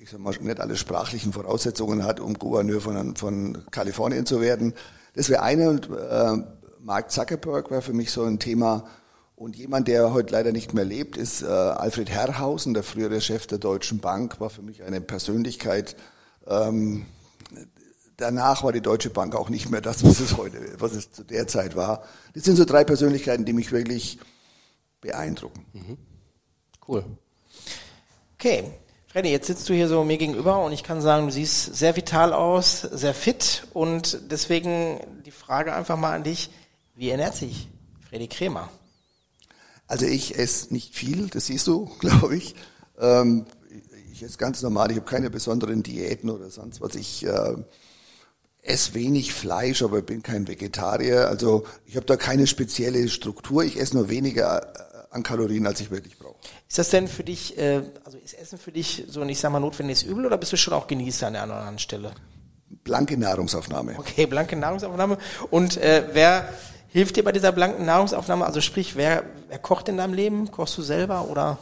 ich 0.00 0.10
sag 0.10 0.20
mal, 0.20 0.32
nicht 0.40 0.60
alle 0.60 0.76
sprachlichen 0.76 1.32
Voraussetzungen 1.32 2.04
hat, 2.04 2.20
um 2.20 2.34
Gouverneur 2.34 2.80
von, 2.80 3.16
von 3.16 3.66
Kalifornien 3.72 4.26
zu 4.26 4.40
werden 4.40 4.74
das 5.14 5.28
wäre 5.28 5.42
eine 5.42 5.70
und 5.70 5.88
äh, 5.90 6.36
Mark 6.80 7.10
Zuckerberg 7.10 7.70
war 7.70 7.82
für 7.82 7.92
mich 7.92 8.10
so 8.10 8.24
ein 8.24 8.38
Thema. 8.38 8.84
Und 9.36 9.56
jemand, 9.56 9.88
der 9.88 10.12
heute 10.12 10.32
leider 10.32 10.52
nicht 10.52 10.74
mehr 10.74 10.84
lebt, 10.84 11.16
ist 11.16 11.42
äh, 11.42 11.46
Alfred 11.46 12.10
Herrhausen, 12.10 12.74
der 12.74 12.82
frühere 12.82 13.20
Chef 13.20 13.46
der 13.46 13.58
Deutschen 13.58 13.98
Bank, 13.98 14.38
war 14.38 14.50
für 14.50 14.60
mich 14.60 14.82
eine 14.82 15.00
Persönlichkeit. 15.00 15.96
Ähm, 16.46 17.06
danach 18.18 18.62
war 18.62 18.72
die 18.72 18.82
Deutsche 18.82 19.10
Bank 19.10 19.34
auch 19.34 19.48
nicht 19.48 19.70
mehr 19.70 19.80
das, 19.80 20.04
was 20.04 20.20
es 20.20 20.36
heute, 20.36 20.58
was 20.78 20.92
es 20.92 21.10
zu 21.10 21.24
der 21.24 21.46
Zeit 21.46 21.74
war. 21.74 22.04
Das 22.34 22.44
sind 22.44 22.56
so 22.56 22.64
drei 22.64 22.84
Persönlichkeiten, 22.84 23.46
die 23.46 23.54
mich 23.54 23.72
wirklich 23.72 24.18
beeindrucken. 25.00 25.64
Mhm. 25.72 25.96
Cool. 26.86 27.04
Okay, 28.34 28.64
Freddy, 29.12 29.30
jetzt 29.30 29.48
sitzt 29.48 29.68
du 29.68 29.74
hier 29.74 29.88
so 29.88 30.04
mir 30.04 30.18
gegenüber 30.18 30.64
und 30.64 30.70
ich 30.70 30.84
kann 30.84 31.00
sagen, 31.00 31.26
du 31.26 31.32
siehst 31.32 31.74
sehr 31.74 31.96
vital 31.96 32.32
aus, 32.32 32.82
sehr 32.82 33.12
fit 33.12 33.66
und 33.74 34.30
deswegen 34.30 35.00
die 35.26 35.32
Frage 35.32 35.74
einfach 35.74 35.96
mal 35.96 36.14
an 36.14 36.22
dich, 36.22 36.48
wie 36.94 37.10
ernährt 37.10 37.34
sich 37.34 37.66
Freddy 38.08 38.28
Kremer? 38.28 38.70
Also 39.88 40.06
ich 40.06 40.38
esse 40.38 40.72
nicht 40.72 40.94
viel, 40.94 41.26
das 41.26 41.46
siehst 41.46 41.66
du, 41.66 41.90
glaube 41.98 42.36
ich. 42.36 42.54
Ähm, 43.00 43.46
ich 44.12 44.22
esse 44.22 44.38
ganz 44.38 44.62
normal, 44.62 44.92
ich 44.92 44.96
habe 44.98 45.10
keine 45.10 45.28
besonderen 45.28 45.82
Diäten 45.82 46.30
oder 46.30 46.48
sonst 46.48 46.80
was. 46.80 46.94
Ich 46.94 47.26
äh, 47.26 47.56
esse 48.62 48.94
wenig 48.94 49.34
Fleisch, 49.34 49.82
aber 49.82 50.02
bin 50.02 50.22
kein 50.22 50.46
Vegetarier. 50.46 51.26
Also 51.26 51.64
ich 51.84 51.96
habe 51.96 52.06
da 52.06 52.16
keine 52.16 52.46
spezielle 52.46 53.08
Struktur. 53.08 53.64
Ich 53.64 53.80
esse 53.80 53.96
nur 53.96 54.08
weniger 54.08 54.62
äh, 54.62 54.89
an 55.10 55.22
Kalorien, 55.22 55.66
als 55.66 55.80
ich 55.80 55.90
wirklich 55.90 56.18
brauche. 56.18 56.36
Ist 56.68 56.78
das 56.78 56.90
denn 56.90 57.08
für 57.08 57.24
dich, 57.24 57.58
äh, 57.58 57.82
also 58.04 58.16
ist 58.18 58.34
Essen 58.34 58.58
für 58.58 58.72
dich 58.72 59.04
so 59.08 59.20
ein, 59.20 59.28
ich 59.28 59.40
sag 59.40 59.50
mal, 59.50 59.60
notwendiges 59.60 60.04
Übel 60.04 60.24
oder 60.24 60.38
bist 60.38 60.52
du 60.52 60.56
schon 60.56 60.72
auch 60.72 60.86
Genießer 60.86 61.26
an 61.26 61.32
der 61.34 61.42
anderen 61.42 61.78
Stelle? 61.78 62.12
Blanke 62.84 63.16
Nahrungsaufnahme. 63.16 63.96
Okay, 63.98 64.26
blanke 64.26 64.56
Nahrungsaufnahme. 64.56 65.18
Und 65.50 65.76
äh, 65.76 66.08
wer 66.12 66.48
hilft 66.88 67.16
dir 67.16 67.24
bei 67.24 67.32
dieser 67.32 67.50
blanken 67.50 67.84
Nahrungsaufnahme? 67.84 68.46
Also 68.46 68.60
sprich, 68.60 68.94
wer, 68.94 69.24
wer 69.48 69.58
kocht 69.58 69.88
in 69.88 69.96
deinem 69.96 70.14
Leben? 70.14 70.50
Kochst 70.52 70.78
du 70.78 70.82
selber 70.82 71.28
oder? 71.28 71.58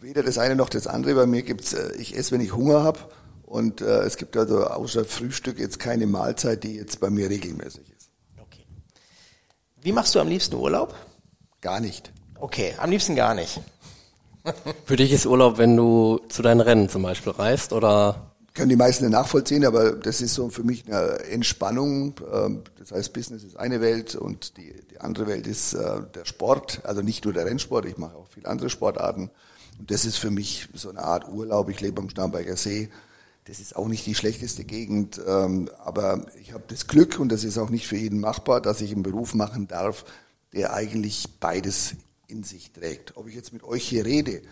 Weder 0.00 0.22
das 0.22 0.36
eine 0.36 0.54
noch 0.54 0.68
das 0.68 0.86
andere. 0.86 1.14
Bei 1.14 1.26
mir 1.26 1.42
gibt's, 1.42 1.72
äh, 1.72 1.92
ich 1.96 2.16
esse, 2.16 2.32
wenn 2.32 2.42
ich 2.42 2.54
Hunger 2.54 2.82
habe. 2.82 2.98
Und 3.44 3.80
äh, 3.80 4.02
es 4.02 4.18
gibt 4.18 4.36
also 4.36 4.66
außer 4.66 5.04
Frühstück 5.06 5.58
jetzt 5.58 5.78
keine 5.78 6.06
Mahlzeit, 6.06 6.64
die 6.64 6.76
jetzt 6.76 7.00
bei 7.00 7.08
mir 7.08 7.30
regelmäßig 7.30 7.88
ist. 7.96 8.10
Okay. 8.38 8.66
Wie 9.80 9.92
machst 9.92 10.14
du 10.14 10.20
am 10.20 10.28
liebsten 10.28 10.56
Urlaub? 10.56 10.94
Gar 11.62 11.80
nicht. 11.80 12.12
Okay, 12.44 12.74
am 12.76 12.90
liebsten 12.90 13.16
gar 13.16 13.32
nicht. 13.32 13.58
Für 14.84 14.96
dich 14.96 15.12
ist 15.12 15.24
Urlaub, 15.24 15.56
wenn 15.56 15.78
du 15.78 16.20
zu 16.28 16.42
deinen 16.42 16.60
Rennen 16.60 16.90
zum 16.90 17.02
Beispiel 17.02 17.32
reist 17.32 17.72
oder? 17.72 18.32
Können 18.52 18.68
die 18.68 18.76
meisten 18.76 19.08
nachvollziehen, 19.08 19.64
aber 19.64 19.92
das 19.92 20.20
ist 20.20 20.34
so 20.34 20.50
für 20.50 20.62
mich 20.62 20.84
eine 20.86 21.20
Entspannung. 21.20 22.16
Ähm, 22.30 22.62
das 22.78 22.92
heißt, 22.92 23.14
Business 23.14 23.44
ist 23.44 23.56
eine 23.56 23.80
Welt 23.80 24.14
und 24.14 24.58
die, 24.58 24.74
die 24.90 25.00
andere 25.00 25.26
Welt 25.26 25.46
ist 25.46 25.72
äh, 25.72 26.02
der 26.14 26.26
Sport, 26.26 26.82
also 26.84 27.00
nicht 27.00 27.24
nur 27.24 27.32
der 27.32 27.46
Rennsport, 27.46 27.86
ich 27.86 27.96
mache 27.96 28.14
auch 28.14 28.28
viele 28.28 28.46
andere 28.46 28.68
Sportarten. 28.68 29.30
Und 29.78 29.90
das 29.90 30.04
ist 30.04 30.18
für 30.18 30.30
mich 30.30 30.68
so 30.74 30.90
eine 30.90 31.02
Art 31.02 31.26
Urlaub. 31.26 31.70
Ich 31.70 31.80
lebe 31.80 32.02
am 32.02 32.10
Starnberger 32.10 32.58
See. 32.58 32.90
Das 33.46 33.58
ist 33.58 33.74
auch 33.74 33.88
nicht 33.88 34.04
die 34.04 34.14
schlechteste 34.14 34.64
Gegend, 34.64 35.18
ähm, 35.26 35.70
aber 35.82 36.26
ich 36.42 36.52
habe 36.52 36.64
das 36.68 36.88
Glück 36.88 37.18
und 37.18 37.30
das 37.30 37.42
ist 37.42 37.56
auch 37.56 37.70
nicht 37.70 37.86
für 37.86 37.96
jeden 37.96 38.20
machbar, 38.20 38.60
dass 38.60 38.82
ich 38.82 38.92
einen 38.92 39.02
Beruf 39.02 39.32
machen 39.32 39.66
darf, 39.66 40.04
der 40.52 40.74
eigentlich 40.74 41.26
beides 41.40 41.94
in 42.28 42.42
sich 42.42 42.72
trägt. 42.72 43.16
Ob 43.16 43.28
ich 43.28 43.34
jetzt 43.34 43.52
mit 43.52 43.62
euch 43.62 43.86
hier 43.86 44.04
rede 44.04 44.42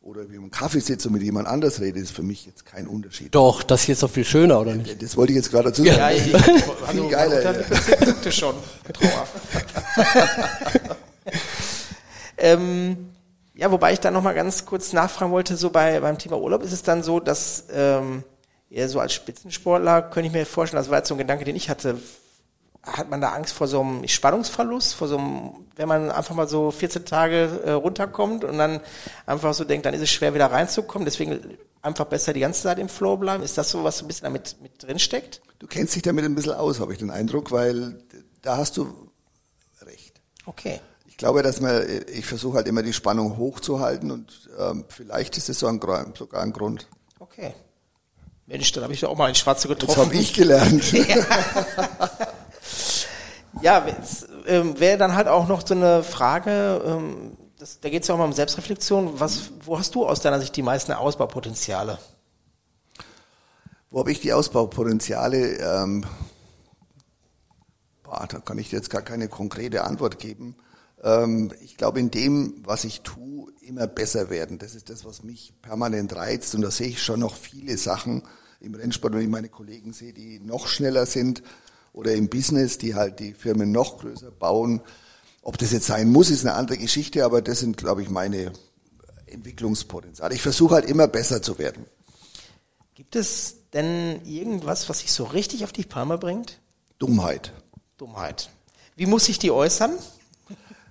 oder 0.00 0.30
wie 0.30 0.36
im 0.36 0.50
Kaffee 0.50 0.80
sitze 0.80 1.08
und 1.08 1.14
mit 1.14 1.22
jemand 1.22 1.46
anders 1.46 1.80
rede, 1.80 2.00
ist 2.00 2.10
für 2.10 2.22
mich 2.22 2.46
jetzt 2.46 2.66
kein 2.66 2.88
Unterschied. 2.88 3.34
Doch, 3.34 3.62
das 3.62 3.82
hier 3.82 3.92
ist 3.92 4.02
doch 4.02 4.10
viel 4.10 4.24
schöner, 4.24 4.60
oder 4.60 4.74
nicht? 4.74 5.02
Das 5.02 5.16
wollte 5.16 5.32
ich 5.32 5.36
jetzt 5.36 5.50
gerade 5.50 5.70
dazu 5.70 5.84
sagen. 5.84 5.96
Ja, 5.96 6.10
ich, 6.10 6.22
viel 6.90 7.08
geiler. 7.08 7.42
Ja. 7.42 8.32
schon. 8.32 8.56
ähm, 12.38 12.96
ja, 13.54 13.70
wobei 13.70 13.92
ich 13.92 14.00
da 14.00 14.10
noch 14.10 14.22
mal 14.22 14.34
ganz 14.34 14.66
kurz 14.66 14.92
nachfragen 14.92 15.30
wollte, 15.30 15.56
so 15.56 15.70
bei 15.70 16.00
beim 16.00 16.18
Thema 16.18 16.38
Urlaub 16.38 16.62
ist 16.62 16.72
es 16.72 16.82
dann 16.82 17.02
so, 17.02 17.20
dass 17.20 17.64
ähm, 17.72 18.24
eher 18.70 18.88
so 18.88 18.98
als 18.98 19.12
Spitzensportler 19.12 20.02
könnte 20.02 20.28
ich 20.28 20.32
mir 20.32 20.46
vorstellen, 20.46 20.80
das 20.80 20.90
war 20.90 20.98
jetzt 20.98 21.08
so 21.08 21.14
ein 21.14 21.18
Gedanke, 21.18 21.44
den 21.44 21.54
ich 21.54 21.68
hatte, 21.68 21.98
hat 22.82 23.10
man 23.10 23.20
da 23.20 23.30
Angst 23.30 23.54
vor 23.54 23.68
so 23.68 23.80
einem 23.80 24.06
Spannungsverlust, 24.06 24.94
vor 24.94 25.06
so 25.06 25.16
einem, 25.16 25.66
wenn 25.76 25.88
man 25.88 26.10
einfach 26.10 26.34
mal 26.34 26.48
so 26.48 26.70
14 26.70 27.04
Tage 27.04 27.60
äh, 27.64 27.70
runterkommt 27.72 28.44
und 28.44 28.58
dann 28.58 28.80
einfach 29.24 29.54
so 29.54 29.64
denkt, 29.64 29.86
dann 29.86 29.94
ist 29.94 30.00
es 30.00 30.10
schwer 30.10 30.34
wieder 30.34 30.46
reinzukommen, 30.50 31.04
deswegen 31.04 31.58
einfach 31.80 32.06
besser 32.06 32.32
die 32.32 32.40
ganze 32.40 32.62
Zeit 32.62 32.78
im 32.78 32.88
Flow 32.88 33.16
bleiben. 33.16 33.42
Ist 33.42 33.56
das 33.56 33.70
so, 33.70 33.84
was 33.84 33.98
so 33.98 34.04
ein 34.04 34.08
bisschen 34.08 34.24
damit 34.24 34.56
mit 34.60 34.82
drin 34.82 34.98
steckt? 34.98 35.40
Du 35.60 35.68
kennst 35.68 35.94
dich 35.94 36.02
damit 36.02 36.24
ein 36.24 36.34
bisschen 36.34 36.54
aus, 36.54 36.80
habe 36.80 36.92
ich 36.92 36.98
den 36.98 37.10
Eindruck, 37.10 37.52
weil 37.52 38.02
da 38.42 38.56
hast 38.56 38.76
du 38.76 39.10
recht. 39.82 40.20
Okay. 40.46 40.80
Ich 41.06 41.16
glaube, 41.16 41.44
dass 41.44 41.60
man, 41.60 41.84
ich 42.12 42.26
versuche 42.26 42.56
halt 42.56 42.66
immer 42.66 42.82
die 42.82 42.92
Spannung 42.92 43.36
hochzuhalten 43.36 44.10
und 44.10 44.50
ähm, 44.58 44.86
vielleicht 44.88 45.36
ist 45.36 45.48
es 45.48 45.60
so 45.60 45.68
ein, 45.68 45.78
sogar 46.18 46.42
ein 46.42 46.52
Grund. 46.52 46.88
Okay. 47.20 47.54
Mensch, 48.46 48.72
dann 48.72 48.82
habe 48.82 48.92
ich 48.92 49.02
ja 49.02 49.08
auch 49.08 49.16
mal 49.16 49.26
einen 49.26 49.36
Schwarze 49.36 49.68
getroffen. 49.68 49.94
Das 49.94 50.04
habe 50.04 50.16
ich 50.16 50.34
gelernt. 50.34 50.82
Ja, 50.92 51.26
ähm, 54.46 54.78
wäre 54.80 54.98
dann 54.98 55.14
halt 55.14 55.28
auch 55.28 55.46
noch 55.48 55.66
so 55.66 55.74
eine 55.74 56.02
Frage, 56.02 56.82
ähm, 56.84 57.36
das, 57.58 57.80
da 57.80 57.90
geht 57.90 58.02
es 58.02 58.08
ja 58.08 58.14
auch 58.14 58.18
mal 58.18 58.24
um 58.24 58.32
Selbstreflexion. 58.32 59.20
Was, 59.20 59.50
wo 59.64 59.78
hast 59.78 59.94
du 59.94 60.06
aus 60.06 60.20
deiner 60.20 60.40
Sicht 60.40 60.56
die 60.56 60.62
meisten 60.62 60.92
Ausbaupotenziale? 60.92 61.98
Wo 63.90 64.00
habe 64.00 64.10
ich 64.10 64.20
die 64.20 64.32
Ausbaupotenziale? 64.32 65.58
Ähm, 65.58 66.04
boah, 68.02 68.26
da 68.26 68.38
kann 68.40 68.58
ich 68.58 68.72
jetzt 68.72 68.90
gar 68.90 69.02
keine 69.02 69.28
konkrete 69.28 69.84
Antwort 69.84 70.18
geben. 70.18 70.56
Ähm, 71.04 71.52
ich 71.60 71.76
glaube, 71.76 72.00
in 72.00 72.10
dem, 72.10 72.62
was 72.64 72.84
ich 72.84 73.02
tue, 73.02 73.52
immer 73.60 73.86
besser 73.86 74.30
werden. 74.30 74.58
Das 74.58 74.74
ist 74.74 74.90
das, 74.90 75.04
was 75.04 75.22
mich 75.22 75.52
permanent 75.62 76.16
reizt. 76.16 76.54
Und 76.54 76.62
da 76.62 76.70
sehe 76.70 76.88
ich 76.88 77.02
schon 77.02 77.20
noch 77.20 77.36
viele 77.36 77.76
Sachen 77.76 78.22
im 78.60 78.74
Rennsport, 78.74 79.12
wenn 79.14 79.22
ich 79.22 79.28
meine 79.28 79.48
Kollegen 79.48 79.92
sehe, 79.92 80.12
die 80.12 80.40
noch 80.40 80.66
schneller 80.66 81.06
sind 81.06 81.42
oder 81.92 82.14
im 82.14 82.28
Business, 82.28 82.78
die 82.78 82.94
halt 82.94 83.20
die 83.20 83.34
Firmen 83.34 83.72
noch 83.72 83.98
größer 83.98 84.30
bauen. 84.30 84.80
Ob 85.42 85.58
das 85.58 85.72
jetzt 85.72 85.86
sein 85.86 86.10
muss, 86.10 86.30
ist 86.30 86.44
eine 86.44 86.54
andere 86.54 86.78
Geschichte, 86.78 87.24
aber 87.24 87.42
das 87.42 87.60
sind, 87.60 87.76
glaube 87.76 88.02
ich, 88.02 88.10
meine 88.10 88.52
Entwicklungspotenziale. 89.26 90.34
Ich 90.34 90.42
versuche 90.42 90.74
halt 90.74 90.84
immer 90.86 91.08
besser 91.08 91.42
zu 91.42 91.58
werden. 91.58 91.86
Gibt 92.94 93.16
es 93.16 93.56
denn 93.72 94.24
irgendwas, 94.24 94.88
was 94.88 95.00
sich 95.00 95.12
so 95.12 95.24
richtig 95.24 95.64
auf 95.64 95.72
die 95.72 95.84
Palme 95.84 96.18
bringt? 96.18 96.60
Dummheit. 96.98 97.52
Dummheit. 97.96 98.50
Wie 98.96 99.06
muss 99.06 99.28
ich 99.28 99.38
die 99.38 99.50
äußern? 99.50 99.92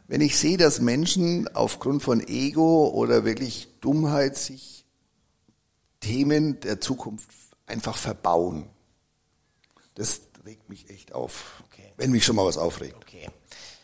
Wenn 0.08 0.22
ich 0.22 0.38
sehe, 0.38 0.58
dass 0.58 0.82
Menschen 0.82 1.48
aufgrund 1.56 2.04
von 2.04 2.20
Ego 2.28 2.90
oder 2.90 3.24
wirklich 3.24 3.70
Dummheit 3.80 4.36
sich 4.36 4.86
Themen 6.02 6.60
der 6.60 6.82
Zukunft 6.82 7.30
einfach 7.66 7.96
verbauen. 7.96 8.68
Das 9.96 10.22
regt 10.46 10.70
mich 10.70 10.90
echt 10.90 11.14
auf. 11.14 11.64
Okay. 11.72 11.92
Wenn 11.98 12.12
mich 12.12 12.26
schon 12.26 12.36
mal 12.36 12.46
was 12.46 12.58
aufregt. 12.58 12.96
Okay. 13.02 13.30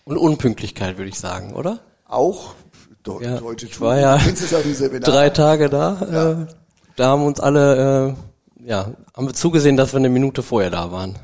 Und 0.06 0.18
Unpünktlichkeit, 0.18 0.98
würde 0.98 1.10
ich 1.10 1.20
sagen, 1.20 1.54
oder? 1.54 1.80
Auch. 2.06 2.56
Do 3.04 3.22
ja, 3.22 3.38
deutsche 3.38 3.68
ich 3.68 3.80
war 3.80 4.00
ja 4.00 4.18
drei 5.02 5.30
Tage 5.30 5.70
da. 5.70 6.08
Ja. 6.12 6.32
Äh, 6.32 6.48
da 6.96 7.08
haben 7.10 7.24
uns 7.24 7.40
alle, 7.40 8.16
äh, 8.60 8.68
ja, 8.68 8.92
haben 9.16 9.28
wir 9.28 9.34
zugesehen, 9.34 9.78
dass 9.78 9.94
wir 9.94 9.98
eine 9.98 10.10
Minute 10.10 10.44
vorher 10.44 10.72
da 10.72 10.92
waren. 10.92 11.18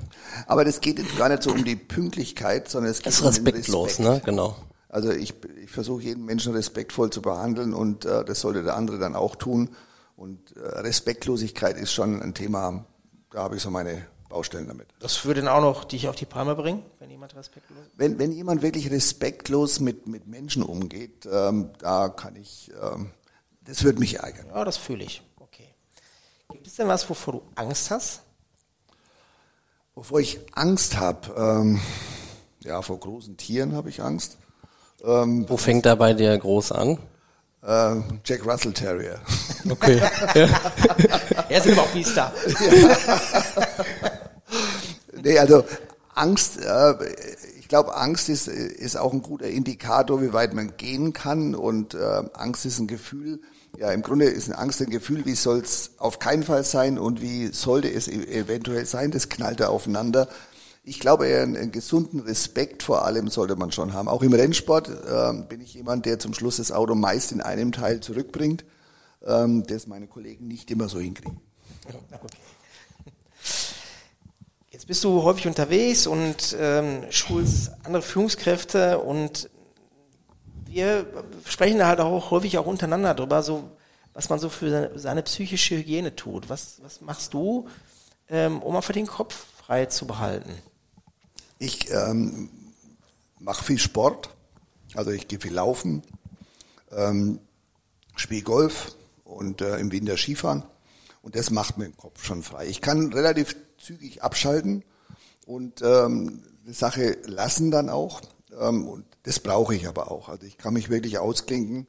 Aber 0.48 0.66
das 0.66 0.82
geht 0.82 1.02
gar 1.18 1.30
nicht 1.30 1.44
so 1.44 1.52
um 1.52 1.64
die 1.64 1.76
Pünktlichkeit, 1.76 2.70
sondern 2.70 2.92
es 2.92 3.00
geht 3.00 3.08
das 3.08 3.20
ist 3.20 3.26
respektlos, 3.26 4.00
um 4.00 4.06
den 4.06 4.12
Respekt. 4.12 4.28
ne? 4.28 4.32
Genau. 4.32 4.56
Also 4.90 5.12
ich, 5.12 5.34
ich 5.64 5.72
versuche 5.72 6.04
jeden 6.04 6.26
Menschen 6.26 6.54
respektvoll 6.54 7.10
zu 7.10 7.22
behandeln 7.22 7.74
und 7.74 8.06
äh, 8.06 8.24
das 8.24 8.42
sollte 8.42 8.64
der 8.64 8.76
andere 8.76 9.00
dann 9.00 9.16
auch 9.16 9.36
tun. 9.36 9.70
Und 10.16 10.56
äh, 10.56 10.60
Respektlosigkeit 10.82 11.78
ist 11.78 11.92
schon 11.92 12.22
ein 12.22 12.34
Thema, 12.34 12.86
da 13.32 13.40
habe 13.40 13.56
ich 13.56 13.62
so 13.64 13.72
meine 13.72 14.06
Baustellen 14.34 14.68
damit. 14.68 14.88
Das 15.00 15.26
würde 15.26 15.42
dann 15.42 15.48
auch 15.48 15.62
noch 15.62 15.84
dich 15.84 16.08
auf 16.08 16.16
die 16.16 16.26
Palme 16.26 16.56
bringen, 16.56 16.84
wenn 16.98 17.12
jemand 17.12 17.36
respektlos 17.36 17.78
Wenn, 17.96 18.18
wenn 18.18 18.32
jemand 18.32 18.64
wirklich 18.64 18.90
respektlos 18.90 19.80
mit, 19.80 20.08
mit 20.08 20.26
Menschen 20.26 20.64
umgeht, 20.64 21.28
ähm, 21.32 21.70
da 21.78 22.10
kann 22.10 22.36
ich, 22.36 22.72
ähm, 22.82 23.12
das 23.62 23.84
würde 23.84 24.00
mich 24.00 24.16
ärgern. 24.16 24.48
Ja, 24.48 24.66
das 24.66 24.78
fühle 24.78 25.04
ich. 25.04 25.22
Okay. 25.40 25.68
Gibt 26.52 26.66
es 26.66 26.76
denn 26.78 26.88
was, 26.88 27.08
wovor 27.08 27.34
du 27.34 27.42
Angst 27.54 27.92
hast? 27.92 28.24
Wovor 29.94 30.20
ich 30.20 30.40
Angst 30.54 30.98
habe, 30.98 31.32
ähm, 31.38 31.80
ja, 32.64 32.82
vor 32.82 33.00
großen 33.00 33.38
Tieren 33.38 33.76
habe 33.76 33.90
ich 33.90 34.02
Angst. 34.02 34.38
Ähm, 35.04 35.48
Wo 35.48 35.58
fängt 35.58 35.86
da 35.86 35.94
bei 35.94 36.16
dir 36.16 36.36
groß 36.36 36.72
an? 36.72 36.98
äh, 37.66 37.96
Jack 38.26 38.46
Russell 38.46 38.74
Terrier. 38.74 39.20
Okay. 39.70 40.02
Er 41.50 41.58
ist 41.60 41.68
immer 41.68 41.82
auch 41.84 41.90
Biester. 41.90 42.32
nee, 45.24 45.40
also 45.40 45.64
Angst, 46.14 46.60
äh, 46.62 46.94
ich 47.60 47.68
glaube, 47.68 47.96
Angst 47.96 48.30
ist, 48.30 48.48
ist 48.48 48.98
auch 48.98 49.14
ein 49.14 49.22
guter 49.22 49.48
Indikator, 49.48 50.22
wie 50.22 50.34
weit 50.34 50.54
man 50.54 50.78
gehen 50.78 51.14
kann. 51.14 51.56
Und 51.56 51.96
äh, 51.96 52.24
Angst 52.34 52.66
ist 52.66 52.80
ein 52.80 52.88
Gefühl, 52.88 53.42
ja, 53.78 53.92
im 53.92 54.04
Grunde 54.04 54.26
ist 54.26 54.50
eine 54.50 54.60
Angst 54.60 54.82
ein 54.82 54.92
Gefühl, 54.92 55.26
wie 55.26 55.34
soll 55.34 55.60
es 55.60 55.92
auf 55.98 56.20
keinen 56.20 56.44
Fall 56.44 56.64
sein 56.64 57.00
und 57.00 57.22
wie 57.22 57.48
sollte 57.48 57.92
es 57.92 58.08
e- 58.08 58.26
eventuell 58.26 58.86
sein, 58.86 59.10
das 59.10 59.30
knallt 59.30 59.60
da 59.60 59.70
aufeinander. 59.70 60.28
Ich 60.84 61.00
glaube, 61.00 61.26
einen, 61.26 61.56
einen 61.56 61.72
gesunden 61.72 62.20
Respekt 62.20 62.84
vor 62.84 63.06
allem 63.06 63.30
sollte 63.30 63.56
man 63.56 63.72
schon 63.72 63.94
haben. 63.94 64.08
Auch 64.08 64.22
im 64.22 64.34
Rennsport 64.34 64.92
ähm, 65.10 65.48
bin 65.48 65.62
ich 65.62 65.74
jemand, 65.74 66.06
der 66.06 66.20
zum 66.20 66.34
Schluss 66.34 66.58
das 66.58 66.72
Auto 66.72 66.94
meist 66.94 67.32
in 67.32 67.42
einem 67.42 67.72
Teil 67.72 68.02
zurückbringt, 68.02 68.66
ähm, 69.26 69.66
das 69.66 69.88
meine 69.88 70.08
Kollegen 70.08 70.48
nicht 70.48 70.70
immer 70.70 70.90
so 70.90 71.00
hinkriegen. 71.00 71.40
Jetzt 74.84 74.88
bist 74.90 75.04
du 75.06 75.24
häufig 75.24 75.48
unterwegs 75.48 76.08
und 76.08 76.58
ähm, 76.60 77.06
schulst 77.10 77.72
andere 77.86 78.02
Führungskräfte 78.02 79.00
und 79.00 79.50
wir 80.66 81.06
sprechen 81.46 81.78
da 81.78 81.88
halt 81.88 82.02
auch 82.02 82.32
häufig 82.32 82.58
auch 82.58 82.66
untereinander 82.66 83.14
drüber, 83.14 83.44
so 83.44 83.72
was 84.14 84.28
man 84.28 84.40
so 84.40 84.50
für 84.50 84.70
seine, 84.70 85.00
seine 85.00 85.24
psychische 85.24 85.78
Hygiene 85.78 86.18
tut. 86.18 86.50
Was, 86.50 86.82
was 86.84 87.00
machst 87.00 87.34
du, 87.34 87.70
ähm, 88.28 88.62
um 88.62 88.76
einfach 88.76 88.92
den 88.92 89.08
Kopf 89.08 89.46
frei 89.56 89.86
zu 89.86 90.06
behalten? 90.06 90.52
Ich 91.60 91.90
ähm, 91.90 92.50
mache 93.40 93.64
viel 93.64 93.80
Sport, 93.80 94.32
also 94.96 95.12
ich 95.12 95.30
gehe 95.30 95.40
viel 95.40 95.54
laufen, 95.54 96.04
ähm, 96.92 97.40
spiele 98.18 98.42
Golf 98.42 98.98
und 99.24 99.62
äh, 99.62 99.78
im 99.78 99.94
Winter 99.94 100.18
Skifahren 100.18 100.64
und 101.22 101.38
das 101.38 101.52
macht 101.52 101.78
mir 101.78 101.86
den 101.86 101.96
Kopf 101.96 102.26
schon 102.26 102.44
frei. 102.44 102.68
Ich 102.68 102.82
kann 102.82 103.14
relativ 103.14 103.56
zügig 103.84 104.24
abschalten 104.24 104.84
und 105.46 105.82
ähm, 105.82 106.44
die 106.66 106.74
Sache 106.74 107.18
lassen 107.26 107.72
dann 107.72 107.90
auch 107.90 108.22
ähm, 108.60 108.88
und 108.88 109.06
das 109.24 109.40
brauche 109.40 109.76
ich 109.76 109.88
aber 109.88 110.12
auch. 110.12 110.30
Also 110.30 110.46
ich 110.46 110.58
kann 110.58 110.74
mich 110.74 110.90
wirklich 110.90 111.18
ausklinken. 111.18 111.88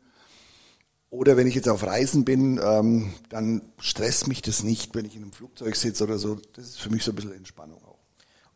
Oder 1.10 1.36
wenn 1.36 1.46
ich 1.46 1.54
jetzt 1.54 1.68
auf 1.68 1.84
Reisen 1.84 2.24
bin, 2.24 2.60
ähm, 2.62 3.14
dann 3.28 3.62
stresst 3.78 4.26
mich 4.26 4.42
das 4.42 4.64
nicht, 4.64 4.94
wenn 4.96 5.04
ich 5.04 5.14
in 5.14 5.22
einem 5.22 5.32
Flugzeug 5.32 5.76
sitze 5.76 6.02
oder 6.02 6.18
so. 6.18 6.38
Das 6.54 6.64
ist 6.64 6.80
für 6.80 6.90
mich 6.90 7.04
so 7.04 7.12
ein 7.12 7.14
bisschen 7.14 7.32
Entspannung 7.32 7.84
auch. 7.84 7.98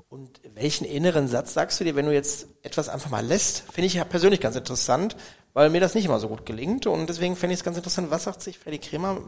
Und 0.08 0.40
welchen 0.54 0.84
inneren 0.84 1.28
Satz 1.28 1.54
sagst 1.54 1.78
du 1.78 1.84
dir, 1.84 1.94
wenn 1.94 2.06
du 2.06 2.14
jetzt 2.14 2.48
etwas 2.62 2.88
einfach 2.88 3.10
mal 3.10 3.24
lässt? 3.24 3.60
Finde 3.70 3.86
ich 3.86 3.94
ja 3.94 4.04
persönlich 4.04 4.40
ganz 4.40 4.56
interessant, 4.56 5.16
weil 5.52 5.70
mir 5.70 5.80
das 5.80 5.94
nicht 5.94 6.06
immer 6.06 6.18
so 6.18 6.28
gut 6.28 6.46
gelingt. 6.46 6.86
Und 6.86 7.08
deswegen 7.08 7.36
fände 7.36 7.54
ich 7.54 7.60
es 7.60 7.64
ganz 7.64 7.76
interessant, 7.76 8.10
was 8.10 8.24
sagt 8.24 8.42
sich 8.42 8.58
Freddy 8.58 8.78
Kremer? 8.78 9.22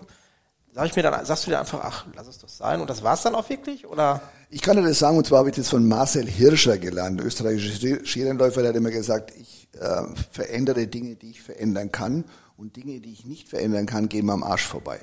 Sag 0.72 0.86
ich 0.86 0.96
mir 0.96 1.02
dann, 1.02 1.24
sagst 1.24 1.46
du 1.46 1.50
dir 1.50 1.58
einfach, 1.58 1.80
ach, 1.82 2.06
lass 2.14 2.28
es 2.28 2.38
doch 2.38 2.48
sein. 2.48 2.80
Und 2.80 2.88
das 2.88 3.02
war's 3.02 3.22
dann 3.22 3.34
auch 3.34 3.48
wirklich? 3.48 3.86
Oder? 3.86 4.22
Ich 4.50 4.62
kann 4.62 4.76
dir 4.76 4.82
das 4.82 4.98
sagen, 4.98 5.18
und 5.18 5.26
zwar 5.26 5.40
habe 5.40 5.50
ich 5.50 5.56
das 5.56 5.68
von 5.68 5.86
Marcel 5.86 6.26
Hirscher 6.26 6.78
gelernt, 6.78 7.20
österreichischer 7.20 8.04
Skirennläufer, 8.04 8.60
der 8.60 8.70
hat 8.70 8.76
immer 8.76 8.90
gesagt, 8.90 9.32
ich 9.36 9.68
äh, 9.78 10.02
verändere 10.30 10.86
Dinge, 10.86 11.16
die 11.16 11.30
ich 11.30 11.42
verändern 11.42 11.90
kann 11.90 12.24
und 12.56 12.76
Dinge, 12.76 13.00
die 13.00 13.12
ich 13.12 13.24
nicht 13.24 13.48
verändern 13.48 13.86
kann, 13.86 14.08
gehen 14.08 14.26
mir 14.26 14.32
am 14.32 14.44
Arsch 14.44 14.66
vorbei. 14.66 15.00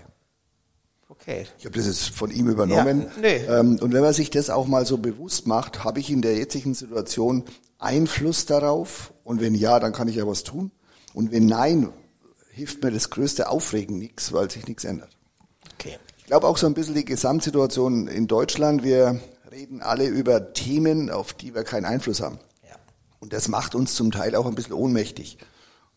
Okay. 1.09 1.45
Ich 1.57 1.65
habe 1.65 1.75
das 1.75 1.87
jetzt 1.87 2.09
von 2.09 2.31
ihm 2.31 2.47
übernommen. 2.49 3.01
Ja, 3.01 3.21
nee. 3.21 3.35
ähm, 3.47 3.79
und 3.81 3.93
wenn 3.93 4.01
man 4.01 4.13
sich 4.13 4.29
das 4.29 4.49
auch 4.49 4.67
mal 4.67 4.85
so 4.85 4.97
bewusst 4.97 5.47
macht, 5.47 5.83
habe 5.83 5.99
ich 5.99 6.11
in 6.11 6.21
der 6.21 6.37
jetzigen 6.37 6.73
Situation 6.73 7.43
Einfluss 7.79 8.45
darauf? 8.45 9.13
Und 9.23 9.41
wenn 9.41 9.55
ja, 9.55 9.79
dann 9.79 9.93
kann 9.93 10.07
ich 10.07 10.15
ja 10.15 10.27
was 10.27 10.43
tun. 10.43 10.71
Und 11.13 11.31
wenn 11.31 11.45
nein, 11.45 11.89
hilft 12.51 12.83
mir 12.83 12.91
das 12.91 13.09
größte 13.09 13.49
Aufregen 13.49 13.97
nichts, 13.97 14.33
weil 14.33 14.51
sich 14.51 14.67
nichts 14.67 14.83
ändert. 14.83 15.16
Okay. 15.79 15.97
Ich 16.17 16.25
glaube 16.25 16.47
auch 16.47 16.57
so 16.57 16.65
ein 16.65 16.73
bisschen 16.73 16.95
die 16.95 17.05
Gesamtsituation 17.05 18.07
in 18.07 18.27
Deutschland. 18.27 18.83
Wir 18.83 19.21
reden 19.51 19.81
alle 19.81 20.07
über 20.07 20.53
Themen, 20.53 21.11
auf 21.11 21.33
die 21.33 21.53
wir 21.53 21.63
keinen 21.63 21.85
Einfluss 21.85 22.19
haben. 22.19 22.39
Ja. 22.67 22.75
Und 23.19 23.31
das 23.31 23.47
macht 23.47 23.75
uns 23.75 23.93
zum 23.93 24.11
Teil 24.11 24.35
auch 24.35 24.47
ein 24.47 24.55
bisschen 24.55 24.73
ohnmächtig. 24.73 25.37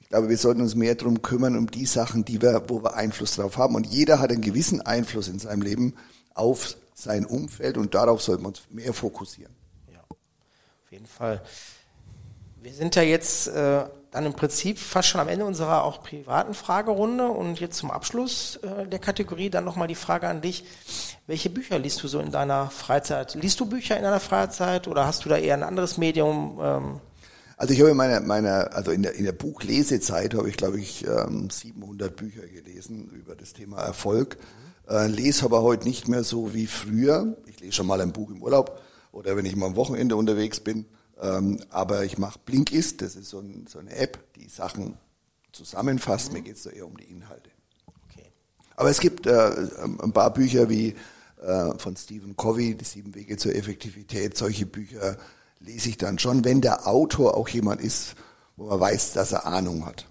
Ich 0.01 0.09
glaube, 0.11 0.28
wir 0.28 0.37
sollten 0.37 0.61
uns 0.61 0.74
mehr 0.74 0.95
darum 0.97 1.22
kümmern, 1.22 1.57
um 1.57 1.70
die 1.70 1.87
Sachen, 1.87 2.24
die 2.24 2.43
wir, 2.43 2.64
wo 2.68 2.83
wir 2.83 2.95
Einfluss 2.95 3.37
drauf 3.37 3.57
haben. 3.57 3.74
Und 3.74 3.87
jeder 3.87 4.18
hat 4.18 4.31
einen 4.31 4.43
gewissen 4.43 4.83
Einfluss 4.83 5.28
in 5.28 5.39
seinem 5.39 5.62
Leben 5.62 5.95
auf 6.35 6.76
sein 6.95 7.24
Umfeld 7.24 7.78
und 7.78 7.95
darauf 7.95 8.20
sollten 8.20 8.43
wir 8.43 8.49
uns 8.49 8.62
mehr 8.68 8.93
fokussieren. 8.93 9.55
Ja, 9.93 10.01
auf 10.11 10.93
jeden 10.93 11.07
Fall. 11.07 11.43
Wir 12.61 12.74
sind 12.74 12.95
ja 12.95 13.03
jetzt 13.03 13.49
äh, 13.49 13.85
dann 14.11 14.27
im 14.27 14.33
Prinzip 14.33 14.79
fast 14.79 15.09
schon 15.09 15.21
am 15.21 15.29
Ende 15.29 15.45
unserer 15.45 15.85
auch 15.85 16.03
privaten 16.03 16.55
Fragerunde 16.55 17.29
und 17.29 17.61
jetzt 17.61 17.77
zum 17.77 17.91
Abschluss 17.91 18.57
äh, 18.57 18.87
der 18.87 18.99
Kategorie 18.99 19.51
dann 19.51 19.65
nochmal 19.65 19.89
die 19.89 19.95
Frage 19.95 20.29
an 20.29 20.41
dich. 20.41 20.65
Welche 21.27 21.49
Bücher 21.49 21.79
liest 21.79 22.03
du 22.03 22.09
so 22.09 22.19
in 22.19 22.33
deiner 22.33 22.71
Freizeit? 22.71 23.37
Liest 23.37 23.61
du 23.61 23.67
Bücher 23.67 23.97
in 23.97 24.03
deiner 24.03 24.21
Freizeit 24.21 24.89
oder 24.89 25.07
hast 25.07 25.25
du 25.25 25.29
da 25.29 25.37
eher 25.37 25.55
ein 25.55 25.63
anderes 25.63 25.97
Medium? 25.97 26.59
Ähm, 26.61 27.01
Also 27.57 27.73
ich 27.73 27.81
habe 27.81 27.91
in 27.91 27.97
meiner, 27.97 28.21
meiner 28.21 28.75
also 28.75 28.91
in 28.91 29.03
der, 29.03 29.15
in 29.15 29.25
der 29.25 29.33
Buchlesezeit 29.33 30.35
habe 30.35 30.49
ich, 30.49 30.57
glaube 30.57 30.81
ich, 30.81 31.07
ähm, 31.07 31.49
700 31.51 32.17
Bücher 32.17 32.43
gelesen 32.49 33.11
über 33.11 33.37
das 33.37 33.53
Thema 33.53 33.81
Erfolg. 33.81 34.39
Äh, 34.89 35.07
lese 35.07 35.45
aber 35.45 35.63
heute 35.63 35.87
nicht 35.87 36.09
mehr 36.09 36.25
so 36.25 36.53
wie 36.53 36.67
früher. 36.67 37.37
Ich 37.47 37.61
lese 37.61 37.75
schon 37.75 37.87
mal 37.87 38.01
ein 38.01 38.13
Buch 38.13 38.31
im 38.31 38.43
Urlaub 38.43 38.81
oder 39.13 39.37
wenn 39.37 39.45
ich 39.45 39.55
mal 39.55 39.67
am 39.67 39.77
Wochenende 39.77 40.17
unterwegs 40.17 40.59
bin. 40.59 40.87
Ähm, 41.21 41.61
aber 41.71 42.05
ich 42.05 42.18
mache 42.18 42.39
Blinkist, 42.45 43.03
das 43.03 43.14
ist 43.14 43.29
so, 43.29 43.41
ein, 43.41 43.66
so 43.68 43.79
eine 43.79 43.95
App, 43.95 44.18
die 44.35 44.49
Sachen 44.49 44.97
zusammenfasst. 45.53 46.33
Mir 46.33 46.43
geht 46.43 46.57
es 46.57 46.62
da 46.62 46.71
eher 46.71 46.87
um 46.87 46.97
die 46.97 47.05
Inhalte. 47.05 47.51
okay. 48.09 48.27
Aber 48.77 48.91
es 48.91 49.01
gibt 49.01 49.27
äh, 49.27 49.68
ein 50.03 50.12
paar 50.12 50.33
Bücher 50.33 50.68
wie 50.71 50.95
äh, 51.43 51.79
von 51.79 51.97
Stephen 51.97 52.37
Covey, 52.37 52.75
Die 52.75 52.85
sieben 52.85 53.14
Wege 53.14 53.37
zur 53.37 53.55
Effektivität. 53.55 54.37
Solche 54.37 54.66
Bücher 54.66 55.16
lese 55.61 55.91
ich 55.91 55.99
dann 55.99 56.18
schon, 56.18 56.45
wenn 56.45 56.61
der 56.61 56.87
Autor 56.87 57.37
auch 57.37 57.49
jemand 57.49 57.83
ist, 57.83 58.14
wo 58.57 58.66
man 58.66 58.81
weiß, 58.81 59.12
dass 59.12 59.33
er 59.33 59.47
Ahnung 59.47 59.85
hat. 59.85 60.07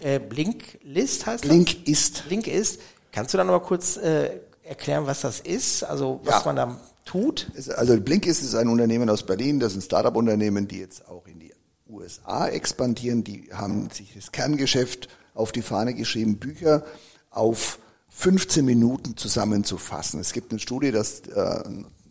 Äh, 0.00 0.18
Blinklist 0.18 1.26
heißt 1.26 1.44
das? 1.44 1.48
Blink 1.48 1.86
ist, 1.86 2.26
Blink 2.26 2.46
ist. 2.46 2.80
Kannst 3.12 3.34
du 3.34 3.38
dann 3.38 3.48
aber 3.48 3.60
kurz 3.60 3.96
äh, 3.96 4.40
erklären, 4.68 5.06
was 5.06 5.22
das 5.22 5.40
ist? 5.40 5.82
Also 5.84 6.20
was 6.24 6.36
Ja. 6.36 6.42
man 6.44 6.56
da 6.56 6.80
tut? 7.04 7.50
also 7.76 7.98
Blink 8.00 8.26
ist, 8.26 8.42
ist 8.42 8.54
ein 8.54 8.68
Unternehmen 8.68 9.08
aus 9.08 9.24
Berlin, 9.24 9.58
das 9.60 9.72
ist 9.72 9.78
ein 9.78 9.82
Startup-Unternehmen, 9.82 10.68
die 10.68 10.78
jetzt 10.78 11.08
auch 11.08 11.26
in 11.26 11.40
die 11.40 11.52
USA 11.88 12.48
expandieren. 12.48 13.24
Die 13.24 13.48
haben 13.52 13.88
sich 13.90 14.12
das 14.14 14.30
Kerngeschäft 14.32 15.08
auf 15.34 15.52
die 15.52 15.62
Fahne 15.62 15.94
geschrieben, 15.94 16.36
Bücher 16.36 16.84
auf 17.30 17.78
15 18.10 18.64
Minuten 18.64 19.16
zusammenzufassen. 19.16 20.20
Es 20.20 20.32
gibt 20.32 20.50
eine 20.52 20.60
Studie, 20.60 20.90
dass 20.92 21.20
äh, 21.20 21.62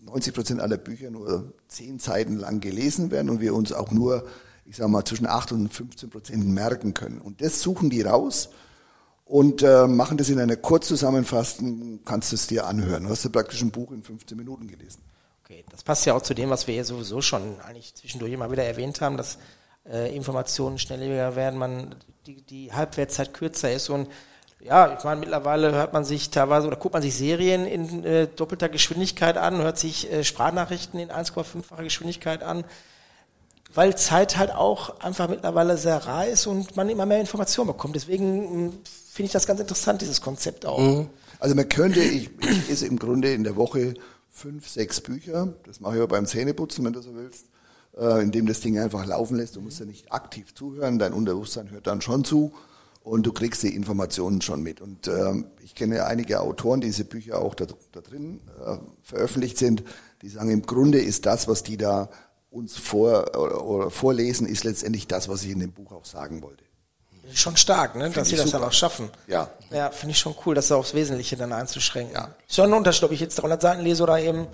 90 0.05 0.33
Prozent 0.33 0.61
aller 0.61 0.77
Bücher 0.77 1.11
nur 1.11 1.53
10 1.67 1.99
Seiten 1.99 2.37
lang 2.37 2.59
gelesen 2.59 3.11
werden 3.11 3.29
und 3.29 3.41
wir 3.41 3.53
uns 3.53 3.73
auch 3.73 3.91
nur, 3.91 4.25
ich 4.65 4.77
sage 4.77 4.89
mal, 4.89 5.03
zwischen 5.05 5.27
8 5.27 5.51
und 5.51 5.69
15 5.73 6.09
Prozent 6.09 6.47
merken 6.47 6.93
können. 6.93 7.19
Und 7.19 7.41
das 7.41 7.61
suchen 7.61 7.89
die 7.89 8.01
raus 8.01 8.49
und 9.27 9.61
äh, 9.61 9.87
machen 9.87 10.17
das 10.17 10.29
in 10.29 10.39
einer 10.39 10.55
Kurzzusammenfassung, 10.55 11.99
kannst 12.05 12.31
du 12.31 12.35
es 12.35 12.47
dir 12.47 12.65
anhören. 12.65 13.03
Du 13.03 13.09
hast 13.09 13.23
ja 13.23 13.29
praktisch 13.29 13.61
ein 13.61 13.71
Buch 13.71 13.91
in 13.91 14.03
15 14.03 14.37
Minuten 14.37 14.67
gelesen. 14.67 15.01
Okay, 15.43 15.63
das 15.69 15.83
passt 15.83 16.05
ja 16.05 16.13
auch 16.13 16.21
zu 16.21 16.33
dem, 16.33 16.49
was 16.49 16.67
wir 16.67 16.75
ja 16.75 16.83
sowieso 16.83 17.21
schon 17.21 17.59
eigentlich 17.61 17.93
zwischendurch 17.95 18.33
immer 18.33 18.51
wieder 18.51 18.63
erwähnt 18.63 19.01
haben, 19.01 19.17
dass 19.17 19.37
äh, 19.89 20.15
Informationen 20.15 20.77
schnelllebiger 20.77 21.35
werden, 21.35 21.59
man 21.59 21.95
die, 22.25 22.41
die 22.41 22.71
Halbwertszeit 22.73 23.33
kürzer 23.33 23.71
ist 23.71 23.89
und 23.89 24.07
ja, 24.59 24.97
ich 24.97 25.03
meine, 25.03 25.19
mittlerweile 25.19 25.71
hört 25.71 25.93
man 25.93 26.03
sich 26.03 26.31
teilweise 26.31 26.67
oder 26.67 26.77
guckt 26.77 26.93
man 26.93 27.03
sich 27.03 27.15
Serien 27.15 27.65
in 27.65 28.03
äh, 28.03 28.27
doppelter 28.27 28.69
Geschwindigkeit 28.69 29.37
an, 29.37 29.59
hört 29.59 29.77
sich 29.77 30.11
äh, 30.11 30.23
Sprachnachrichten 30.23 30.99
in 30.99 31.09
1,5-facher 31.09 31.83
Geschwindigkeit 31.83 32.43
an, 32.43 32.65
weil 33.73 33.95
Zeit 33.95 34.37
halt 34.37 34.51
auch 34.51 34.99
einfach 34.99 35.29
mittlerweile 35.29 35.77
sehr 35.77 35.97
rar 36.05 36.25
ist 36.27 36.47
und 36.47 36.75
man 36.75 36.89
immer 36.89 37.05
mehr 37.05 37.19
Informationen 37.19 37.67
bekommt. 37.67 37.95
Deswegen 37.95 38.65
mh, 38.67 38.73
finde 39.17 39.27
ich 39.27 39.33
das 39.33 39.45
ganz 39.45 39.59
interessant, 39.59 40.01
dieses 40.01 40.21
Konzept 40.21 40.65
auch. 40.65 40.79
Also 41.39 41.53
man 41.55 41.67
könnte, 41.67 41.99
ich, 41.99 42.29
ich 42.39 42.69
lese 42.69 42.87
im 42.87 42.97
Grunde 42.97 43.33
in 43.33 43.43
der 43.43 43.57
Woche 43.57 43.95
fünf, 44.29 44.69
sechs 44.69 45.01
Bücher. 45.01 45.53
Das 45.65 45.81
mache 45.81 45.95
ich 45.95 46.01
aber 46.01 46.07
beim 46.15 46.25
Zähneputzen, 46.25 46.85
wenn 46.85 46.93
du 46.93 47.01
so 47.01 47.13
willst. 47.15 47.47
äh, 47.99 48.21
indem 48.21 48.45
das 48.45 48.61
Ding 48.61 48.77
einfach 48.79 49.05
laufen 49.05 49.37
lässt. 49.37 49.55
Du 49.55 49.61
musst 49.61 49.79
ja 49.79 49.85
nicht 49.85 50.11
aktiv 50.11 50.53
zuhören, 50.53 50.99
dein 50.99 51.13
Unterbewusstsein 51.13 51.71
hört 51.71 51.87
dann 51.87 52.01
schon 52.01 52.23
zu 52.23 52.53
und 53.03 53.25
du 53.25 53.31
kriegst 53.31 53.63
die 53.63 53.73
Informationen 53.75 54.41
schon 54.41 54.61
mit. 54.61 54.81
Und 54.81 55.07
ähm, 55.07 55.45
ich 55.63 55.75
kenne 55.75 56.05
einige 56.05 56.41
Autoren, 56.41 56.81
die 56.81 56.87
diese 56.87 57.05
Bücher 57.05 57.39
auch 57.39 57.55
da, 57.55 57.65
da 57.91 58.01
drin 58.01 58.41
äh, 58.65 58.77
veröffentlicht 59.01 59.57
sind, 59.57 59.83
die 60.21 60.29
sagen, 60.29 60.49
im 60.49 60.63
Grunde 60.63 60.99
ist 60.99 61.25
das, 61.25 61.47
was 61.47 61.63
die 61.63 61.77
da 61.77 62.09
uns 62.49 62.77
vor, 62.77 63.37
oder, 63.37 63.65
oder 63.65 63.89
vorlesen, 63.89 64.47
ist 64.47 64.63
letztendlich 64.63 65.07
das, 65.07 65.29
was 65.29 65.43
ich 65.43 65.51
in 65.51 65.59
dem 65.59 65.71
Buch 65.71 65.91
auch 65.91 66.05
sagen 66.05 66.41
wollte. 66.41 66.63
Schon 67.33 67.57
stark, 67.57 67.95
ne? 67.95 68.09
dass 68.09 68.29
sie 68.29 68.35
das 68.35 68.45
super. 68.45 68.59
dann 68.59 68.69
auch 68.69 68.73
schaffen. 68.73 69.09
Ja. 69.27 69.49
Ja, 69.69 69.91
finde 69.91 70.11
ich 70.11 70.19
schon 70.19 70.35
cool, 70.45 70.55
das 70.55 70.71
aufs 70.71 70.93
Wesentliche 70.93 71.35
dann 71.35 71.51
einzuschränken. 71.51 72.13
Ja. 72.13 72.35
Ist 72.47 72.55
schon 72.55 72.65
ein 72.65 72.73
Unterschied, 72.73 73.03
ob 73.03 73.11
ich 73.11 73.19
jetzt 73.19 73.35
300 73.35 73.61
Seiten 73.61 73.81
lese 73.81 74.03
oder 74.03 74.19
eben 74.19 74.47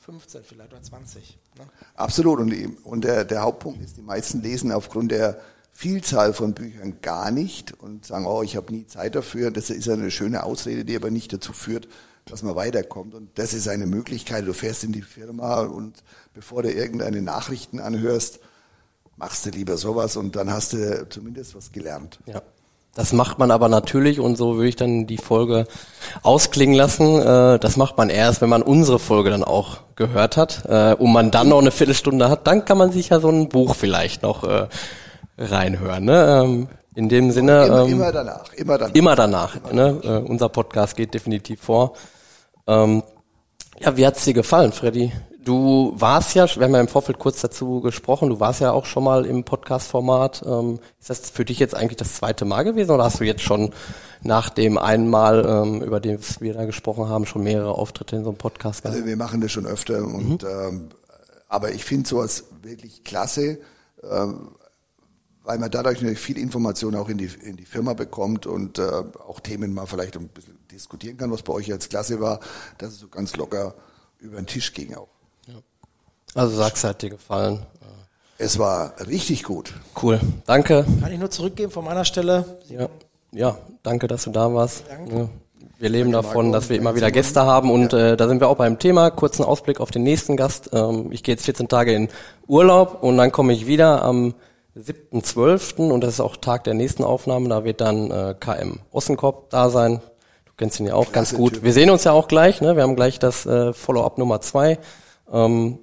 15 0.00 0.42
vielleicht 0.44 0.72
oder 0.72 0.82
20. 0.82 1.38
Ne? 1.58 1.64
Absolut. 1.94 2.40
Und, 2.40 2.52
und 2.84 3.04
der, 3.04 3.24
der 3.24 3.42
Hauptpunkt 3.42 3.82
ist, 3.82 3.96
die 3.96 4.02
meisten 4.02 4.42
lesen 4.42 4.72
aufgrund 4.72 5.12
der 5.12 5.40
Vielzahl 5.72 6.34
von 6.34 6.52
Büchern 6.52 7.00
gar 7.00 7.30
nicht 7.30 7.72
und 7.80 8.04
sagen, 8.04 8.26
oh, 8.26 8.42
ich 8.42 8.56
habe 8.56 8.72
nie 8.72 8.86
Zeit 8.86 9.14
dafür. 9.14 9.50
Das 9.50 9.70
ist 9.70 9.88
eine 9.88 10.10
schöne 10.10 10.42
Ausrede, 10.42 10.84
die 10.84 10.96
aber 10.96 11.10
nicht 11.10 11.32
dazu 11.32 11.52
führt, 11.52 11.88
dass 12.26 12.42
man 12.42 12.54
weiterkommt. 12.54 13.14
Und 13.14 13.38
das 13.38 13.54
ist 13.54 13.68
eine 13.68 13.86
Möglichkeit. 13.86 14.46
Du 14.46 14.52
fährst 14.52 14.84
in 14.84 14.92
die 14.92 15.02
Firma 15.02 15.62
und 15.62 16.02
bevor 16.34 16.62
du 16.62 16.70
irgendeine 16.70 17.22
Nachrichten 17.22 17.80
anhörst, 17.80 18.40
machst 19.20 19.44
du 19.46 19.50
lieber 19.50 19.76
sowas 19.76 20.16
und 20.16 20.34
dann 20.34 20.50
hast 20.50 20.72
du 20.72 21.06
zumindest 21.08 21.54
was 21.54 21.70
gelernt. 21.70 22.18
Ja. 22.26 22.42
Das 22.94 23.12
macht 23.12 23.38
man 23.38 23.52
aber 23.52 23.68
natürlich 23.68 24.18
und 24.18 24.36
so 24.36 24.56
würde 24.56 24.68
ich 24.68 24.76
dann 24.76 25.06
die 25.06 25.18
Folge 25.18 25.66
ausklingen 26.22 26.74
lassen. 26.74 27.20
Äh, 27.20 27.58
das 27.60 27.76
macht 27.76 27.96
man 27.98 28.10
erst, 28.10 28.40
wenn 28.40 28.48
man 28.48 28.62
unsere 28.62 28.98
Folge 28.98 29.30
dann 29.30 29.44
auch 29.44 29.78
gehört 29.94 30.36
hat 30.36 30.64
äh, 30.68 30.94
und 30.94 31.12
man 31.12 31.30
dann 31.30 31.50
noch 31.50 31.60
eine 31.60 31.70
Viertelstunde 31.70 32.28
hat, 32.28 32.46
dann 32.48 32.64
kann 32.64 32.78
man 32.78 32.90
sich 32.90 33.10
ja 33.10 33.20
so 33.20 33.28
ein 33.28 33.48
Buch 33.48 33.76
vielleicht 33.76 34.22
noch 34.22 34.42
äh, 34.42 34.66
reinhören. 35.38 36.04
Ne? 36.04 36.42
Ähm, 36.42 36.68
in 36.96 37.08
dem 37.08 37.30
Sinne. 37.30 37.66
Immer, 37.66 37.82
ähm, 37.82 37.92
immer 37.92 38.12
danach, 38.12 38.52
immer 38.54 38.78
danach. 38.78 38.94
Immer 38.94 39.16
danach. 39.16 39.72
Ne? 39.72 40.00
Äh, 40.02 40.28
unser 40.28 40.48
Podcast 40.48 40.96
geht 40.96 41.14
definitiv 41.14 41.60
vor. 41.60 41.92
Ähm, 42.66 43.04
ja, 43.78 43.96
wie 43.96 44.04
hat's 44.06 44.24
dir 44.24 44.34
gefallen, 44.34 44.72
Freddy? 44.72 45.12
Du 45.44 45.94
warst 45.96 46.34
ja, 46.34 46.46
wir 46.46 46.64
haben 46.64 46.74
ja 46.74 46.80
im 46.80 46.88
Vorfeld 46.88 47.18
kurz 47.18 47.40
dazu 47.40 47.80
gesprochen, 47.80 48.28
du 48.28 48.40
warst 48.40 48.60
ja 48.60 48.72
auch 48.72 48.84
schon 48.84 49.04
mal 49.04 49.24
im 49.24 49.44
Podcast-Format. 49.44 50.42
Ähm, 50.46 50.80
ist 50.98 51.08
das 51.08 51.30
für 51.30 51.44
dich 51.44 51.58
jetzt 51.58 51.74
eigentlich 51.74 51.96
das 51.96 52.14
zweite 52.14 52.44
Mal 52.44 52.62
gewesen 52.62 52.90
oder 52.90 53.04
hast 53.04 53.20
du 53.20 53.24
jetzt 53.24 53.42
schon 53.42 53.72
nach 54.22 54.50
dem 54.50 54.76
einen 54.76 55.08
Mal, 55.08 55.46
ähm, 55.46 55.82
über 55.82 55.98
das 55.98 56.40
wir 56.40 56.52
da 56.52 56.66
gesprochen 56.66 57.08
haben, 57.08 57.24
schon 57.24 57.42
mehrere 57.42 57.74
Auftritte 57.74 58.16
in 58.16 58.24
so 58.24 58.30
einem 58.30 58.38
Podcast 58.38 58.82
gehabt? 58.82 58.96
Also 58.96 59.06
wir 59.06 59.16
machen 59.16 59.40
das 59.40 59.50
schon 59.50 59.66
öfter 59.66 60.04
und 60.04 60.42
mhm. 60.42 60.48
ähm, 60.48 60.88
aber 61.48 61.72
ich 61.72 61.84
finde 61.84 62.08
sowas 62.08 62.44
wirklich 62.62 63.02
klasse. 63.02 63.58
Ähm, 64.02 64.50
weil 65.42 65.58
man 65.58 65.70
dadurch 65.70 66.00
natürlich 66.00 66.20
viel 66.20 66.38
Information 66.38 66.94
auch 66.94 67.08
in 67.08 67.18
die, 67.18 67.30
in 67.42 67.56
die 67.56 67.64
Firma 67.64 67.94
bekommt 67.94 68.46
und 68.46 68.78
äh, 68.78 68.82
auch 69.26 69.40
Themen 69.40 69.72
mal 69.72 69.86
vielleicht 69.86 70.16
ein 70.16 70.28
bisschen 70.28 70.58
diskutieren 70.70 71.16
kann, 71.16 71.30
was 71.30 71.42
bei 71.42 71.52
euch 71.52 71.66
jetzt 71.66 71.90
klasse 71.90 72.20
war, 72.20 72.40
dass 72.78 72.92
es 72.92 73.00
so 73.00 73.08
ganz 73.08 73.34
locker 73.36 73.74
über 74.18 74.36
den 74.36 74.46
Tisch 74.46 74.72
ging 74.74 74.94
auch. 74.94 75.08
Also 76.34 76.56
sag's, 76.56 76.84
hat 76.84 77.02
dir 77.02 77.10
gefallen. 77.10 77.66
Es 78.42 78.58
war 78.58 78.94
richtig 79.06 79.42
gut. 79.42 79.74
Cool, 80.02 80.18
danke. 80.46 80.86
Kann 81.02 81.12
ich 81.12 81.18
nur 81.18 81.30
zurückgeben 81.30 81.70
von 81.70 81.84
meiner 81.84 82.06
Stelle. 82.06 82.44
Ja, 82.68 82.88
ja 83.32 83.58
danke, 83.82 84.06
dass 84.06 84.24
du 84.24 84.30
da 84.30 84.52
warst. 84.54 84.84
Danke. 84.88 85.14
Ja. 85.14 85.28
Wir 85.78 85.88
leben 85.90 86.10
danke, 86.10 86.26
davon, 86.26 86.46
Marco. 86.46 86.58
dass 86.58 86.70
wir 86.70 86.78
immer 86.78 86.94
wieder 86.94 87.10
Gäste 87.10 87.42
haben 87.42 87.70
und 87.70 87.92
ja. 87.92 88.12
äh, 88.12 88.16
da 88.16 88.28
sind 88.28 88.40
wir 88.40 88.48
auch 88.48 88.56
beim 88.56 88.78
Thema. 88.78 89.10
Kurzen 89.10 89.44
Ausblick 89.44 89.78
auf 89.78 89.90
den 89.90 90.04
nächsten 90.04 90.38
Gast. 90.38 90.70
Ähm, 90.72 91.12
ich 91.12 91.22
gehe 91.22 91.34
jetzt 91.34 91.44
14 91.44 91.68
Tage 91.68 91.92
in 91.92 92.08
Urlaub 92.46 93.02
und 93.02 93.18
dann 93.18 93.30
komme 93.30 93.52
ich 93.52 93.66
wieder 93.66 94.02
am 94.02 94.34
7.12. 94.74 95.90
und 95.90 96.00
das 96.00 96.14
ist 96.14 96.20
auch 96.20 96.36
Tag 96.36 96.64
der 96.64 96.74
nächsten 96.74 97.04
Aufnahme. 97.04 97.50
Da 97.50 97.64
wird 97.64 97.82
dann 97.82 98.10
äh, 98.10 98.34
KM 98.40 98.80
Ossenkopf 98.90 99.48
da 99.50 99.68
sein. 99.68 100.00
Du 100.46 100.52
kennst 100.56 100.80
ihn 100.80 100.86
ja 100.86 100.94
auch 100.94 101.12
Klasse 101.12 101.34
ganz 101.34 101.34
gut. 101.34 101.54
Typ. 101.54 101.62
Wir 101.62 101.74
sehen 101.74 101.90
uns 101.90 102.04
ja 102.04 102.12
auch 102.12 102.28
gleich. 102.28 102.62
Ne? 102.62 102.76
Wir 102.76 102.84
haben 102.84 102.96
gleich 102.96 103.18
das 103.18 103.44
äh, 103.44 103.74
Follow-up 103.74 104.16
Nummer 104.16 104.40
zwei. 104.40 104.78
Ähm, 105.30 105.78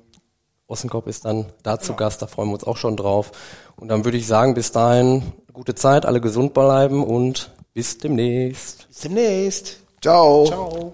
Ossenkopf 0.67 1.07
ist 1.07 1.25
dann 1.25 1.45
da 1.63 1.79
zu 1.79 1.87
genau. 1.87 1.97
Gast. 1.97 2.21
Da 2.21 2.27
freuen 2.27 2.49
wir 2.49 2.53
uns 2.53 2.63
auch 2.63 2.77
schon 2.77 2.97
drauf. 2.97 3.31
Und 3.77 3.87
dann 3.87 4.05
würde 4.05 4.17
ich 4.17 4.27
sagen, 4.27 4.53
bis 4.53 4.71
dahin 4.71 5.23
gute 5.53 5.75
Zeit, 5.75 6.05
alle 6.05 6.21
gesund 6.21 6.53
bleiben 6.53 7.03
und 7.03 7.51
bis 7.73 7.97
demnächst. 7.97 8.87
Bis 8.87 8.99
demnächst. 8.99 9.77
Ciao. 10.01 10.45
Ciao. 10.45 10.93